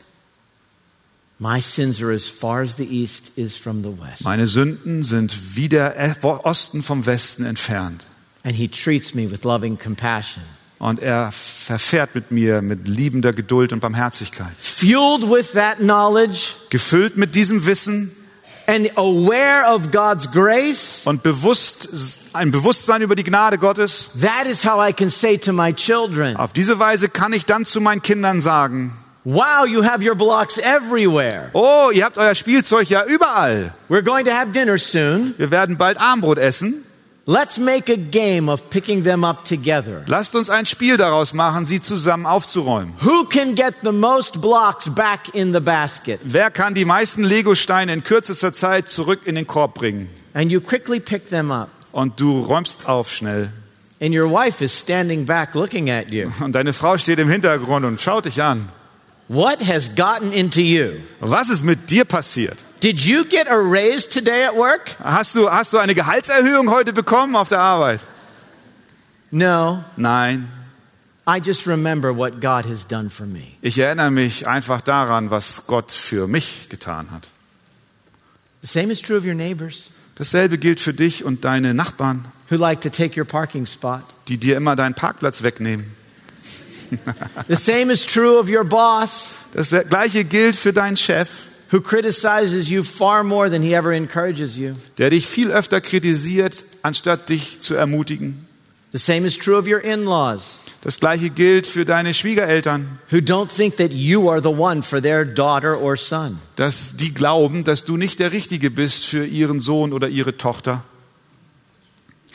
Meine 4.21 4.47
Sünden 4.47 5.03
sind 5.03 5.57
wie 5.57 5.69
der 5.69 6.17
Osten 6.23 6.83
vom 6.83 7.07
Westen 7.07 7.45
entfernt. 7.45 8.07
And 8.45 8.55
he 8.55 8.69
treats 8.69 9.15
me 9.15 9.31
with 9.31 9.43
loving 9.45 9.79
compassion. 9.79 10.43
Und 10.79 11.01
er 11.01 11.31
verfährt 11.33 12.15
mit 12.15 12.31
mir 12.33 12.61
mit 12.63 12.89
liebender 12.89 13.33
Geduld 13.33 13.73
und 13.73 13.81
Barmherzigkeit. 13.81 14.53
Fueled 14.59 15.31
with 15.31 15.53
that 15.53 15.79
knowledge 15.79 16.55
Gefüllt 16.71 17.17
mit 17.17 17.35
diesem 17.35 17.67
Wissen 17.67 18.11
and 18.67 18.91
aware 18.97 19.65
of 19.65 19.91
God's 19.91 20.31
grace, 20.31 21.03
und 21.05 21.23
bewusst, 21.23 21.89
ein 22.33 22.51
Bewusstsein 22.51 23.03
über 23.03 23.17
die 23.17 23.25
Gnade 23.25 23.59
Gottes, 23.59 24.11
that 24.21 24.47
is 24.47 24.65
how 24.65 24.79
I 24.79 24.93
can 24.93 25.11
say 25.11 25.37
to 25.39 25.53
my 25.53 25.73
children, 25.73 26.37
auf 26.37 26.53
diese 26.53 26.79
Weise 26.79 27.09
kann 27.09 27.33
ich 27.33 27.45
dann 27.45 27.65
zu 27.65 27.81
meinen 27.81 28.03
Kindern 28.03 28.41
sagen, 28.41 28.97
Wow, 29.25 29.67
you 29.67 29.85
have 29.85 30.03
your 30.05 30.17
blocks 30.17 30.59
everywhere. 30.59 31.51
oh, 31.53 31.91
ihr 31.93 32.05
habt 32.05 32.19
euer 32.19 32.35
Spielzeug 32.35 32.89
ja 32.91 33.05
überall. 33.05 33.73
We're 33.89 34.03
going 34.03 34.25
to 34.25 34.33
have 34.33 34.51
dinner 34.51 34.79
soon. 34.79 35.35
Wir 35.39 35.53
werden 35.53 35.77
bald 35.77 35.97
Armbrot 35.99 36.39
essen. 36.39 36.85
Let's 37.25 37.57
make 37.57 37.89
a 37.89 37.97
game 37.97 38.49
of 38.49 38.69
picking 38.69 39.05
them 39.05 39.23
up 39.23 39.45
together. 39.45 40.03
Lasst 40.09 40.35
uns 40.35 40.51
ein 40.51 40.67
Spiel 40.67 40.97
daraus 40.97 41.35
machen, 41.35 41.65
sie 41.65 41.79
zusammen 41.79 42.27
aufzuräumen. 42.27 42.95
Who 43.05 43.27
can 43.27 43.55
get 43.55 43.75
the 43.85 43.93
most 43.93 44.41
blocks 44.41 44.93
back 44.93 45.33
in 45.33 45.53
the 45.53 45.61
basket? 45.61 46.19
Wer 46.25 46.51
kann 46.51 46.75
die 46.75 46.85
meisten 46.85 47.23
Legosteine 47.23 47.93
in 47.93 48.03
kürzester 48.03 48.53
Zeit 48.53 48.89
zurück 48.89 49.21
in 49.25 49.37
den 49.37 49.47
Korb 49.47 49.75
bringen? 49.75 50.11
And 50.35 50.51
you 50.51 50.61
quickly 50.61 50.99
pick 50.99 51.29
them 51.31 51.53
up. 51.53 51.69
Und 51.93 52.19
du 52.19 52.43
räumst 52.43 52.89
auf 52.89 53.13
schnell. 53.13 53.53
And 54.01 54.13
your 54.13 54.29
wife 54.29 54.65
is 54.65 54.77
standing 54.77 55.25
back 55.25 55.55
looking 55.55 55.91
at 55.91 56.11
you. 56.11 56.33
Und 56.41 56.57
deine 56.57 56.73
Frau 56.73 56.99
steht 56.99 57.21
im 57.21 57.29
Hintergrund 57.29 57.87
und 57.87 58.01
schaut 58.01 58.25
dich 58.25 58.43
an. 58.43 58.69
What 59.29 59.61
has 59.61 59.89
gotten 59.95 60.33
into 60.33 60.61
you? 60.61 61.01
Was 61.21 61.49
ist 61.49 61.65
mit 61.65 61.89
dir 61.91 62.05
passiert? 62.05 62.59
Did 62.81 63.01
you 63.05 63.25
get 63.25 63.49
a 63.49 63.57
raise 63.57 64.09
today 64.09 64.45
at 64.45 64.55
work? 64.57 64.97
Hast 65.03 65.35
du, 65.37 65.49
hast 65.49 65.73
du 65.73 65.79
eine 65.79 65.95
Gehaltserhöhung 65.95 66.71
heute 66.71 66.93
bekommen 66.93 67.37
auf 67.37 67.49
der 67.49 67.61
Arbeit? 67.61 68.01
No. 69.31 69.85
Nein. 69.97 70.49
I 71.27 71.39
just 71.39 71.67
remember 71.69 72.13
what 72.13 72.41
God 72.41 72.67
has 72.67 72.85
done 72.85 73.09
for 73.09 73.27
me. 73.27 73.53
Ich 73.63 73.79
erinnere 73.79 74.11
mich 74.11 74.49
einfach 74.49 74.81
daran, 74.81 75.31
was 75.31 75.67
Gott 75.69 75.93
für 75.93 76.27
mich 76.27 76.69
getan 76.69 77.13
hat. 77.13 77.29
The 78.63 78.67
same 78.67 78.93
is 78.93 79.01
true 79.01 79.17
of 79.17 79.25
your 79.25 79.35
neighbors. 79.35 79.91
Dasselbe 80.17 80.59
gilt 80.59 80.81
für 80.81 80.93
dich 80.93 81.25
und 81.25 81.45
deine 81.45 81.75
Nachbarn, 81.75 82.25
who 82.51 82.57
like 82.57 82.81
to 82.83 82.91
take 82.91 83.19
your 83.19 83.25
parking 83.25 83.67
spot. 83.67 84.03
die 84.29 84.37
dir 84.39 84.57
immer 84.57 84.75
deinen 84.75 84.95
Parkplatz 84.95 85.43
wegnehmen. 85.43 85.87
The 87.49 87.57
same 87.57 87.91
is 87.93 88.05
true 88.07 88.39
of 88.39 88.49
your 88.49 88.65
boss, 88.65 89.35
Das 89.55 89.71
gleiche 89.89 90.25
gilt 90.25 90.57
für 90.57 90.73
deinen 90.73 90.97
Chef, 90.97 91.29
who 91.71 91.81
criticizes 91.81 92.69
you 92.71 92.83
far 92.83 93.23
more 93.23 93.51
than 93.51 93.63
he 93.63 93.75
ever 93.75 93.93
encourages 93.93 94.57
you. 94.57 94.75
der 94.99 95.11
dich 95.11 95.27
viel 95.27 95.51
öfter 95.51 95.81
kritisiert, 95.81 96.65
anstatt 96.83 97.29
dich 97.29 97.61
zu 97.61 97.75
ermutigen. 97.75 98.47
The 98.93 98.99
same 98.99 99.27
is 99.27 99.39
true 99.39 99.57
of 99.59 99.67
your 99.67 99.81
in 99.83 100.05
laws, 100.05 100.59
Das 100.83 100.99
gleiche 100.99 101.31
gilt 101.31 101.67
für 101.67 101.85
deine 101.85 102.13
Schwiegereltern, 102.13 102.99
who 103.11 103.19
don't 103.19 103.49
think 103.55 103.77
that 103.77 103.93
you 103.93 104.29
are 104.31 104.43
the 104.43 104.49
one 104.49 104.83
for 104.83 105.01
their 105.01 105.25
daughter 105.25 105.79
or 105.81 105.97
son. 105.97 106.39
dass 106.57 106.97
die 106.97 107.15
glauben, 107.15 107.65
dass 107.65 107.85
du 107.85 107.97
nicht 107.97 108.19
der 108.21 108.33
Richtige 108.33 108.71
bist 108.71 109.07
für 109.07 109.25
ihren 109.25 109.61
Sohn 109.61 109.93
oder 109.93 110.09
ihre 110.09 110.37
Tochter. 110.37 110.83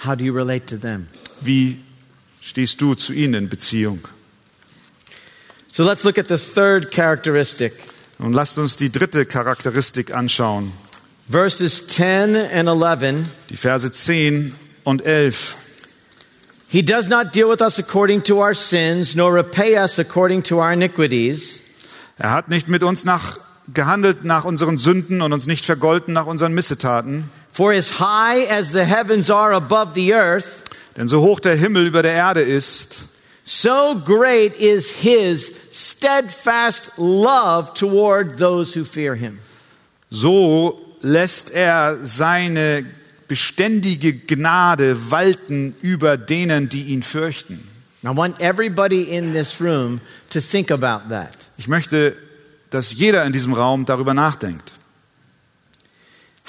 How 0.05 0.15
do 0.15 0.23
you 0.23 0.33
relate 0.33 0.65
to 0.67 0.77
them? 0.77 1.07
Wie 1.41 1.77
stehst 2.41 2.79
du 2.81 2.93
zu 2.95 3.13
ihnen 3.13 3.33
in 3.33 3.49
Beziehung? 3.49 3.99
So 5.77 5.83
let's 5.83 6.03
look 6.03 6.17
at 6.17 6.27
the 6.27 6.39
third 6.39 6.89
characteristic. 6.89 7.71
Und 8.17 8.33
lasst 8.33 8.57
uns 8.57 8.77
die 8.77 8.91
dritte 8.91 9.27
Charakteristik 9.27 10.11
anschauen. 10.11 10.71
Verses 11.29 11.85
10 11.85 12.35
and 12.35 12.67
11. 12.67 13.25
Die 13.51 13.57
Verse 13.57 13.91
10 13.91 14.55
und 14.83 15.05
11. 15.05 15.55
He 16.67 16.81
does 16.81 17.09
not 17.09 17.35
deal 17.35 17.47
with 17.47 17.61
us 17.61 17.77
according 17.77 18.23
to 18.23 18.39
our 18.39 18.55
sins, 18.55 19.13
nor 19.13 19.31
repay 19.31 19.77
us 19.77 19.99
according 19.99 20.41
to 20.45 20.55
our 20.55 20.71
iniquities. 20.71 21.61
Er 22.17 22.31
hat 22.31 22.49
nicht 22.49 22.67
mit 22.67 22.81
uns 22.81 23.05
nach, 23.05 23.37
gehandelt 23.71 24.23
nach 24.23 24.45
unseren 24.45 24.79
Sünden 24.79 25.21
und 25.21 25.31
uns 25.31 25.45
nicht 25.45 25.63
vergolten 25.63 26.11
nach 26.11 26.25
unseren 26.25 26.53
Missetaten. 26.55 27.29
For 27.51 27.71
as 27.71 27.99
high 27.99 28.49
as 28.49 28.71
the 28.71 28.83
heavens 28.83 29.29
are 29.29 29.53
above 29.53 29.91
the 29.93 30.11
earth, 30.15 30.47
Denn 30.97 31.07
so 31.07 31.21
hoch 31.21 31.39
der 31.39 31.53
Himmel 31.53 31.85
über 31.85 32.01
der 32.01 32.13
Erde 32.13 32.41
ist, 32.41 33.01
so 33.47 33.95
great 33.95 34.59
is 34.59 34.91
his 34.91 35.55
steadfast 35.71 36.91
love 36.97 37.73
toward 37.73 38.37
those 38.37 38.73
who 38.73 38.83
fear 38.83 39.15
him. 39.15 39.39
so 40.09 40.77
lässt 41.01 41.51
er 41.51 41.99
seine 42.03 42.85
beständige 43.29 44.13
Gnade 44.13 45.11
walten 45.11 45.75
über 45.81 46.17
denen, 46.17 46.67
die 46.67 46.83
ihn 46.83 47.03
fürchten. 47.03 47.59
I 48.03 48.09
want 48.15 48.39
everybody 48.41 49.03
in 49.03 49.33
this 49.33 49.61
room 49.61 50.01
to 50.29 50.39
think 50.41 50.69
about 50.69 51.09
that. 51.09 51.49
Ich 51.57 51.67
möchte, 51.67 52.15
dass 52.69 52.93
jeder 52.93 53.25
in 53.25 53.33
diesem 53.33 53.53
Raum 53.53 53.85
darüber 53.85 54.13
nachdenkt. 54.13 54.73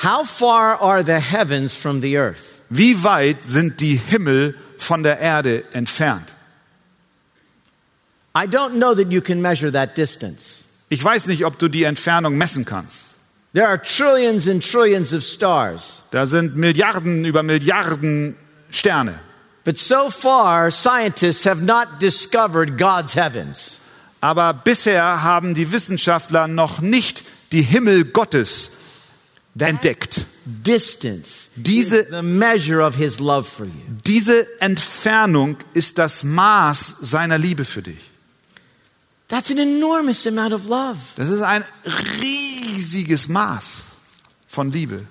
How 0.03 0.25
far 0.25 0.81
are 0.81 1.05
the 1.05 1.21
heavens 1.21 1.75
from 1.75 2.01
the 2.01 2.17
earth? 2.17 2.61
Wie 2.71 3.03
weit 3.03 3.43
sind 3.43 3.81
die 3.81 3.97
Himmel 3.97 4.55
von 4.79 5.03
der 5.03 5.19
Erde 5.19 5.65
entfernt? 5.73 6.35
I 8.41 8.47
don't 8.47 8.74
know 8.78 8.95
that 8.95 9.11
you 9.11 9.20
can 9.20 9.41
measure 9.41 9.72
that 9.72 9.97
distance. 9.97 10.62
Ich 10.91 11.03
weiß 11.03 11.26
nicht, 11.26 11.45
ob 11.45 11.59
du 11.59 11.68
die 11.68 11.82
Entfernung 11.84 12.36
messen 12.36 12.64
kannst. 12.64 13.07
There 13.55 13.66
are 13.66 13.80
trillions 13.82 14.47
and 14.47 14.62
trillions 14.62 15.12
of 15.12 15.22
stars. 15.24 16.03
Da 16.11 16.26
sind 16.26 16.57
Milliarden 16.57 17.24
über 17.24 17.43
Milliarden 17.43 18.36
Sterne. 18.70 19.18
But 19.64 19.78
so 19.78 20.09
far, 20.11 20.70
scientists 20.70 21.45
have 21.47 21.62
not 21.62 22.01
discovered 22.01 22.78
God's 22.78 23.16
heavens. 23.16 23.78
Aber 24.20 24.53
bisher 24.55 25.22
haben 25.22 25.55
die 25.55 25.70
Wissenschaftler 25.72 26.47
noch 26.49 26.80
nicht 26.80 27.24
die 27.53 27.62
Himmel 27.62 28.05
Gottes 28.05 28.70
entdeckt. 29.59 30.20
Distance 30.45 31.51
Diese- 31.57 32.07
the 32.11 32.22
measure 32.22 32.80
of 32.86 32.95
his 32.97 33.18
love 33.18 33.45
for 33.45 33.66
you. 33.66 33.72
Diese 34.07 34.47
Entfernung 34.61 35.57
ist 35.74 35.99
das 35.99 36.22
Maß 36.22 36.97
seiner 37.01 37.39
Liebe 37.39 37.64
für 37.64 37.82
dich. 37.82 38.08
That's 39.29 39.51
an 39.51 39.59
enormous 39.59 40.26
amount 40.26 40.55
of 40.55 40.66
love. 40.66 40.97
Das 41.16 41.29
ist 41.29 41.43
ein 41.43 41.62
riesiges 42.20 43.29
Maß 43.29 43.83
von 44.49 44.72
Liebe. 44.72 45.05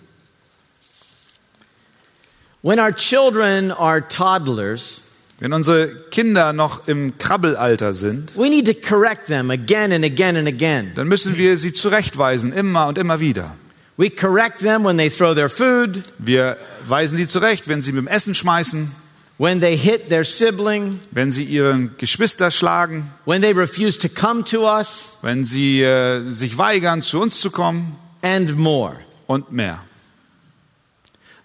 When 2.64 2.80
our 2.80 2.92
children 2.92 3.72
are 3.72 4.02
toddlers, 4.02 5.02
Wenn 5.40 5.54
unsere 5.54 5.90
Kinder 6.10 6.52
noch 6.52 6.88
im 6.88 7.20
Krabbelalter 7.20 7.94
sind, 7.94 8.36
we 8.36 8.50
need 8.50 8.66
to 8.66 8.74
correct 8.74 9.28
them 9.28 9.52
again 9.52 9.92
and 9.92 10.04
again 10.04 10.36
and 10.36 10.48
again. 10.48 10.94
dann 10.96 11.08
müssen 11.08 11.38
wir 11.38 11.58
sie 11.60 11.72
zurechtweisen, 11.74 12.52
immer 12.54 12.88
und 12.88 12.98
immer 12.98 13.20
wieder. 13.20 13.56
We 13.98 14.10
correct 14.10 14.60
them 14.60 14.84
when 14.84 14.98
they 14.98 15.12
throw 15.12 15.36
their 15.36 15.50
food, 15.50 16.02
Wir 16.18 16.58
weisen 16.88 17.18
sie 17.18 17.28
zurecht, 17.28 17.68
wenn 17.68 17.84
sie 17.84 17.92
mit 17.92 18.06
dem 18.06 18.08
Essen 18.08 18.34
schmeißen, 18.34 18.92
when 19.38 19.60
they 19.60 19.76
hit 19.76 20.10
their 20.10 20.24
sibling, 20.24 21.00
wenn 21.12 21.32
sie 21.32 21.44
ihren 21.44 21.96
Geschwister 21.98 22.50
schlagen, 22.52 23.12
when 23.26 23.42
they 23.42 23.54
refuse 23.54 23.98
to 24.00 24.10
come 24.10 24.44
to 24.44 24.68
us, 24.68 25.18
wenn 25.22 25.46
sie 25.46 25.82
äh, 25.84 26.30
sich 26.30 26.58
weigern, 26.58 27.02
zu 27.02 27.22
uns 27.22 27.40
zu 27.40 27.52
kommen 27.52 27.98
and 28.22 28.58
more. 28.58 28.98
und 29.28 29.52
mehr. 29.52 29.84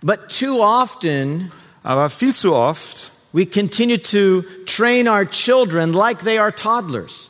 But 0.02 0.28
too 0.28 0.62
often, 0.62 1.52
Aber 1.84 2.10
viel 2.10 2.34
zu 2.34 2.54
oft 2.54 3.12
we 3.32 3.46
continue 3.46 3.98
to 3.98 4.44
train 4.66 5.08
our 5.08 5.24
children 5.24 5.92
like 5.92 6.22
they 6.22 6.38
are 6.38 6.52
toddlers. 6.52 7.28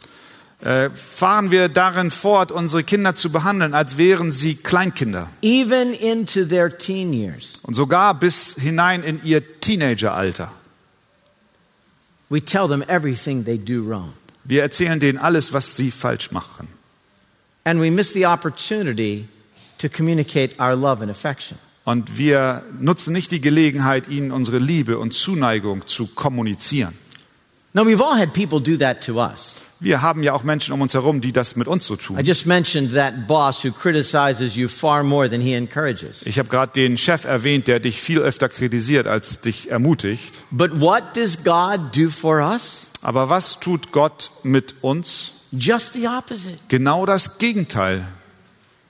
Äh, 0.62 0.90
fahren 0.90 1.50
wir 1.50 1.68
darin 1.68 2.10
fort, 2.10 2.52
unsere 2.52 2.84
Kinder 2.84 3.14
zu 3.14 3.30
behandeln, 3.30 3.74
als 3.74 3.98
wären 3.98 4.30
sie 4.30 4.54
Kleinkinder. 4.54 5.28
even 5.42 5.92
into 5.92 6.44
their 6.44 6.76
teen 6.76 7.12
years. 7.12 7.58
Und 7.62 7.74
sogar 7.74 8.18
bis 8.18 8.54
hinein 8.58 9.02
in 9.02 9.20
ihr 9.24 9.60
Teenageralter. 9.60 10.52
We 12.28 12.40
tell 12.40 12.68
them 12.68 12.82
everything 12.86 13.44
they 13.44 13.58
do 13.58 13.84
wrong. 13.84 14.12
Wir 14.44 14.62
erzählen 14.62 14.98
denen 15.00 15.18
alles, 15.18 15.52
was 15.52 15.76
sie 15.76 15.90
falsch 15.90 16.30
machen. 16.30 16.68
And 17.64 17.80
we 17.80 17.90
miss 17.90 18.12
the 18.12 18.26
opportunity 18.26 19.28
to 19.78 19.88
communicate 19.88 20.58
our 20.60 20.74
love 20.74 21.02
and 21.02 21.10
affection. 21.10 21.58
Und 21.84 22.16
wir 22.16 22.62
nutzen 22.80 23.12
nicht 23.12 23.32
die 23.32 23.40
Gelegenheit, 23.40 24.08
ihnen 24.08 24.30
unsere 24.30 24.58
Liebe 24.58 24.98
und 24.98 25.12
Zuneigung 25.12 25.86
zu 25.86 26.06
kommunizieren. 26.06 26.94
Now, 27.74 27.84
we've 27.84 28.00
all 28.02 28.16
had 28.16 28.32
people 28.32 28.60
do 28.60 28.76
that 28.76 29.04
to 29.06 29.20
us. 29.20 29.56
Wir 29.82 30.00
haben 30.00 30.22
ja 30.22 30.32
auch 30.32 30.44
Menschen 30.44 30.72
um 30.72 30.80
uns 30.80 30.94
herum, 30.94 31.20
die 31.20 31.32
das 31.32 31.56
mit 31.56 31.66
uns 31.66 31.86
so 31.86 31.94
I 31.94 31.96
tun. 31.98 32.24
just 32.24 32.46
mentioned 32.46 32.94
that 32.94 33.26
boss 33.26 33.64
who 33.64 33.72
criticizes 33.72 34.54
you 34.54 34.68
far 34.68 35.02
more 35.02 35.28
than 35.28 35.40
he 35.40 35.54
encourages. 35.54 36.24
Ich 36.24 36.38
habe 36.38 36.48
gerade 36.48 36.72
den 36.72 36.96
Chef 36.96 37.24
erwähnt, 37.24 37.66
der 37.66 37.80
dich 37.80 38.00
viel 38.00 38.20
öfter 38.20 38.48
kritisiert, 38.48 39.08
als 39.08 39.40
dich 39.40 39.70
ermutigt. 39.72 40.34
But 40.52 40.80
what 40.80 41.16
does 41.16 41.42
God 41.42 41.80
do 41.96 42.10
for 42.10 42.38
us? 42.40 42.86
Aber 43.02 43.28
was 43.28 43.58
tut 43.58 43.90
Gott 43.90 44.30
mit 44.44 44.76
uns? 44.82 45.32
Just 45.50 45.94
the 45.94 46.06
opposite. 46.06 46.58
Genau 46.68 47.04
das 47.04 47.38
Gegenteil. 47.38 48.06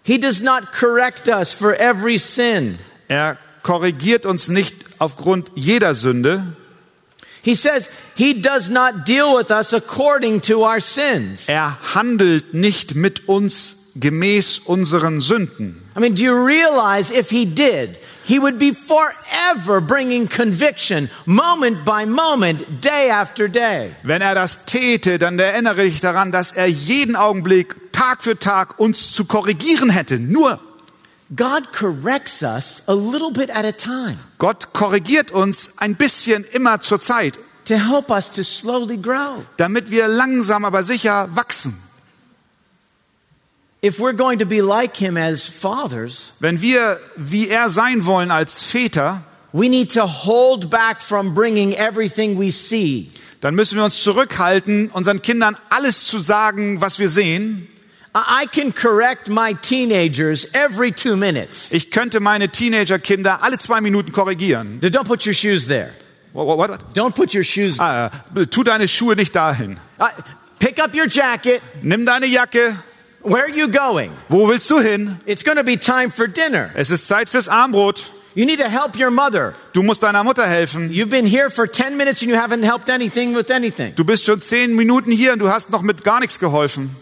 He 0.04 0.18
does 0.18 0.40
not 0.42 0.72
correct 0.78 1.26
us 1.28 1.52
for 1.52 1.74
every 1.80 2.18
sin. 2.18 2.78
Er 3.08 3.38
korrigiert 3.62 4.26
uns 4.26 4.48
nicht 4.48 4.74
aufgrund 4.98 5.50
jeder 5.54 5.94
Sünde. 5.94 6.54
He 7.42 7.54
says 7.54 7.90
he 8.16 8.40
does 8.40 8.70
not 8.70 9.04
deal 9.06 9.36
with 9.36 9.50
us 9.50 9.72
according 9.72 10.42
to 10.42 10.64
our 10.64 10.80
sins. 10.80 11.48
Er 11.48 11.76
handelt 11.94 12.54
nicht 12.54 12.94
mit 12.94 13.28
uns 13.28 13.92
gemäß 13.96 14.60
unseren 14.60 15.20
Sünden. 15.20 15.82
I 15.96 16.00
mean, 16.00 16.14
do 16.14 16.22
you 16.22 16.34
realize 16.34 17.12
if 17.12 17.30
he 17.30 17.44
did, 17.44 17.98
he 18.24 18.38
would 18.38 18.58
be 18.58 18.72
forever 18.72 19.80
bringing 19.80 20.28
conviction 20.28 21.10
moment 21.26 21.84
by 21.84 22.06
moment, 22.06 22.80
day 22.80 23.10
after 23.10 23.48
day. 23.48 23.90
Wenn 24.02 24.22
er 24.22 24.34
das 24.34 24.64
täte, 24.64 25.18
dann 25.18 25.38
erinnere 25.38 25.82
dich 25.82 26.00
daran, 26.00 26.32
dass 26.32 26.52
er 26.52 26.66
jeden 26.66 27.16
Augenblick, 27.16 27.92
Tag 27.92 28.22
für 28.22 28.38
Tag 28.38 28.78
uns 28.78 29.12
zu 29.12 29.24
korrigieren 29.24 29.90
hätte. 29.90 30.18
Nur 30.18 30.60
God 31.34 31.72
corrects 31.72 32.42
us 32.42 32.82
a 32.86 32.94
little 32.94 33.30
bit 33.30 33.48
at 33.50 33.64
a 33.64 33.72
time 33.72 34.18
Gott 34.38 34.72
korrigiert 34.72 35.30
uns 35.30 35.72
ein 35.78 35.94
bisschen 35.96 36.44
immer 36.52 36.80
zur 36.80 37.00
Zeit, 37.00 37.38
to 37.64 37.74
help 37.74 38.10
us 38.10 38.30
to 38.32 38.42
slowly 38.42 38.96
grow. 38.96 39.44
damit 39.56 39.90
wir 39.90 40.08
langsam 40.08 40.64
aber 40.64 40.82
sicher 40.84 41.28
wachsen. 41.34 41.74
If 43.84 43.98
we're 43.98 44.14
going 44.14 44.38
to 44.38 44.46
be 44.46 44.60
like 44.60 44.96
him 44.96 45.16
as 45.16 45.46
fathers, 45.48 46.32
Wenn 46.38 46.60
wir 46.60 47.00
wie 47.16 47.48
er 47.48 47.68
sein 47.70 48.06
wollen 48.06 48.30
als 48.30 48.62
Väter, 48.62 49.22
we 49.52 49.68
need 49.68 49.92
to 49.92 50.06
hold 50.06 50.70
back 50.70 51.02
from 51.02 51.34
bringing 51.34 51.72
everything 51.72 52.38
we 52.38 52.52
see. 52.52 53.10
dann 53.40 53.54
müssen 53.56 53.76
wir 53.76 53.84
uns 53.84 54.00
zurückhalten, 54.02 54.88
unseren 54.92 55.20
Kindern 55.20 55.56
alles 55.68 56.04
zu 56.04 56.20
sagen, 56.20 56.80
was 56.80 57.00
wir 57.00 57.08
sehen. 57.08 57.66
I 58.14 58.42
I 58.42 58.46
can 58.46 58.72
correct 58.72 59.28
my 59.28 59.54
teenagers 59.54 60.46
every 60.54 60.92
two 60.92 61.16
minutes. 61.16 61.72
Ich 61.72 61.90
könnte 61.90 62.20
meine 62.20 62.48
Teenagerkinder 62.48 63.42
alle 63.42 63.58
zwei 63.58 63.80
Minuten 63.80 64.12
korrigieren. 64.12 64.80
Don't 64.80 65.04
put 65.04 65.24
your 65.24 65.34
shoes 65.34 65.66
there. 65.66 65.92
What, 66.32 66.46
what, 66.46 66.58
what? 66.58 66.94
Don't 66.94 67.14
put 67.14 67.34
your 67.34 67.44
shoes. 67.44 67.78
Ah, 67.78 68.10
äh, 68.34 68.46
tu 68.46 68.62
deine 68.64 68.88
Schuhe 68.88 69.16
nicht 69.16 69.34
dahin. 69.34 69.78
Uh, 69.98 70.08
pick 70.58 70.78
up 70.78 70.94
your 70.94 71.06
jacket. 71.06 71.60
Nimm 71.82 72.06
deine 72.06 72.26
Jacke. 72.26 72.76
Where 73.22 73.44
are 73.44 73.50
you 73.50 73.68
going? 73.68 74.10
Wo 74.28 74.48
willst 74.48 74.68
du 74.70 74.80
hin? 74.80 75.18
It's 75.26 75.44
going 75.44 75.56
to 75.56 75.64
be 75.64 75.76
time 75.76 76.10
for 76.10 76.26
dinner. 76.26 76.70
Es 76.74 76.90
ist 76.90 77.06
Zeit 77.06 77.28
fürs 77.28 77.48
Armbrot. 77.48 78.10
You 78.34 78.46
need 78.46 78.58
to 78.60 78.68
help 78.68 78.98
your 78.98 79.10
mother. 79.10 79.54
Du 79.74 79.82
musst 79.82 80.02
deiner 80.02 80.24
Mutter 80.24 80.46
helfen. 80.46 80.90
You've 80.90 81.10
been 81.10 81.26
here 81.26 81.50
for 81.50 81.66
10 81.66 81.98
minutes 81.98 82.22
and 82.22 82.30
you 82.30 82.36
haven't 82.36 82.62
helped 82.62 82.88
anything 82.88 83.36
with 83.36 83.50
anything. 83.50 83.94
Du 83.94 84.04
bist 84.04 84.24
schon 84.24 84.40
zehn 84.40 84.74
Minuten 84.74 85.12
hier 85.12 85.34
und 85.34 85.38
du 85.38 85.50
hast 85.50 85.70
noch 85.70 85.82
mit 85.82 86.02
gar 86.02 86.18
nichts 86.20 86.38
geholfen. 86.38 86.96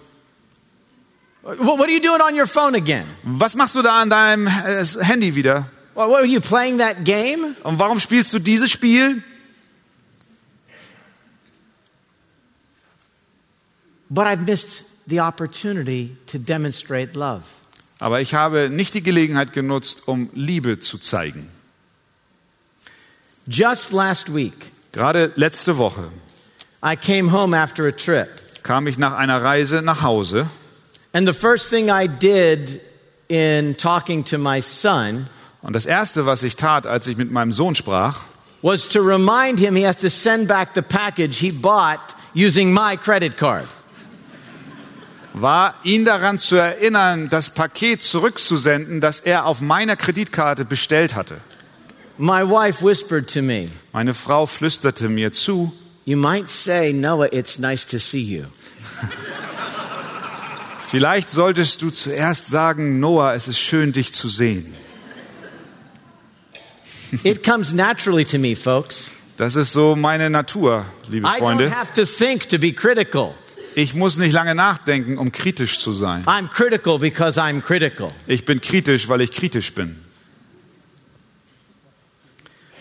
What 1.42 1.80
are 1.80 1.90
you 1.90 2.00
doing 2.00 2.20
on 2.20 2.34
your 2.36 2.46
phone 2.46 2.74
again? 2.74 3.06
Was 3.24 3.54
machst 3.54 3.74
du 3.74 3.82
da 3.82 4.02
an 4.02 4.10
deinem 4.10 4.46
äh, 4.46 4.84
Handy 5.02 5.34
wieder? 5.34 5.66
What 5.94 6.10
are 6.20 6.26
you 6.26 6.40
playing 6.40 6.78
that 6.78 7.04
game? 7.04 7.56
Und 7.62 7.78
warum 7.78 7.98
spielst 7.98 8.32
du 8.32 8.38
dieses 8.38 8.70
Spiel? 8.70 9.22
But 14.10 14.26
I've 14.26 14.46
missed 14.46 14.84
the 15.06 15.20
opportunity 15.20 16.16
to 16.26 16.38
demonstrate 16.38 17.14
love. 17.16 17.42
Aber 18.00 18.20
ich 18.20 18.34
habe 18.34 18.68
nicht 18.70 18.94
die 18.94 19.02
Gelegenheit 19.02 19.52
genutzt, 19.52 20.08
um 20.08 20.30
Liebe 20.34 20.78
zu 20.78 20.98
zeigen. 20.98 21.48
Just 23.46 23.92
last 23.92 24.34
week, 24.34 24.72
Gerade 24.92 25.32
letzte 25.36 25.78
Woche 25.78 26.10
I 26.84 26.96
came 26.96 27.30
home 27.32 27.56
after 27.56 27.86
a 27.86 27.92
trip. 27.92 28.28
kam 28.62 28.86
ich 28.86 28.98
nach 28.98 29.14
einer 29.14 29.42
Reise 29.42 29.82
nach 29.82 30.02
Hause 30.02 30.48
And 31.12 31.26
the 31.26 31.32
first 31.32 31.70
thing 31.70 31.90
I 31.90 32.06
did 32.06 32.80
in 33.28 33.74
talking 33.76 34.24
to 34.24 34.38
my 34.38 34.60
son 34.60 35.28
und 35.62 35.74
das 35.74 35.86
erste, 35.86 36.24
was 36.24 36.42
ich 36.42 36.56
tat, 36.56 36.86
als 36.86 37.06
ich 37.06 37.16
mit 37.16 37.30
meinem 37.30 37.52
Sohn 37.52 37.74
sprach, 37.74 38.22
was 38.62 38.88
to 38.88 39.00
remind 39.00 39.58
him 39.58 39.74
he 39.76 39.86
has 39.86 39.96
to 39.98 40.08
send 40.08 40.48
back 40.48 40.74
the 40.74 40.82
package 40.82 41.38
he 41.38 41.50
bought 41.50 42.14
using 42.34 42.72
my 42.72 42.96
credit 42.96 43.36
card. 43.36 43.66
war 45.32 45.74
ihn 45.84 46.04
daran 46.04 46.38
zu 46.38 46.56
erinnern, 46.56 47.28
das 47.28 47.50
Paket 47.50 48.02
zurückzusenden, 48.02 49.00
das 49.00 49.20
er 49.20 49.46
auf 49.46 49.60
meiner 49.60 49.96
Kreditkarte 49.96 50.64
bestellt 50.64 51.14
hatte. 51.14 51.40
My 52.18 52.42
wife 52.42 52.84
whispered 52.84 53.32
to 53.32 53.42
me, 53.42 53.68
Meine 53.92 54.14
Frau 54.14 54.46
flüsterte 54.46 55.08
mir 55.08 55.32
zu, 55.32 55.72
You 56.04 56.16
might 56.16 56.48
say, 56.48 56.92
Noah, 56.92 57.32
it's 57.32 57.58
nice 57.58 57.86
to 57.86 57.98
see 57.98 58.22
you. 58.22 58.46
vielleicht 60.90 61.30
solltest 61.30 61.82
du 61.82 61.90
zuerst 61.90 62.48
sagen, 62.48 63.00
Noah, 63.00 63.34
es 63.34 63.48
ist 63.48 63.58
schön, 63.58 63.92
dich 63.92 64.12
zu 64.12 64.28
sehen. 64.28 64.74
It 67.24 67.42
comes 67.44 67.72
naturally 67.72 68.24
to 68.24 68.38
me, 68.38 68.54
folks. 68.54 69.10
Das 69.36 69.56
ist 69.56 69.72
so 69.72 69.96
meine 69.96 70.28
Natur, 70.30 70.84
liebe 71.08 71.26
I 71.26 71.30
don't 71.30 71.38
Freunde. 71.38 71.70
have 71.70 71.92
to 71.94 72.04
think 72.04 72.48
to 72.50 72.58
be 72.58 72.72
critical. 72.72 73.34
Ich 73.74 73.94
muss 73.94 74.16
nicht 74.18 74.32
lange 74.32 74.54
nachdenken, 74.54 75.16
um 75.16 75.32
kritisch 75.32 75.78
zu 75.78 75.92
sein. 75.92 76.24
I'm 76.26 76.48
critical 76.48 76.98
because 76.98 77.40
I'm 77.40 77.60
critical. 77.62 78.10
Ich 78.26 78.44
bin 78.44 78.60
kritisch, 78.60 79.08
weil 79.08 79.20
ich 79.22 79.32
kritisch 79.32 79.72
bin. 79.74 79.96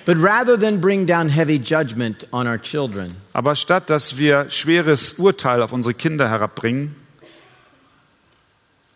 But 0.06 0.18
rather 0.18 0.60
than 0.60 0.82
bring 0.82 1.06
down 1.06 1.30
heavy 1.30 1.58
judgment 1.58 2.28
on 2.32 2.48
our 2.48 2.60
children, 2.60 3.16
Aber 3.34 3.56
statt 3.56 3.90
dass 3.90 4.18
wir 4.18 4.50
schweres 4.50 5.14
Urteil 5.14 5.62
auf 5.62 5.72
unsere 5.72 5.94
Kinder 5.94 6.30
herabbringen, 6.30 6.96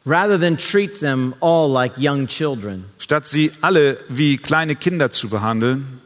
rather 0.06 0.38
than 0.40 0.58
treat 0.58 1.00
them 1.00 1.34
all 1.40 1.70
like 1.70 1.98
young 1.98 2.28
children, 2.28 2.86
statt 2.98 3.26
sie 3.28 3.52
alle 3.62 3.98
wie 4.10 4.38
kleine 4.38 4.76
Kinder 4.76 5.12
zu 5.12 5.30
behandeln, 5.30 6.02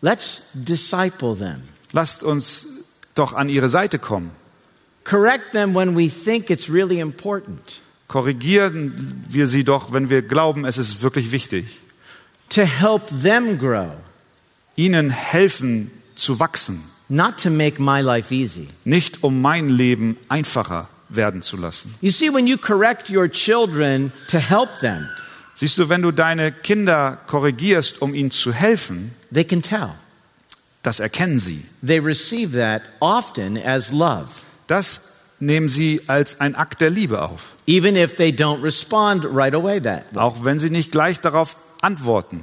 let's 0.00 0.42
disciple 0.54 1.36
them. 1.36 1.62
lasst 1.92 2.22
uns 2.22 2.66
doch 3.14 3.34
an 3.34 3.48
ihre 3.48 3.68
Seite 3.68 3.98
kommen. 3.98 4.30
Correct 5.04 5.52
them 5.52 5.74
when 5.74 5.96
we 5.96 6.08
think 6.08 6.48
it's 6.50 6.68
really 6.70 7.00
important. 7.00 7.80
Korrigieren 8.08 9.24
wir 9.28 9.48
sie 9.48 9.64
doch, 9.64 9.92
wenn 9.92 10.10
wir 10.10 10.22
glauben, 10.22 10.64
es 10.64 10.78
ist 10.78 11.02
wirklich 11.02 11.32
wichtig. 11.32 11.80
To 12.50 12.62
help 12.62 13.02
them 13.22 13.58
grow, 13.58 13.92
Ihnen 14.76 15.10
helfen 15.10 15.90
zu 16.14 16.38
wachsen, 16.38 16.82
not 17.08 17.36
to 17.42 17.50
make 17.50 17.80
my 17.80 18.00
life 18.00 18.32
easy. 18.34 18.68
nicht 18.84 19.22
um 19.22 19.40
mein 19.40 19.68
Leben 19.68 20.16
einfacher 20.28 20.88
werden 21.14 21.42
zu 21.42 21.56
lassen. 21.56 21.94
You 22.00 22.10
see, 22.10 22.32
when 22.32 22.46
you 22.46 22.56
correct 22.56 23.10
your 23.10 23.28
children 23.30 24.12
to 24.30 24.38
help 24.38 24.78
them, 24.80 25.08
Siehst 25.54 25.78
du, 25.78 25.88
wenn 25.88 26.02
du 26.02 26.10
deine 26.10 26.50
Kinder 26.50 27.18
korrigierst, 27.26 28.00
um 28.02 28.14
ihnen 28.14 28.30
zu 28.30 28.52
helfen, 28.52 29.12
they 29.32 29.44
can 29.44 29.62
tell. 29.62 29.90
das 30.82 30.98
erkennen 30.98 31.38
sie. 31.38 31.64
They 31.86 31.98
receive 32.00 32.56
that 32.58 32.82
often 33.00 33.56
as 33.56 33.92
love, 33.92 34.26
Das 34.66 35.00
nehmen 35.38 35.68
sie 35.68 36.00
als 36.06 36.40
ein 36.40 36.54
Akt 36.56 36.80
der 36.80 36.90
Liebe 36.90 37.22
auf, 37.22 37.52
even 37.66 37.96
if 37.96 38.16
they 38.16 38.30
don't 38.30 38.62
respond 38.62 39.24
right 39.30 39.54
away 39.54 39.80
that 39.80 40.04
way. 40.12 40.20
auch 40.22 40.44
wenn 40.44 40.58
sie 40.58 40.70
nicht 40.70 40.90
gleich 40.90 41.20
darauf 41.20 41.56
antworten. 41.80 42.40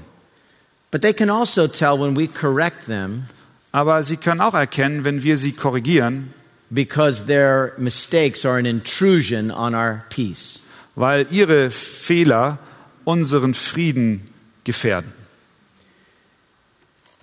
But 0.92 1.02
they 1.02 1.14
can 1.14 1.30
also 1.30 1.68
tell 1.68 2.00
when 2.00 2.16
we 2.16 2.28
correct 2.28 2.86
them 2.88 3.26
Aber 3.72 4.02
sie 4.04 4.18
können 4.18 4.42
auch 4.42 4.54
erkennen, 4.56 5.04
wenn 5.04 5.22
wir 5.24 5.38
sie 5.38 5.52
korrigieren, 5.52 6.34
because 6.70 7.26
their 7.26 7.74
mistakes 7.78 8.46
are 8.46 8.58
an 8.58 8.66
intrusion 8.66 9.52
on 9.52 9.74
our 9.74 10.04
peace. 10.10 10.62
weil 10.96 11.28
ihre 11.32 11.72
Fehler 11.72 12.60
unseren 13.06 13.54
Frieden 13.54 14.28
gefährden. 14.64 15.14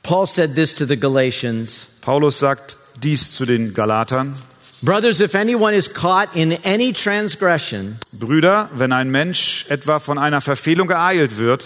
Paul 0.02 0.26
said 0.26 0.54
this 0.54 0.74
to 0.74 0.86
the 0.86 0.96
Galatians 0.98 1.88
Paulus 2.00 2.38
sagt 2.38 2.76
dies 3.02 3.32
zu 3.32 3.44
den 3.44 3.74
Galatern. 3.74 4.36
Brothers, 4.82 5.20
if 5.20 5.34
anyone 5.34 5.74
is 5.74 5.92
caught 5.92 6.28
in 6.36 6.52
any 6.64 6.92
transgression, 6.92 7.96
Brüder, 8.12 8.68
wenn 8.74 8.92
ein 8.92 9.10
Mensch 9.10 9.66
etwa 9.68 9.98
von 9.98 10.18
einer 10.18 10.40
Verfehlung 10.40 10.86
geeilt 10.86 11.38
wird, 11.38 11.64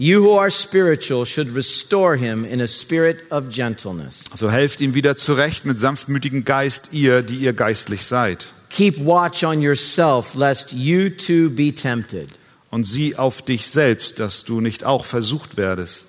you 0.00 0.22
who 0.22 0.38
are 0.38 0.50
spiritual 0.50 1.24
should 1.24 1.54
restore 1.54 2.16
him 2.16 2.44
in 2.44 2.60
a 2.60 2.66
spirit 2.66 3.18
of 3.30 3.50
gentleness. 3.50 4.24
so 4.34 4.50
helft 4.50 4.80
ihm 4.80 4.94
wieder 4.94 5.16
zurecht 5.16 5.64
mit 5.66 5.78
sanftmütigem 5.78 6.44
Geist, 6.44 6.88
ihr, 6.92 7.22
die 7.22 7.36
ihr 7.36 7.52
geistlich 7.52 8.06
seid. 8.06 8.46
Keep 8.70 9.04
watch 9.04 9.44
on 9.44 9.60
yourself, 9.60 10.34
lest 10.34 10.72
you 10.72 11.10
too 11.10 11.50
be 11.50 11.72
tempted. 11.72 12.28
Und 12.70 12.84
sieh 12.84 13.16
auf 13.16 13.42
dich 13.42 13.66
selbst, 13.66 14.20
dass 14.20 14.44
du 14.44 14.60
nicht 14.60 14.84
auch 14.84 15.04
versucht 15.04 15.56
werdest. 15.56 16.06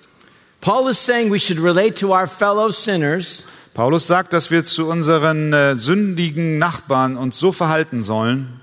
Paul 0.60 0.88
is 0.88 1.04
saying 1.04 1.30
we 1.30 1.40
should 1.40 1.60
relate 1.60 1.94
to 1.94 2.14
our 2.14 2.28
fellow 2.28 2.70
sinners 2.70 3.44
Paulus 3.74 4.06
sagt, 4.06 4.34
dass 4.34 4.50
wir 4.50 4.64
zu 4.64 4.86
unseren 4.86 5.54
äh, 5.54 5.76
sündigen 5.76 6.58
Nachbarn 6.58 7.16
uns 7.16 7.38
so 7.38 7.52
verhalten 7.52 8.02
sollen, 8.02 8.60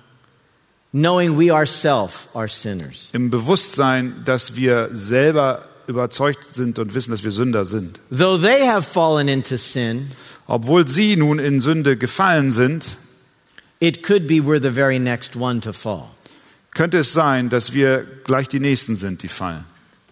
knowing 0.92 1.38
we 1.38 1.52
ourselves 1.52 2.28
are 2.34 2.48
sinners. 2.48 3.10
im 3.14 3.30
Bewusstsein, 3.30 4.24
dass 4.26 4.56
wir 4.56 4.90
selber 4.94 5.66
überzeugt 5.88 6.56
sind 6.56 6.78
und 6.80 6.94
wissen, 6.94 7.12
dass 7.12 7.24
wir 7.24 7.32
Sünder 7.32 7.66
sind. 7.66 8.00
Though 8.12 8.38
they 8.40 8.68
have 8.68 8.84
fallen 8.84 9.28
into 9.28 9.58
sin, 9.58 10.12
Obwohl 10.48 10.88
sie 10.88 11.16
nun 11.16 11.38
in 11.40 11.60
Sünde 11.60 11.96
gefallen 11.98 12.52
sind, 12.52 12.86
it 13.80 14.02
could 14.04 14.28
be 14.28 14.36
we're 14.42 14.62
the 14.62 14.72
very 14.72 15.00
next 15.00 15.36
one 15.36 15.60
to 15.62 15.74
fall. 15.74 16.10
könnte 16.72 17.00
es 17.00 17.14
sein, 17.14 17.50
dass 17.50 17.74
wir 17.74 18.06
gleich 18.24 18.48
die 18.48 18.60
Nächsten 18.60 18.96
sind, 18.96 19.22
die 19.24 19.28
fallen. 19.28 19.66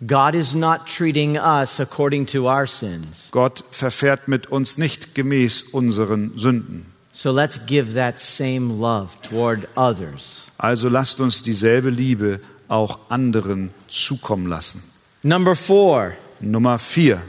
God 0.06 0.36
is 0.36 0.54
not 0.54 0.82
treating 0.86 1.38
us 1.38 1.80
according 1.80 2.28
to 2.28 2.48
our 2.48 2.68
sins. 2.68 3.30
Gott 3.32 3.64
verfährt 3.72 4.28
mit 4.28 4.46
uns 4.48 4.78
nicht 4.78 5.16
gemäß 5.16 5.64
unseren 5.72 6.38
Sünden. 6.38 6.86
So 7.18 7.32
let's 7.32 7.58
give 7.58 7.96
that 7.96 8.20
same 8.20 8.80
love 8.80 9.20
toward 9.24 9.68
others. 9.76 10.46
Also 10.60 10.88
lasst 10.88 11.20
uns 11.20 11.42
dieselbe 11.42 11.90
Liebe 11.90 12.40
auch 12.68 13.00
anderen 13.10 13.72
zukommen 13.88 14.46
lassen. 14.46 14.84
Number 15.24 15.56
four, 15.56 16.14
Nummer 16.40 16.78
vier, 16.78 17.24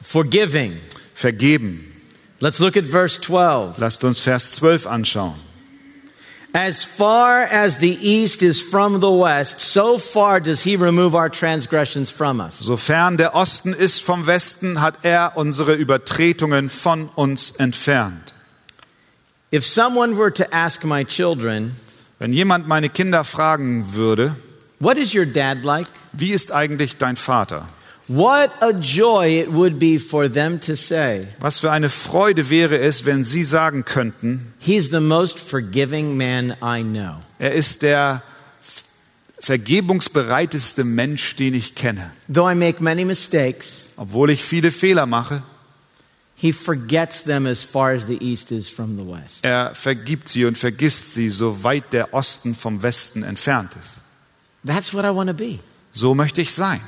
forgiving. 0.00 0.78
vergeben. 1.16 1.80
Let's 2.38 2.60
look 2.60 2.76
at 2.76 2.84
verse 2.84 3.20
12. 3.20 3.78
Lasst 3.78 4.04
uns 4.04 4.20
Vers 4.20 4.52
12 4.52 4.86
anschauen. 4.86 5.34
As 6.52 6.84
far 6.84 7.42
as 7.50 7.78
the 7.78 7.98
east 8.00 8.40
is 8.40 8.60
from 8.60 9.00
the 9.00 9.10
west, 9.10 9.58
so 9.58 9.98
far 9.98 10.40
does 10.40 10.62
he 10.62 10.76
remove 10.76 11.16
our 11.16 11.28
transgressions 11.28 12.08
from 12.08 12.38
us. 12.38 12.60
Sofern 12.60 13.16
der 13.16 13.34
Osten 13.34 13.72
ist 13.72 14.00
vom 14.00 14.28
Westen, 14.28 14.80
hat 14.80 14.98
er 15.02 15.32
unsere 15.34 15.74
Übertretungen 15.74 16.70
von 16.70 17.08
uns 17.16 17.50
entfernt. 17.56 18.33
If 19.54 19.64
someone 19.64 20.16
were 20.16 20.32
to 20.32 20.52
ask 20.52 20.82
my 20.84 21.04
children, 21.04 21.76
Wenn 22.18 22.32
jemand 22.32 22.66
meine 22.66 22.88
Kinder 22.88 23.22
fragen 23.22 23.94
würde, 23.94 24.34
What 24.80 24.98
is 24.98 25.14
your 25.14 25.26
dad 25.26 25.62
like? 25.62 25.86
wie 26.12 26.32
ist 26.32 26.50
eigentlich 26.50 26.96
dein 26.96 27.14
Vater? 27.16 27.68
What 28.08 28.50
a 28.60 28.70
joy 28.72 29.40
it 29.40 29.52
would 29.52 29.78
be 29.78 30.00
for 30.00 30.28
them 30.28 30.58
to 30.62 30.74
say, 30.74 31.28
Was 31.38 31.60
für 31.60 31.70
eine 31.70 31.88
Freude 31.88 32.50
wäre 32.50 32.78
es, 32.78 33.04
wenn 33.04 33.22
sie 33.22 33.44
sagen 33.44 33.84
könnten, 33.84 34.52
He's 34.58 34.90
the 34.90 34.98
most 34.98 35.38
forgiving 35.38 36.16
man 36.16 36.56
I 36.60 36.82
know. 36.82 37.20
er 37.38 37.52
ist 37.52 37.82
der 37.82 38.22
vergebungsbereiteste 39.38 40.82
Mensch, 40.82 41.36
den 41.36 41.54
ich 41.54 41.76
kenne. 41.76 42.10
Though 42.32 42.50
I 42.50 42.54
make 42.56 42.82
many 42.82 43.04
mistakes, 43.04 43.90
Obwohl 43.96 44.30
ich 44.30 44.42
viele 44.42 44.72
Fehler 44.72 45.06
mache, 45.06 45.42
he 46.36 46.52
forgets 46.52 47.22
them 47.22 47.46
as 47.46 47.64
far 47.64 47.92
as 47.92 48.06
the 48.06 48.18
east 48.20 48.50
is 48.52 48.68
from 48.68 48.96
the 48.96 49.04
west. 49.04 49.44
er 49.44 49.74
vergibt 49.74 50.28
sie 50.28 50.44
und 50.44 50.58
vergisst 50.58 51.14
sie, 51.14 51.28
so 51.30 51.62
weit 51.62 51.92
der 51.92 52.12
Osten 52.12 52.54
vom 52.54 52.82
Westen 52.82 53.22
entfernt 53.22 53.72
ist. 53.80 54.00
That's 54.66 54.92
what 54.94 55.04
I 55.04 55.10
want 55.14 55.28
to 55.30 55.34
be. 55.34 55.58
So 55.92 56.14
möchte 56.14 56.40
ich 56.40 56.52
sein. 56.52 56.80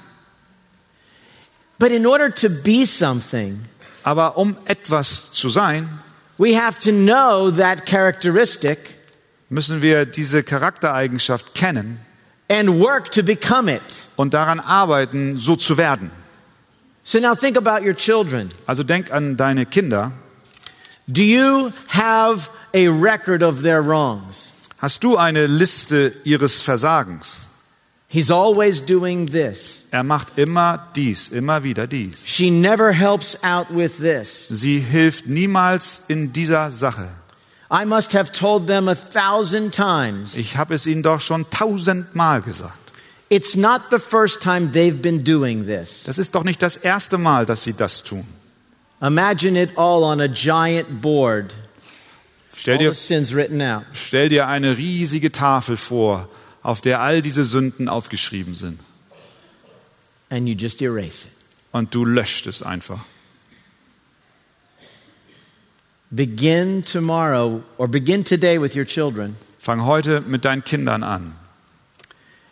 But 1.79 1.91
in 1.93 2.07
order 2.07 2.35
to 2.35 2.49
be 2.49 2.87
something, 2.87 3.63
Aber 4.03 4.37
um 4.39 4.57
etwas 4.67 5.33
zu 5.33 5.51
sein, 5.51 5.89
we 6.39 6.55
have 6.59 6.79
to 6.81 6.91
know 6.91 7.51
that 7.51 7.87
characteristic 7.87 8.79
müssen 9.51 9.83
wir 9.83 10.07
diese 10.07 10.43
Charaktereigenschaft 10.43 11.55
kennen 11.55 11.99
and 12.49 12.69
work 12.81 13.11
to 13.13 13.23
become 13.23 13.71
it. 13.73 13.83
und 14.17 14.33
daran 14.33 14.59
arbeiten, 14.61 15.37
so 15.37 15.57
zu 15.57 15.77
werden. 15.77 16.11
So 17.07 17.21
now 17.21 17.37
think 17.37 17.57
about 17.57 17.85
your 17.85 17.95
children. 17.95 18.49
Also 18.67 18.83
denk 18.83 19.13
an 19.13 19.37
deine 19.37 19.65
Kinder. 19.65 20.11
Do 21.07 21.23
you 21.23 21.73
have 21.87 22.51
a 22.75 22.89
record 22.89 23.45
of 23.45 23.63
their 23.63 23.81
wrongs? 23.81 24.53
Hast 24.79 25.05
du 25.05 25.17
eine 25.17 25.47
Liste 25.47 26.15
ihres 26.25 26.61
Versagens? 26.61 27.45
He's 28.09 28.29
always 28.33 28.81
doing 28.81 29.27
this. 29.27 29.85
Er 29.93 30.03
macht 30.03 30.37
immer 30.37 30.89
dies, 30.97 31.29
immer 31.29 31.63
wieder 31.63 31.87
dies. 31.87 32.25
She 32.27 32.51
never 32.51 32.93
helps 32.93 33.41
out 33.45 33.69
with 33.71 33.99
this. 33.99 34.49
Sie 34.49 34.81
hilft 34.81 35.29
niemals 35.29 36.03
in 36.09 36.33
dieser 36.33 36.73
Sache. 36.73 37.09
I 37.71 37.85
must 37.85 38.15
have 38.15 38.33
told 38.33 38.67
them 38.67 38.89
a 38.89 38.97
thousand 38.97 39.73
times. 39.73 40.37
Ich 40.37 40.57
habe 40.57 40.75
es 40.75 40.87
ihnen 40.87 41.05
doch 41.05 41.21
schon 41.21 41.49
tausendmal 41.51 42.43
gesagt. 42.43 42.86
It's 43.29 43.57
not 43.57 43.91
the 43.91 43.99
first 43.99 44.41
time 44.41 44.71
they've 44.73 45.01
been 45.03 45.25
doing 45.25 45.67
this. 45.67 46.05
Das 46.05 46.19
ist 46.19 46.35
doch 46.35 46.45
nicht 46.45 46.63
das 46.63 46.77
erste 46.77 47.19
Mal, 47.19 47.45
dass 47.47 47.65
sie 47.65 47.73
das 47.73 48.05
tun. 48.05 48.25
Imagine 49.03 49.61
it 49.61 49.77
all 49.77 50.05
on 50.05 50.21
a 50.21 50.29
giant 50.29 51.01
board. 51.01 51.53
Stell 52.57 52.75
All 52.75 52.79
dir, 52.79 52.95
the 52.95 53.01
sins 53.01 53.35
written 53.35 53.61
out. 53.61 53.85
stell 53.93 54.29
dir 54.29 54.47
eine 54.49 54.77
riesige 54.79 55.31
Tafel 55.33 55.77
vor, 55.77 56.29
auf 56.63 56.81
der 56.81 57.01
all 57.01 57.21
diese 57.21 57.45
Sünden 57.45 57.89
aufgeschrieben 57.89 58.55
sind. 58.55 58.81
And 60.31 60.49
you 60.49 60.55
just 60.55 60.81
erase 60.81 61.27
it. 61.29 61.33
Und 61.73 61.95
du 61.95 62.05
löscht 62.05 62.47
es 62.47 62.63
einfach. 62.63 63.01
Begin 66.11 66.83
tomorrow 66.85 67.63
or 67.79 67.89
begin 67.89 68.25
today 68.25 68.59
with 68.61 68.77
your 68.77 68.87
children 68.87 69.37
Fang 69.59 69.85
heute 69.85 70.21
mit 70.21 70.45
deinen 70.45 70.63
Kindern 70.63 71.03
an, 71.03 71.35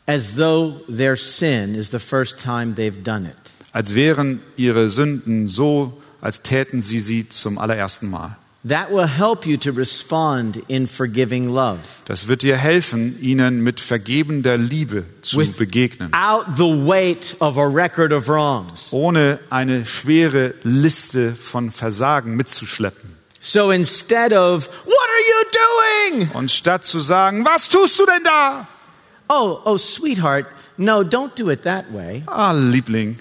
as 0.07 0.36
though 0.36 0.80
their 0.88 1.16
sin 1.16 1.74
is 1.74 1.90
the 1.90 1.98
first 1.98 2.38
time 2.38 2.74
they've 2.76 3.02
done 3.02 3.26
it. 3.28 3.52
als 3.72 3.94
wären 3.94 4.40
ihre 4.57 4.90
Sünden 4.90 5.48
so, 5.48 6.00
als 6.20 6.42
täten 6.42 6.80
sie 6.80 7.00
sie 7.00 7.28
zum 7.28 7.59
allerersten 7.59 8.09
Mal. 8.11 8.36
That 8.66 8.90
will 8.90 9.07
help 9.07 9.44
you 9.44 9.59
to 9.59 9.72
respond 9.72 10.57
in 10.68 10.86
forgiving 10.88 11.52
love. 11.55 11.80
Das 12.07 12.28
wird 12.28 12.40
dir 12.40 12.57
helfen, 12.57 13.18
ihnen 13.20 13.61
mit 13.62 13.78
vergebender 13.78 14.57
Liebe 14.57 15.05
zu 15.20 15.36
With- 15.38 15.59
begegnen, 15.59 16.14
Out 16.14 16.46
the 16.57 16.62
weight 16.86 17.36
of 17.40 17.59
a 17.59 17.66
record 17.66 18.11
of 18.14 18.26
wrongs. 18.26 18.88
ohne 18.92 19.38
eine 19.50 19.84
schwere 19.84 20.55
Liste 20.62 21.32
von 21.34 21.70
Versagen 21.70 22.36
mitzuschleppen. 22.36 23.11
So 23.42 23.70
instead 23.70 24.32
of, 24.32 24.66
What 24.86 25.09
are 25.11 26.14
you 26.14 26.18
doing? 26.22 26.30
Und 26.32 26.50
statt 26.50 26.86
zu 26.86 27.00
sagen, 27.00 27.44
was 27.44 27.68
tust 27.68 27.98
du 27.98 28.07
denn 28.07 28.24
da? 28.24 28.66
Oh, 29.29 29.61
oh, 29.64 29.79
sweetheart, 29.79 30.47
no, 30.77 31.03
don't 31.03 31.35
do 31.35 31.51
it 31.51 31.62
that 31.62 31.93
way. 31.93 32.22
Ah, 32.27 32.53
Liebling, 32.53 33.16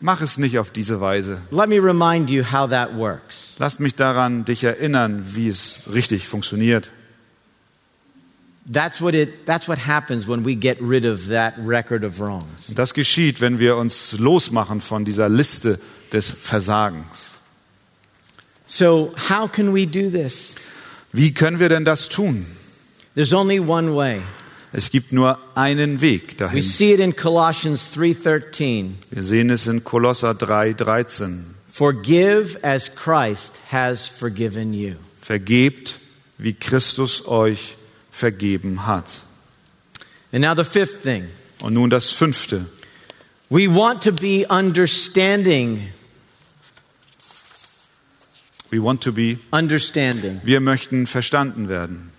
mach 0.00 0.20
es 0.20 0.38
nicht 0.38 0.58
auf 0.58 0.70
diese 0.70 1.00
Weise. 1.00 1.40
Let 1.50 1.68
me 1.68 1.80
remind 1.80 2.30
you 2.30 2.44
how 2.44 2.68
that 2.68 2.94
works. 2.94 3.56
Lass 3.58 3.78
mich 3.80 3.94
daran 3.94 4.44
dich 4.44 4.62
erinnern, 4.64 5.24
wie 5.34 5.48
es 5.48 5.84
richtig 5.92 6.28
funktioniert. 6.28 6.90
That's 8.70 9.00
what, 9.00 9.14
it, 9.14 9.46
that's 9.46 9.66
what 9.66 9.78
happens 9.86 10.28
when 10.28 10.44
we 10.44 10.54
get 10.54 10.78
rid 10.80 11.06
of 11.06 11.28
that 11.28 11.54
record 11.58 12.04
of 12.04 12.20
wrongs. 12.20 12.68
Und 12.68 12.78
das 12.78 12.92
geschieht, 12.92 13.40
wenn 13.40 13.58
wir 13.58 13.76
uns 13.76 14.18
losmachen 14.18 14.82
von 14.82 15.06
dieser 15.06 15.30
Liste 15.30 15.80
des 16.12 16.30
Versagens. 16.30 17.30
So, 18.66 19.14
how 19.30 19.50
can 19.50 19.74
we 19.74 19.86
do 19.86 20.10
this? 20.10 20.54
Wie 21.12 21.32
können 21.32 21.58
wir 21.58 21.70
denn 21.70 21.86
das 21.86 22.10
tun? 22.10 22.44
There's 23.14 23.32
only 23.32 23.58
one 23.58 23.94
way. 23.94 24.20
Es 24.72 24.90
gibt 24.90 25.12
nur 25.12 25.38
einen 25.54 26.00
Weg 26.00 26.32
We 26.32 26.36
dahin. 26.36 26.62
see 26.62 26.92
it 26.92 27.00
in 27.00 27.16
Colossians 27.16 27.90
3:13. 27.94 28.96
Wir 29.10 29.22
sehen 29.22 29.50
es 29.50 29.66
in 29.66 29.82
Kolosser 29.84 30.32
3:13. 30.34 31.54
Forgive 31.70 32.58
as 32.62 32.90
Christ 32.94 33.60
has 33.70 34.08
forgiven 34.08 34.74
you. 34.74 34.96
Vergebt, 35.20 35.96
wie 36.36 36.52
Christus 36.54 37.26
euch 37.26 37.76
vergeben 38.10 38.86
hat. 38.86 39.20
And 40.32 40.42
now 40.44 40.54
the 40.54 40.64
fifth 40.64 41.02
thing. 41.02 41.28
Und 41.60 41.74
nun 41.74 41.88
das 41.88 42.10
fünfte. 42.10 42.66
We 43.48 43.66
want 43.74 44.02
to 44.04 44.12
be 44.12 44.44
understanding, 44.50 45.88
We 48.70 48.82
want 48.82 49.02
to 49.04 49.12
be. 49.12 49.38
understanding. 49.50 50.40
Wir 50.44 50.60
möchten 50.60 51.06
verstanden 51.06 51.68
werden. 51.70 52.10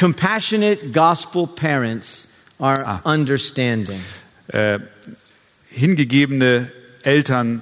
Compassionate 0.00 0.92
gospel 0.92 1.46
parents 1.46 2.26
are 2.58 2.82
Ah. 2.86 3.00
understanding. 3.04 4.00
Äh, 4.48 4.78
hingegebene 5.68 6.72
Eltern 7.02 7.60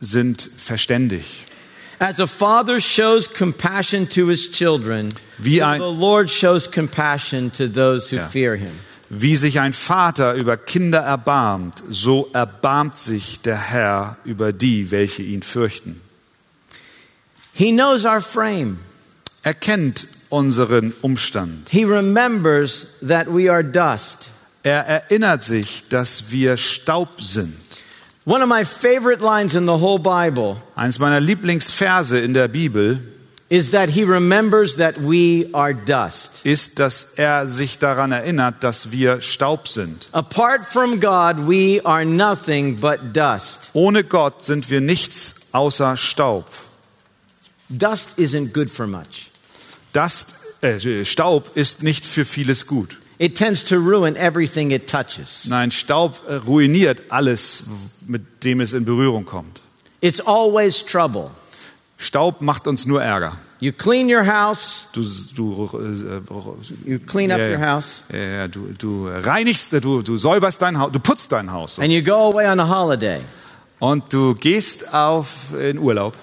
sind 0.00 0.42
verständig. 0.42 1.44
As 2.00 2.18
a 2.18 2.26
father 2.26 2.80
shows 2.80 3.32
compassion 3.32 4.08
to 4.08 4.26
his 4.26 4.50
children, 4.50 5.14
Wie 5.38 5.58
so 5.58 5.64
ein- 5.64 5.80
the 5.80 5.86
Lord 6.00 6.28
shows 6.28 6.68
compassion 6.72 7.52
to 7.52 7.68
those 7.68 8.10
who 8.10 8.16
Ja. 8.16 8.26
fear 8.28 8.56
him. 8.56 8.72
Wie 9.08 9.36
sich 9.36 9.60
ein 9.60 9.72
Vater 9.72 10.34
über 10.34 10.56
Kinder 10.56 10.98
erbarmt, 10.98 11.84
so 11.88 12.28
erbarmt 12.32 12.98
sich 12.98 13.40
der 13.42 13.56
Herr 13.70 14.16
über 14.24 14.52
die, 14.52 14.90
welche 14.90 15.22
ihn 15.22 15.42
fürchten. 15.42 16.00
He 17.52 17.70
knows 17.72 18.04
our 18.04 18.20
frame. 18.20 18.78
Er 19.44 19.54
kennt 19.54 20.08
unseren 20.30 20.92
Umstand. 21.02 21.68
He 21.70 21.84
remembers 21.84 22.88
that 23.06 23.28
we 23.28 23.50
are 23.50 23.62
dust. 23.64 24.30
Er 24.62 24.86
erinnert 24.86 25.42
sich, 25.42 25.84
dass 25.88 26.30
wir 26.30 26.56
Staub 26.56 27.20
sind. 27.20 27.54
One 28.24 28.42
of 28.42 28.48
my 28.48 28.64
favorite 28.64 29.22
lines 29.22 29.54
in 29.54 29.64
the 29.64 29.80
whole 29.80 29.98
Bible 29.98 30.56
Eines 30.76 30.98
meiner 30.98 31.20
Lieblingsverse 31.20 32.18
in 32.18 32.34
der 32.34 32.48
Bibel 32.48 33.00
is 33.48 33.70
that 33.70 33.88
he 33.88 34.04
remembers 34.04 34.76
that 34.76 34.98
we 34.98 35.48
are 35.54 35.72
dust. 35.72 36.44
ist, 36.44 36.78
dass 36.78 37.14
er 37.16 37.46
sich 37.46 37.78
daran 37.78 38.12
erinnert, 38.12 38.62
dass 38.62 38.90
wir 38.92 39.22
Staub 39.22 39.66
sind. 39.68 40.08
Apart 40.12 40.66
from 40.66 41.00
God, 41.00 41.48
we 41.48 41.80
are 41.84 42.04
nothing 42.04 42.78
but 42.78 43.16
dust. 43.16 43.70
Ohne 43.72 44.04
Gott 44.04 44.44
sind 44.44 44.68
wir 44.68 44.82
nichts 44.82 45.34
außer 45.52 45.96
Staub. 45.96 46.44
Dust 47.70 48.18
isn't 48.18 48.52
good 48.52 48.70
for 48.70 48.86
much. 48.86 49.30
Das, 49.92 50.26
äh, 50.60 51.04
Staub 51.04 51.50
ist 51.56 51.82
nicht 51.82 52.06
für 52.06 52.24
vieles 52.24 52.66
gut. 52.66 52.96
It 53.18 53.34
tends 53.36 53.64
to 53.64 53.76
ruin 53.76 54.14
everything 54.16 54.70
it 54.70 54.88
touches. 54.88 55.44
Nein, 55.46 55.70
Staub 55.70 56.22
äh, 56.28 56.34
ruiniert 56.34 57.00
alles, 57.10 57.64
mit 58.06 58.44
dem 58.44 58.60
es 58.60 58.72
in 58.72 58.84
Berührung 58.84 59.24
kommt. 59.24 59.60
It's 60.00 60.20
always 60.20 60.84
trouble. 60.84 61.30
Staub 61.96 62.40
macht 62.40 62.68
uns 62.68 62.86
nur 62.86 63.02
Ärger. 63.02 63.36
You 63.60 63.72
clean 63.72 64.08
your 64.08 64.24
house, 64.24 64.86
Du, 64.92 65.02
du, 65.34 65.64
äh, 65.76 66.88
you 66.88 67.00
clean 67.00 67.32
up 67.32 67.40
Ja, 67.40 67.50
your 67.50 67.60
house, 67.60 68.02
ja, 68.12 68.46
du, 68.46 68.68
du 68.78 69.08
reinigst, 69.08 69.72
äh, 69.72 69.80
du, 69.80 70.02
du 70.02 70.16
säuberst 70.16 70.62
dein 70.62 70.78
Haus, 70.78 70.92
du 70.92 71.00
putzt 71.00 71.32
dein 71.32 71.50
Haus 71.50 71.80
and 71.80 71.90
you 71.90 72.00
go 72.00 72.30
away 72.30 72.46
on 72.48 72.60
a 72.60 72.68
holiday. 72.68 73.18
und 73.80 74.12
du 74.12 74.36
gehst 74.36 74.94
auf 74.94 75.28
in 75.60 75.76
Urlaub 75.80 76.16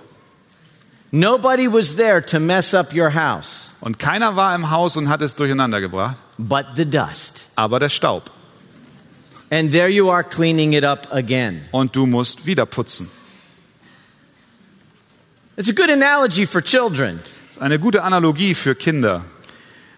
Nobody 1.18 1.72
was 1.72 1.96
there 1.96 2.22
to 2.26 2.40
mess 2.42 2.74
up 2.74 2.94
your 2.94 3.14
house 3.14 3.72
und 3.80 4.00
keiner 4.00 4.36
war 4.36 4.54
im 4.54 4.70
Haus 4.70 4.98
und 4.98 5.08
hat 5.08 5.22
es 5.22 5.34
durcheinander 5.36 5.80
gebracht, 5.80 6.18
but 6.38 6.66
the 6.76 6.84
dust. 6.86 7.48
aber 7.56 7.80
der 7.80 7.90
Staub 7.90 8.30
And 9.50 9.72
there 9.72 9.88
you 9.88 10.10
are 10.12 10.24
cleaning 10.24 10.74
it 10.74 10.84
up 10.84 11.08
again. 11.14 11.62
und 11.72 11.96
du 11.96 12.06
musst 12.06 12.46
wieder 12.46 12.66
putzen. 12.66 13.10
It's 15.56 15.70
a 15.70 15.74
good 15.74 15.90
analogy 15.90 16.46
for 16.46 16.62
children. 16.62 17.22
Eine 17.62 17.80
gute 17.80 18.04
Analogie 18.04 18.54
für 18.54 18.76
Kinder. 18.76 19.24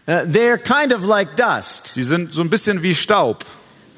Uh, 0.07 0.23
they're 0.25 0.59
kind 0.59 0.93
of 0.93 1.03
like 1.03 1.35
dust. 1.35 1.87
Sie 1.95 2.03
sind 2.03 2.31
so 2.31 2.41
ein 2.41 2.49
bisschen 2.51 2.83
wie 2.83 2.93
Staub. 2.93 3.43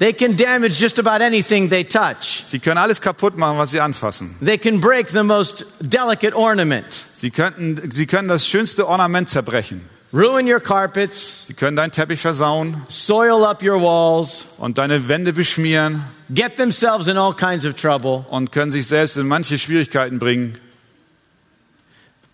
They 0.00 0.14
can 0.14 0.34
damage 0.34 0.80
just 0.80 0.98
about 0.98 1.20
anything 1.22 1.68
they 1.68 1.84
touch. 1.84 2.42
Sie 2.46 2.58
können 2.58 2.78
alles 2.78 3.02
kaputt 3.02 3.36
machen, 3.36 3.58
was 3.58 3.70
sie 3.70 3.80
anfassen. 3.80 4.34
They 4.42 4.56
can 4.56 4.80
break 4.80 5.08
the 5.08 5.22
most 5.22 5.66
delicate 5.80 6.34
ornament, 6.34 6.86
Sie, 6.90 7.30
könnten, 7.30 7.90
sie 7.92 8.06
können 8.06 8.26
das 8.28 8.46
schönste 8.46 8.88
Ornament 8.88 9.28
zerbrechen. 9.28 9.82
ruin 10.12 10.46
your 10.50 10.58
carpets, 10.58 11.46
Sie 11.46 11.52
können 11.54 11.76
deinen 11.76 11.92
Teppich 11.92 12.18
versauen 12.20 12.82
soil 12.88 13.44
up 13.44 13.62
your 13.62 13.78
walls, 13.80 14.46
und 14.56 14.78
deine 14.78 15.06
Wände 15.06 15.34
beschmieren 15.34 16.02
get 16.34 16.56
themselves 16.56 17.06
in 17.06 17.18
all 17.18 17.34
kinds 17.34 17.66
of 17.66 17.74
trouble. 17.74 18.24
und 18.30 18.52
können 18.52 18.70
sich 18.72 18.86
selbst 18.86 19.18
in 19.18 19.28
manche 19.28 19.58
Schwierigkeiten 19.58 20.18
bringen. 20.18 20.54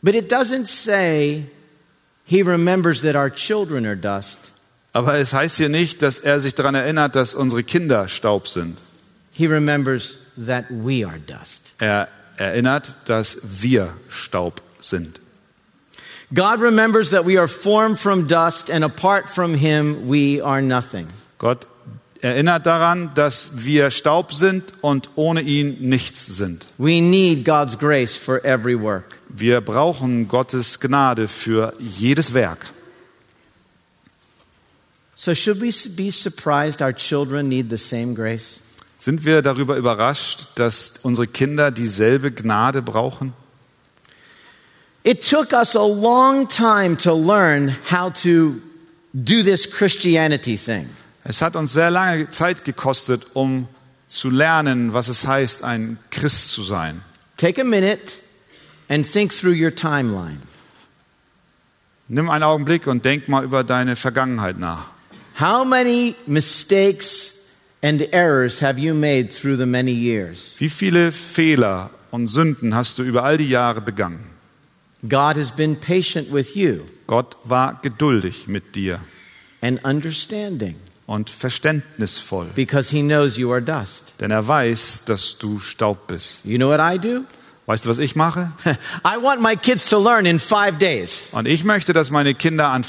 But 0.02 0.14
it 0.14 0.30
doesn't 0.30 0.66
say 0.68 1.46
he 2.24 2.42
remembers 2.42 3.00
that 3.02 3.16
our 3.16 3.28
children 3.28 3.84
are 3.86 3.96
dust. 3.96 4.52
Aber 4.96 5.18
es 5.18 5.34
heißt 5.34 5.58
hier 5.58 5.68
nicht, 5.68 6.00
dass 6.00 6.18
er 6.18 6.40
sich 6.40 6.54
daran 6.54 6.74
erinnert, 6.74 7.16
dass 7.16 7.34
unsere 7.34 7.62
Kinder 7.62 8.08
Staub 8.08 8.48
sind. 8.48 8.78
He 9.30 9.46
remembers 9.46 10.20
that 10.46 10.64
we 10.70 11.06
are 11.06 11.18
dust. 11.18 11.74
Er 11.78 12.08
erinnert, 12.38 12.96
dass 13.04 13.36
wir 13.60 13.92
Staub 14.08 14.62
sind. 14.80 15.20
God 16.32 16.62
remembers 16.62 17.10
that 17.10 17.26
we 17.26 17.38
are 17.38 17.46
formed 17.46 17.98
from 17.98 18.26
dust, 18.26 18.70
and 18.70 18.82
apart 18.82 19.28
from 19.28 19.52
Him, 19.52 20.08
we 20.08 20.42
are 20.42 20.62
nothing. 20.62 21.08
Gott 21.36 21.66
erinnert 22.22 22.64
daran, 22.64 23.10
dass 23.14 23.50
wir 23.66 23.90
Staub 23.90 24.32
sind 24.32 24.72
und 24.80 25.10
ohne 25.14 25.42
ihn 25.42 25.76
nichts 25.78 26.24
sind. 26.24 26.64
We 26.78 27.02
need 27.02 27.44
God's 27.44 27.78
grace 27.78 28.16
for 28.16 28.42
every 28.46 28.80
work. 28.80 29.18
Wir 29.28 29.60
brauchen 29.60 30.26
Gottes 30.26 30.80
Gnade 30.80 31.28
für 31.28 31.74
jedes 31.78 32.32
Werk. 32.32 32.72
So, 35.18 35.32
should 35.32 35.62
we 35.62 35.72
be 35.96 36.10
surprised 36.10 36.82
our 36.82 36.92
children 36.92 37.48
need 37.48 37.70
the 37.70 37.78
same 37.78 38.14
grace? 38.14 38.60
Sind 38.98 39.24
wir 39.24 39.40
darüber 39.40 39.76
überrascht, 39.76 40.48
dass 40.56 40.94
unsere 41.02 41.26
Kinder 41.26 41.70
dieselbe 41.70 42.30
Gnade 42.32 42.82
brauchen? 42.82 43.32
It 45.04 45.22
took 45.22 45.52
us 45.52 45.74
a 45.74 45.86
long 45.86 46.46
time 46.48 46.98
to 46.98 47.14
learn 47.14 47.76
how 47.90 48.10
to 48.22 48.60
do 49.14 49.42
this 49.42 49.70
Christianity 49.70 50.58
thing. 50.58 50.90
Es 51.24 51.40
hat 51.40 51.56
uns 51.56 51.72
sehr 51.72 51.90
lange 51.90 52.28
Zeit 52.28 52.64
gekostet, 52.64 53.26
um 53.32 53.68
zu 54.08 54.28
lernen, 54.28 54.92
was 54.92 55.08
es 55.08 55.26
heißt, 55.26 55.64
ein 55.64 55.98
Christ 56.10 56.50
zu 56.50 56.62
sein. 56.62 57.00
Take 57.38 57.60
a 57.60 57.64
minute 57.64 58.20
and 58.88 59.10
think 59.10 59.32
through 59.32 59.54
your 59.54 59.74
timeline. 59.74 60.42
Nimm 62.08 62.28
einen 62.28 62.44
Augenblick 62.44 62.86
und 62.86 63.04
denk 63.04 63.28
mal 63.28 63.44
über 63.44 63.64
deine 63.64 63.96
Vergangenheit 63.96 64.58
nach. 64.58 64.95
How 65.38 65.64
many 65.64 66.14
mistakes 66.26 67.32
and 67.82 68.08
errors 68.10 68.60
have 68.60 68.78
you 68.78 68.94
made 68.94 69.30
through 69.30 69.58
the 69.58 69.66
many 69.66 69.92
years? 69.92 70.54
Wie 70.58 70.70
viele 70.70 71.12
Fehler 71.12 71.90
und 72.10 72.26
Sünden 72.26 72.74
hast 72.74 72.98
du 72.98 73.02
über 73.02 73.22
all 73.22 73.36
die 73.36 73.48
Jahre 73.48 73.82
begangen? 73.82 74.20
God 75.06 75.36
has 75.36 75.50
been 75.50 75.76
patient 75.76 76.32
with 76.32 76.54
you 76.56 76.86
Gott 77.06 77.36
war 77.44 77.78
geduldig 77.82 78.46
mit 78.48 78.74
dir 78.74 78.98
and 79.60 79.84
understanding 79.84 80.76
und 81.06 81.28
verständnisvoll, 81.28 82.46
because 82.54 82.90
He 82.90 83.02
knows 83.02 83.36
you 83.36 83.52
are 83.52 83.60
dust. 83.60 84.14
denn 84.20 84.30
er 84.30 84.48
weiß, 84.48 85.04
dass 85.04 85.36
du 85.36 85.60
Staub 85.60 86.06
bist. 86.06 86.46
You 86.46 86.56
know 86.56 86.70
what 86.70 86.80
I 86.80 86.98
do? 86.98 87.24
Weißt 87.66 87.84
du, 87.84 87.90
was 87.90 87.98
ich 87.98 88.16
mache? 88.16 88.52
I 89.04 89.22
want 89.22 89.42
my 89.42 89.54
kids 89.54 89.90
to 89.90 90.02
learn 90.02 90.24
in 90.24 90.38
five 90.40 90.78
days 90.78 91.28
Und 91.32 91.46
ich 91.46 91.62
möchte, 91.62 91.92
dass 91.92 92.10
meine 92.10 92.34
Kinder 92.34 92.80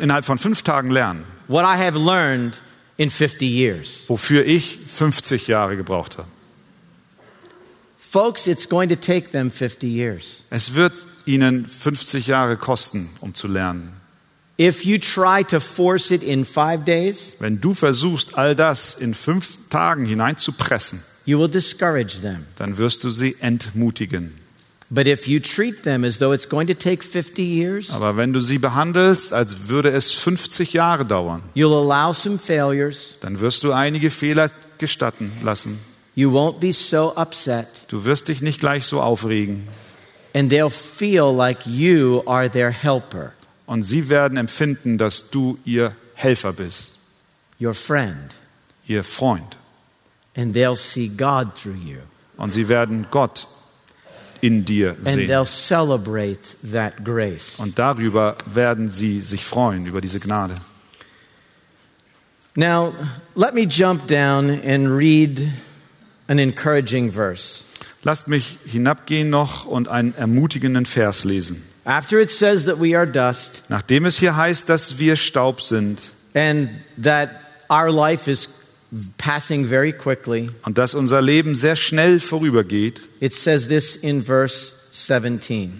innerhalb 0.00 0.26
von 0.26 0.38
fünf 0.38 0.62
Tagen 0.62 0.90
lernen, 0.90 1.24
what 1.48 1.64
I 1.64 1.76
have 1.82 1.96
learned 1.98 2.60
in 2.96 3.10
50 3.10 3.46
years. 3.46 4.04
wofür 4.08 4.44
ich 4.46 4.78
50 4.88 5.48
Jahre 5.48 5.76
gebraucht 5.76 6.18
habe. 6.18 6.28
Folks, 7.98 8.46
it's 8.46 8.68
going 8.68 8.88
to 8.88 8.94
take 8.96 9.30
them 9.32 9.50
50 9.50 9.88
years. 9.88 10.44
Es 10.50 10.74
wird 10.74 11.04
ihnen 11.26 11.66
50 11.66 12.26
Jahre 12.28 12.56
kosten, 12.56 13.08
um 13.20 13.34
zu 13.34 13.48
lernen. 13.48 13.92
If 14.56 14.84
you 14.84 14.98
try 14.98 15.42
to 15.42 15.58
force 15.58 16.12
it 16.12 16.22
in 16.22 16.44
five 16.44 16.84
days, 16.84 17.34
Wenn 17.40 17.60
du 17.60 17.74
versuchst, 17.74 18.38
all 18.38 18.54
das 18.54 18.94
in 18.94 19.12
fünf 19.14 19.58
Tagen 19.68 20.06
hineinzupressen, 20.06 21.02
you 21.24 21.40
will 21.40 21.48
discourage 21.48 22.20
them. 22.20 22.46
dann 22.56 22.78
wirst 22.78 23.02
du 23.02 23.10
sie 23.10 23.34
entmutigen. 23.40 24.32
But 24.90 25.06
if 25.06 25.26
you 25.26 25.40
treat 25.40 25.82
them 25.82 26.04
as 26.04 26.18
though 26.18 26.32
it's 26.34 26.48
going 26.48 26.66
to 26.68 26.74
take 26.74 27.02
50 27.02 27.42
years, 27.42 27.90
Aber 27.90 28.16
wenn 28.16 28.32
du 28.32 28.40
sie 28.40 28.58
behandelst, 28.58 29.32
als 29.32 29.68
würde 29.68 29.90
es 29.90 30.12
50 30.12 30.72
Jahre 30.74 31.04
dauern, 31.04 31.42
you'll 31.54 31.74
allow 31.74 32.12
some 32.12 32.38
failures. 32.38 33.16
dann 33.20 33.40
wirst 33.40 33.64
du 33.64 33.72
einige 33.72 34.10
Fehler 34.10 34.50
gestatten 34.78 35.32
lassen. 35.42 35.78
You 36.14 36.30
won't 36.30 36.60
be 36.60 36.72
so 36.72 37.16
upset. 37.16 37.66
Du 37.88 38.04
wirst 38.04 38.28
dich 38.28 38.40
nicht 38.40 38.60
gleich 38.60 38.84
so 38.84 39.00
aufregen. 39.00 39.66
And 40.34 40.50
they'll 40.52 40.70
feel 40.70 41.32
like 41.34 41.66
you 41.66 42.22
are 42.26 42.48
their 42.50 42.70
helper, 42.70 43.32
Und 43.66 43.82
sie 43.82 44.08
werden 44.08 44.36
empfinden, 44.36 44.98
dass 44.98 45.30
du 45.30 45.58
ihr 45.64 45.96
Helfer 46.14 46.52
bist, 46.52 46.92
your 47.60 47.72
friend. 47.74 48.34
ihr 48.86 49.02
Freund. 49.02 49.56
And 50.36 50.54
they'll 50.54 50.76
see 50.76 51.08
God 51.08 51.54
through 51.54 51.76
you. 51.76 51.98
Und 52.36 52.52
sie 52.52 52.68
werden 52.68 53.06
Gott 53.10 53.46
in 54.44 54.64
dir 54.64 54.90
And 54.90 55.06
sehen. 55.06 55.28
they'll 55.28 55.46
celebrate 55.46 56.56
that 56.72 57.02
grace. 57.02 57.58
Und 57.58 57.78
darüber 57.78 58.36
werden 58.52 58.88
sie 58.90 59.20
sich 59.20 59.44
freuen, 59.44 59.86
über 59.86 60.00
diese 60.02 60.20
Gnade. 60.20 60.54
Now, 62.56 62.92
let 63.34 63.54
me 63.54 63.66
jump 63.66 64.06
down 64.06 64.50
and 64.50 64.88
read 64.96 65.48
an 66.28 66.38
encouraging 66.38 67.10
verse. 67.10 67.64
Lasst 68.02 68.28
mich 68.28 68.58
hinabgehen 68.66 69.30
noch 69.30 69.64
und 69.64 69.88
einen 69.88 70.14
ermutigenden 70.14 70.84
Vers 70.84 71.24
lesen. 71.24 71.64
After 71.86 72.20
it 72.20 72.30
says 72.30 72.64
that 72.66 72.80
we 72.80 72.96
are 72.96 73.06
dust 73.06 73.62
Nachdem 73.68 74.06
es 74.06 74.18
hier 74.18 74.36
heißt, 74.36 74.68
dass 74.68 74.98
wir 74.98 75.16
Staub 75.16 75.60
sind 75.62 76.00
and 76.34 76.70
that 77.02 77.30
our 77.70 77.90
life 77.90 78.30
is 78.30 78.48
passing 79.18 79.66
very 79.66 79.92
quickly, 79.92 80.50
und 80.62 80.78
dass 80.78 80.94
unser 80.94 81.22
Leben 81.22 81.54
sehr 81.54 81.76
schnell 81.76 82.20
vorübergeht, 82.20 83.02
it 83.20 83.34
says 83.34 83.68
this 83.68 83.96
in 83.96 84.22
verse 84.22 84.72
17. 84.92 85.74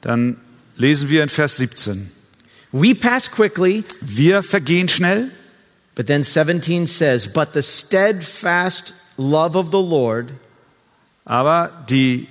dann 0.00 0.36
lesen 0.76 1.08
wir 1.08 1.22
in 1.22 1.28
Vers 1.28 1.56
17. 1.56 2.10
We 2.72 2.94
pass 2.94 3.30
quickly, 3.30 3.84
Wir 4.00 4.42
vergehen 4.42 4.88
schnell, 4.88 5.30
but 5.94 6.06
then 6.06 6.22
17 6.22 6.86
says, 6.86 7.26
But 7.26 7.54
the 7.54 7.62
steadfast 7.62 8.94
love 9.16 9.56
of 9.56 9.70
the 9.70 9.80
Lord 9.80 10.32
aber 11.28 11.84
die 11.90 12.26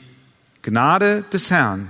Gnade 0.63 1.23
des 1.31 1.51
Herrn 1.51 1.89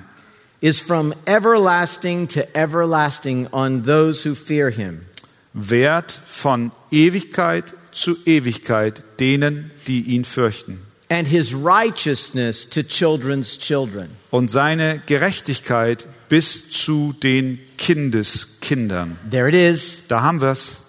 is 0.60 0.82
from 0.82 1.14
everlasting 1.26 2.28
to 2.28 2.41
everlasting 2.56 3.48
on 3.54 3.84
those 3.84 4.28
who 4.28 4.36
fear 4.36 4.70
him, 4.70 5.06
währt 5.54 6.12
von 6.12 6.72
Ewigkeit 6.91 7.74
zu 7.98 8.16
Ewigkeit 8.26 9.04
denen, 9.20 9.72
die 9.88 10.02
ihn 10.02 10.24
fürchten. 10.26 10.80
and 11.10 11.26
his 11.28 11.54
righteousness 11.54 12.70
to 12.70 12.84
children's 12.84 13.58
children. 13.58 14.10
Und 14.30 14.52
seine 14.52 15.02
Gerechtigkeit 15.06 16.06
bis 16.28 16.70
zu 16.70 17.14
den 17.24 17.60
Kindeskindern. 17.78 19.18
There 19.30 19.48
it 19.48 19.56
is. 19.56 20.08
Da 20.08 20.22
haben 20.22 20.41
wir's. 20.41 20.86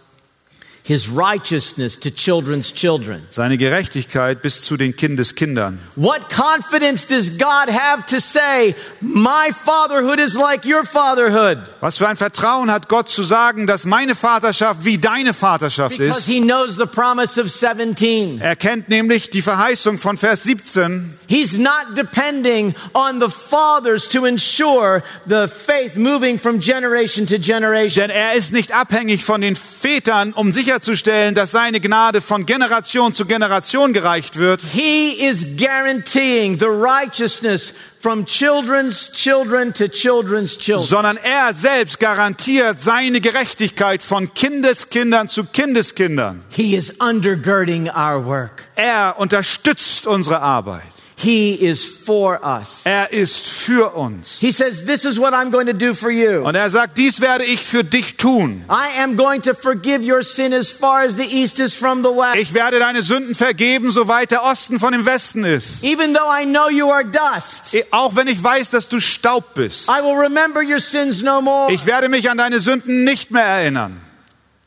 His 0.89 1.11
righteousness 1.11 2.01
to 2.01 2.11
children's 2.11 2.73
children. 2.73 3.21
Seine 3.29 3.59
Gerechtigkeit 3.59 4.41
bis 4.41 4.63
zu 4.63 4.79
den 4.79 4.97
Kindeskindern. 4.97 5.79
What 5.97 6.31
confidence 6.31 7.07
does 7.07 7.29
God 7.29 7.69
have 7.69 8.07
to 8.07 8.19
say, 8.19 8.75
My 9.03 9.51
fatherhood 9.53 10.19
is 10.19 10.35
like 10.35 10.65
your 10.65 10.87
fatherhood? 10.87 11.59
Was 11.81 11.99
für 11.99 12.09
ein 12.09 12.17
Vertrauen 12.17 12.71
hat 12.71 12.89
Gott 12.89 13.11
zu 13.11 13.23
sagen, 13.23 13.67
dass 13.67 13.85
meine 13.85 14.15
Vaterschaft 14.15 14.87
wie 14.87 14.97
deine 14.97 15.35
Vaterschaft 15.35 15.99
Because 15.99 16.21
ist? 16.21 16.27
he 16.27 16.41
knows 16.41 16.77
the 16.77 16.87
promise 16.87 17.39
of 17.39 17.51
17. 17.51 18.41
Er 18.41 18.57
kennt 18.57 18.89
nämlich 18.89 19.29
die 19.29 19.43
Verheißung 19.43 19.99
von 19.99 20.17
Vers 20.17 20.45
17. 20.45 21.19
He's 21.27 21.59
not 21.59 21.97
depending 21.97 22.75
on 22.95 23.21
the 23.21 23.29
fathers 23.29 24.09
to 24.09 24.25
ensure 24.25 25.03
the 25.27 25.49
faith 25.49 25.97
moving 25.97 26.39
from 26.39 26.61
generation 26.61 27.27
to 27.27 27.37
generation. 27.39 28.09
Denn 28.09 28.11
er 28.11 28.33
ist 28.33 28.55
nicht 28.55 28.73
abhängig 28.73 29.23
von 29.23 29.43
den 29.43 29.55
Vätern, 29.55 30.33
um 30.33 30.51
sicherzustellen, 30.79 31.35
dass 31.35 31.51
seine 31.51 31.81
Gnade 31.81 32.21
von 32.21 32.47
Generation 32.47 33.13
zu 33.13 33.27
Generation 33.27 33.93
gereicht 33.93 34.37
wird. 34.37 34.61
He 34.63 35.27
is 35.27 35.57
guaranteeing 35.57 36.59
the 36.59 36.67
righteousness 36.67 37.75
from 38.01 38.25
children's 38.25 39.11
children 39.13 39.73
to 39.75 39.89
children's 39.89 40.57
children. 40.57 40.87
sondern 40.87 41.17
er 41.17 41.53
selbst 41.53 41.99
garantiert 41.99 42.81
seine 42.81 43.21
Gerechtigkeit 43.21 44.03
von 44.03 44.33
Kindeskindern 44.35 45.29
zu 45.29 45.45
Kindeskindern. 45.45 46.41
He 46.51 46.77
is 46.77 46.91
undergirding 47.01 47.89
our 47.89 48.25
work. 48.25 48.69
Er 48.77 49.17
unterstützt 49.19 50.07
unsere 50.07 50.41
Arbeit. 50.41 50.83
He 51.21 51.55
is 51.55 51.85
for 51.85 52.39
us. 52.45 52.83
Er 52.85 53.13
ist 53.13 53.49
für 53.49 53.97
uns. 53.97 54.39
He 54.39 54.53
says, 54.53 54.85
This 54.85 55.05
is 55.05 55.19
what 55.19 55.35
I'm 55.35 55.51
going 55.51 55.67
to 55.67 55.73
do 55.73 55.93
for 55.93 56.11
you. 56.13 56.45
Und 56.45 56.55
er 56.55 56.71
sagt, 56.71 56.97
dies 56.97 57.21
werde 57.21 57.45
ich 57.45 57.65
für 57.65 57.83
dich 57.83 58.17
tun. 58.17 58.65
I 58.71 59.03
am 59.03 59.17
going 59.17 59.43
to 59.43 59.53
forgive 59.53 60.05
your 60.05 60.23
sin 60.23 60.53
as 60.53 60.71
far 60.71 61.03
as 61.03 61.17
the 61.17 61.25
east 61.25 61.59
is 61.59 61.75
from 61.75 62.05
the 62.05 62.11
west. 62.11 62.37
Ich 62.37 62.55
werde 62.55 62.79
deine 62.79 63.03
Sünden 63.03 63.35
vergeben, 63.35 63.91
soweit 63.91 64.31
der 64.31 64.45
Osten 64.45 64.79
von 64.79 64.93
dem 64.93 65.07
Westen 65.07 65.43
ist. 65.43 65.83
Even 65.83 66.15
though 66.15 66.31
I 66.33 66.45
know 66.45 66.71
you 66.71 66.89
are 66.89 67.05
dust, 67.05 67.77
Auch 67.91 68.15
wenn 68.15 68.29
ich 68.29 68.41
weiß, 68.41 68.71
dass 68.71 68.89
du 68.89 69.01
Staub 69.01 69.55
bist. 69.55 69.89
I 69.89 70.01
will 70.01 70.17
remember 70.17 70.63
your 70.63 70.79
sins 70.79 71.25
no 71.25 71.43
more. 71.43 71.73
Ich 71.73 71.85
werde 71.85 72.09
mich 72.09 72.31
an 72.31 72.39
deine 72.39 72.61
Sünden 72.61 73.03
nicht 73.03 73.33
mehr 73.33 73.43
erinnern. 73.43 74.01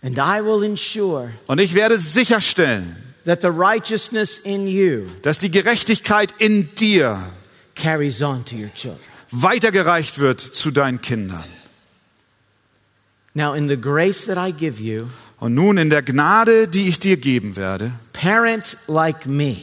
And 0.04 0.18
I 0.18 0.44
will 0.44 0.64
ensure 0.64 1.32
Und 1.48 1.60
ich 1.60 1.76
werde 1.76 1.98
sicherstellen, 1.98 3.01
that 3.32 3.42
the 3.42 3.48
righteousness 3.50 4.38
in 4.40 4.68
you 4.68 5.08
dass 5.22 5.40
die 5.40 5.50
Gerechtigkeit 5.50 6.34
in 6.38 6.70
dir 6.74 7.18
carries 7.76 8.22
on 8.22 8.44
to 8.44 8.56
your 8.56 8.74
children. 8.74 9.00
weitergereicht 9.32 10.20
wird 10.20 10.42
zu 10.42 10.72
deinen 10.72 11.02
Kindern. 11.02 11.46
Now, 13.34 13.54
in 13.54 13.70
the 13.70 13.78
grace 13.78 14.26
that 14.26 14.38
I 14.38 14.52
give 14.52 14.82
you, 14.82 15.08
Und 15.40 15.56
nun 15.56 15.78
in 15.78 15.90
der 15.90 16.02
Gnade, 16.04 16.68
die 16.68 16.90
ich 16.90 17.00
dir 17.00 17.16
geben 17.18 17.56
werde, 17.56 17.92
parent 18.12 18.78
like 18.88 19.26
me. 19.26 19.56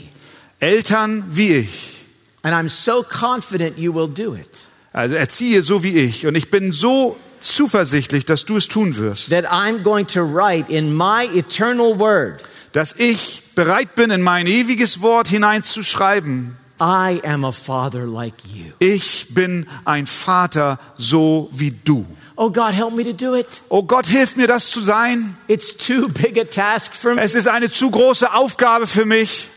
Eltern 0.59 1.25
wie 1.29 1.55
ich. 1.55 1.99
And 2.43 2.55
I'm 2.55 2.69
so 2.71 3.03
confident 3.05 3.77
you 3.79 3.95
will 3.95 4.09
do 4.09 4.35
it. 4.35 4.49
Also 4.93 5.15
erziehe 5.17 5.63
so 5.63 5.83
wie 5.83 5.99
ich. 5.99 6.27
Und 6.27 6.35
ich 6.35 6.51
bin 6.51 6.73
so 6.73 7.17
zuversichtlich, 7.41 8.25
dass 8.25 8.47
du 8.47 8.57
es 8.57 8.69
tun 8.69 8.97
wirst. 8.97 9.29
That 9.31 9.45
I'm 9.45 9.83
going 9.83 10.07
to 10.09 10.23
write 10.23 10.73
in 10.73 10.97
my 10.97 11.29
eternal 11.35 11.99
word. 11.99 12.41
Dass 12.73 12.95
ich 12.97 13.43
bereit 13.55 13.95
bin, 13.95 14.11
in 14.11 14.23
mein 14.23 14.47
ewiges 14.47 15.01
Wort 15.01 15.29
hineinzuschreiben. 15.29 16.57
I 16.81 17.21
am 17.25 17.45
a 17.45 17.51
father 17.51 18.07
like 18.07 18.35
you. 18.53 18.73
Ich 18.79 19.27
bin 19.31 19.67
ein 19.85 20.07
Vater 20.07 20.79
so 20.97 21.51
wie 21.53 21.73
du. 21.73 22.07
Oh 22.37 22.51
God, 22.51 22.73
help 22.73 22.95
me 22.95 23.03
to 23.03 23.13
do 23.13 23.35
it. 23.35 23.63
Oh 23.69 23.83
Gott, 23.83 24.07
hilf 24.07 24.37
mir 24.37 24.47
das 24.47 24.71
zu 24.71 24.81
sein. 24.81 25.37
It's 25.49 25.77
too 25.77 26.09
big 26.09 26.39
a 26.39 26.45
task 26.45 26.95
for 26.95 27.15
me. 27.15 27.21
Es 27.21 27.35
ist 27.35 27.49
eine 27.49 27.69
zu 27.69 27.91
große 27.91 28.33
Aufgabe 28.33 28.87
für 28.87 29.05
mich. 29.05 29.49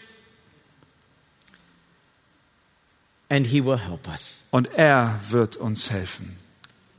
And 3.29 3.45
he 3.45 3.63
will 3.63 3.77
help 3.77 4.07
us. 4.07 4.43
Und 4.49 4.73
er 4.73 5.19
wird 5.29 5.57
uns 5.57 5.91
helfen. 5.91 6.37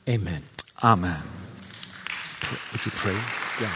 Amen. 0.06 0.42
Amen. 0.76 1.16
Would 2.70 2.84
you 2.84 2.92
pray? 2.94 3.14
Ja. 3.60 3.68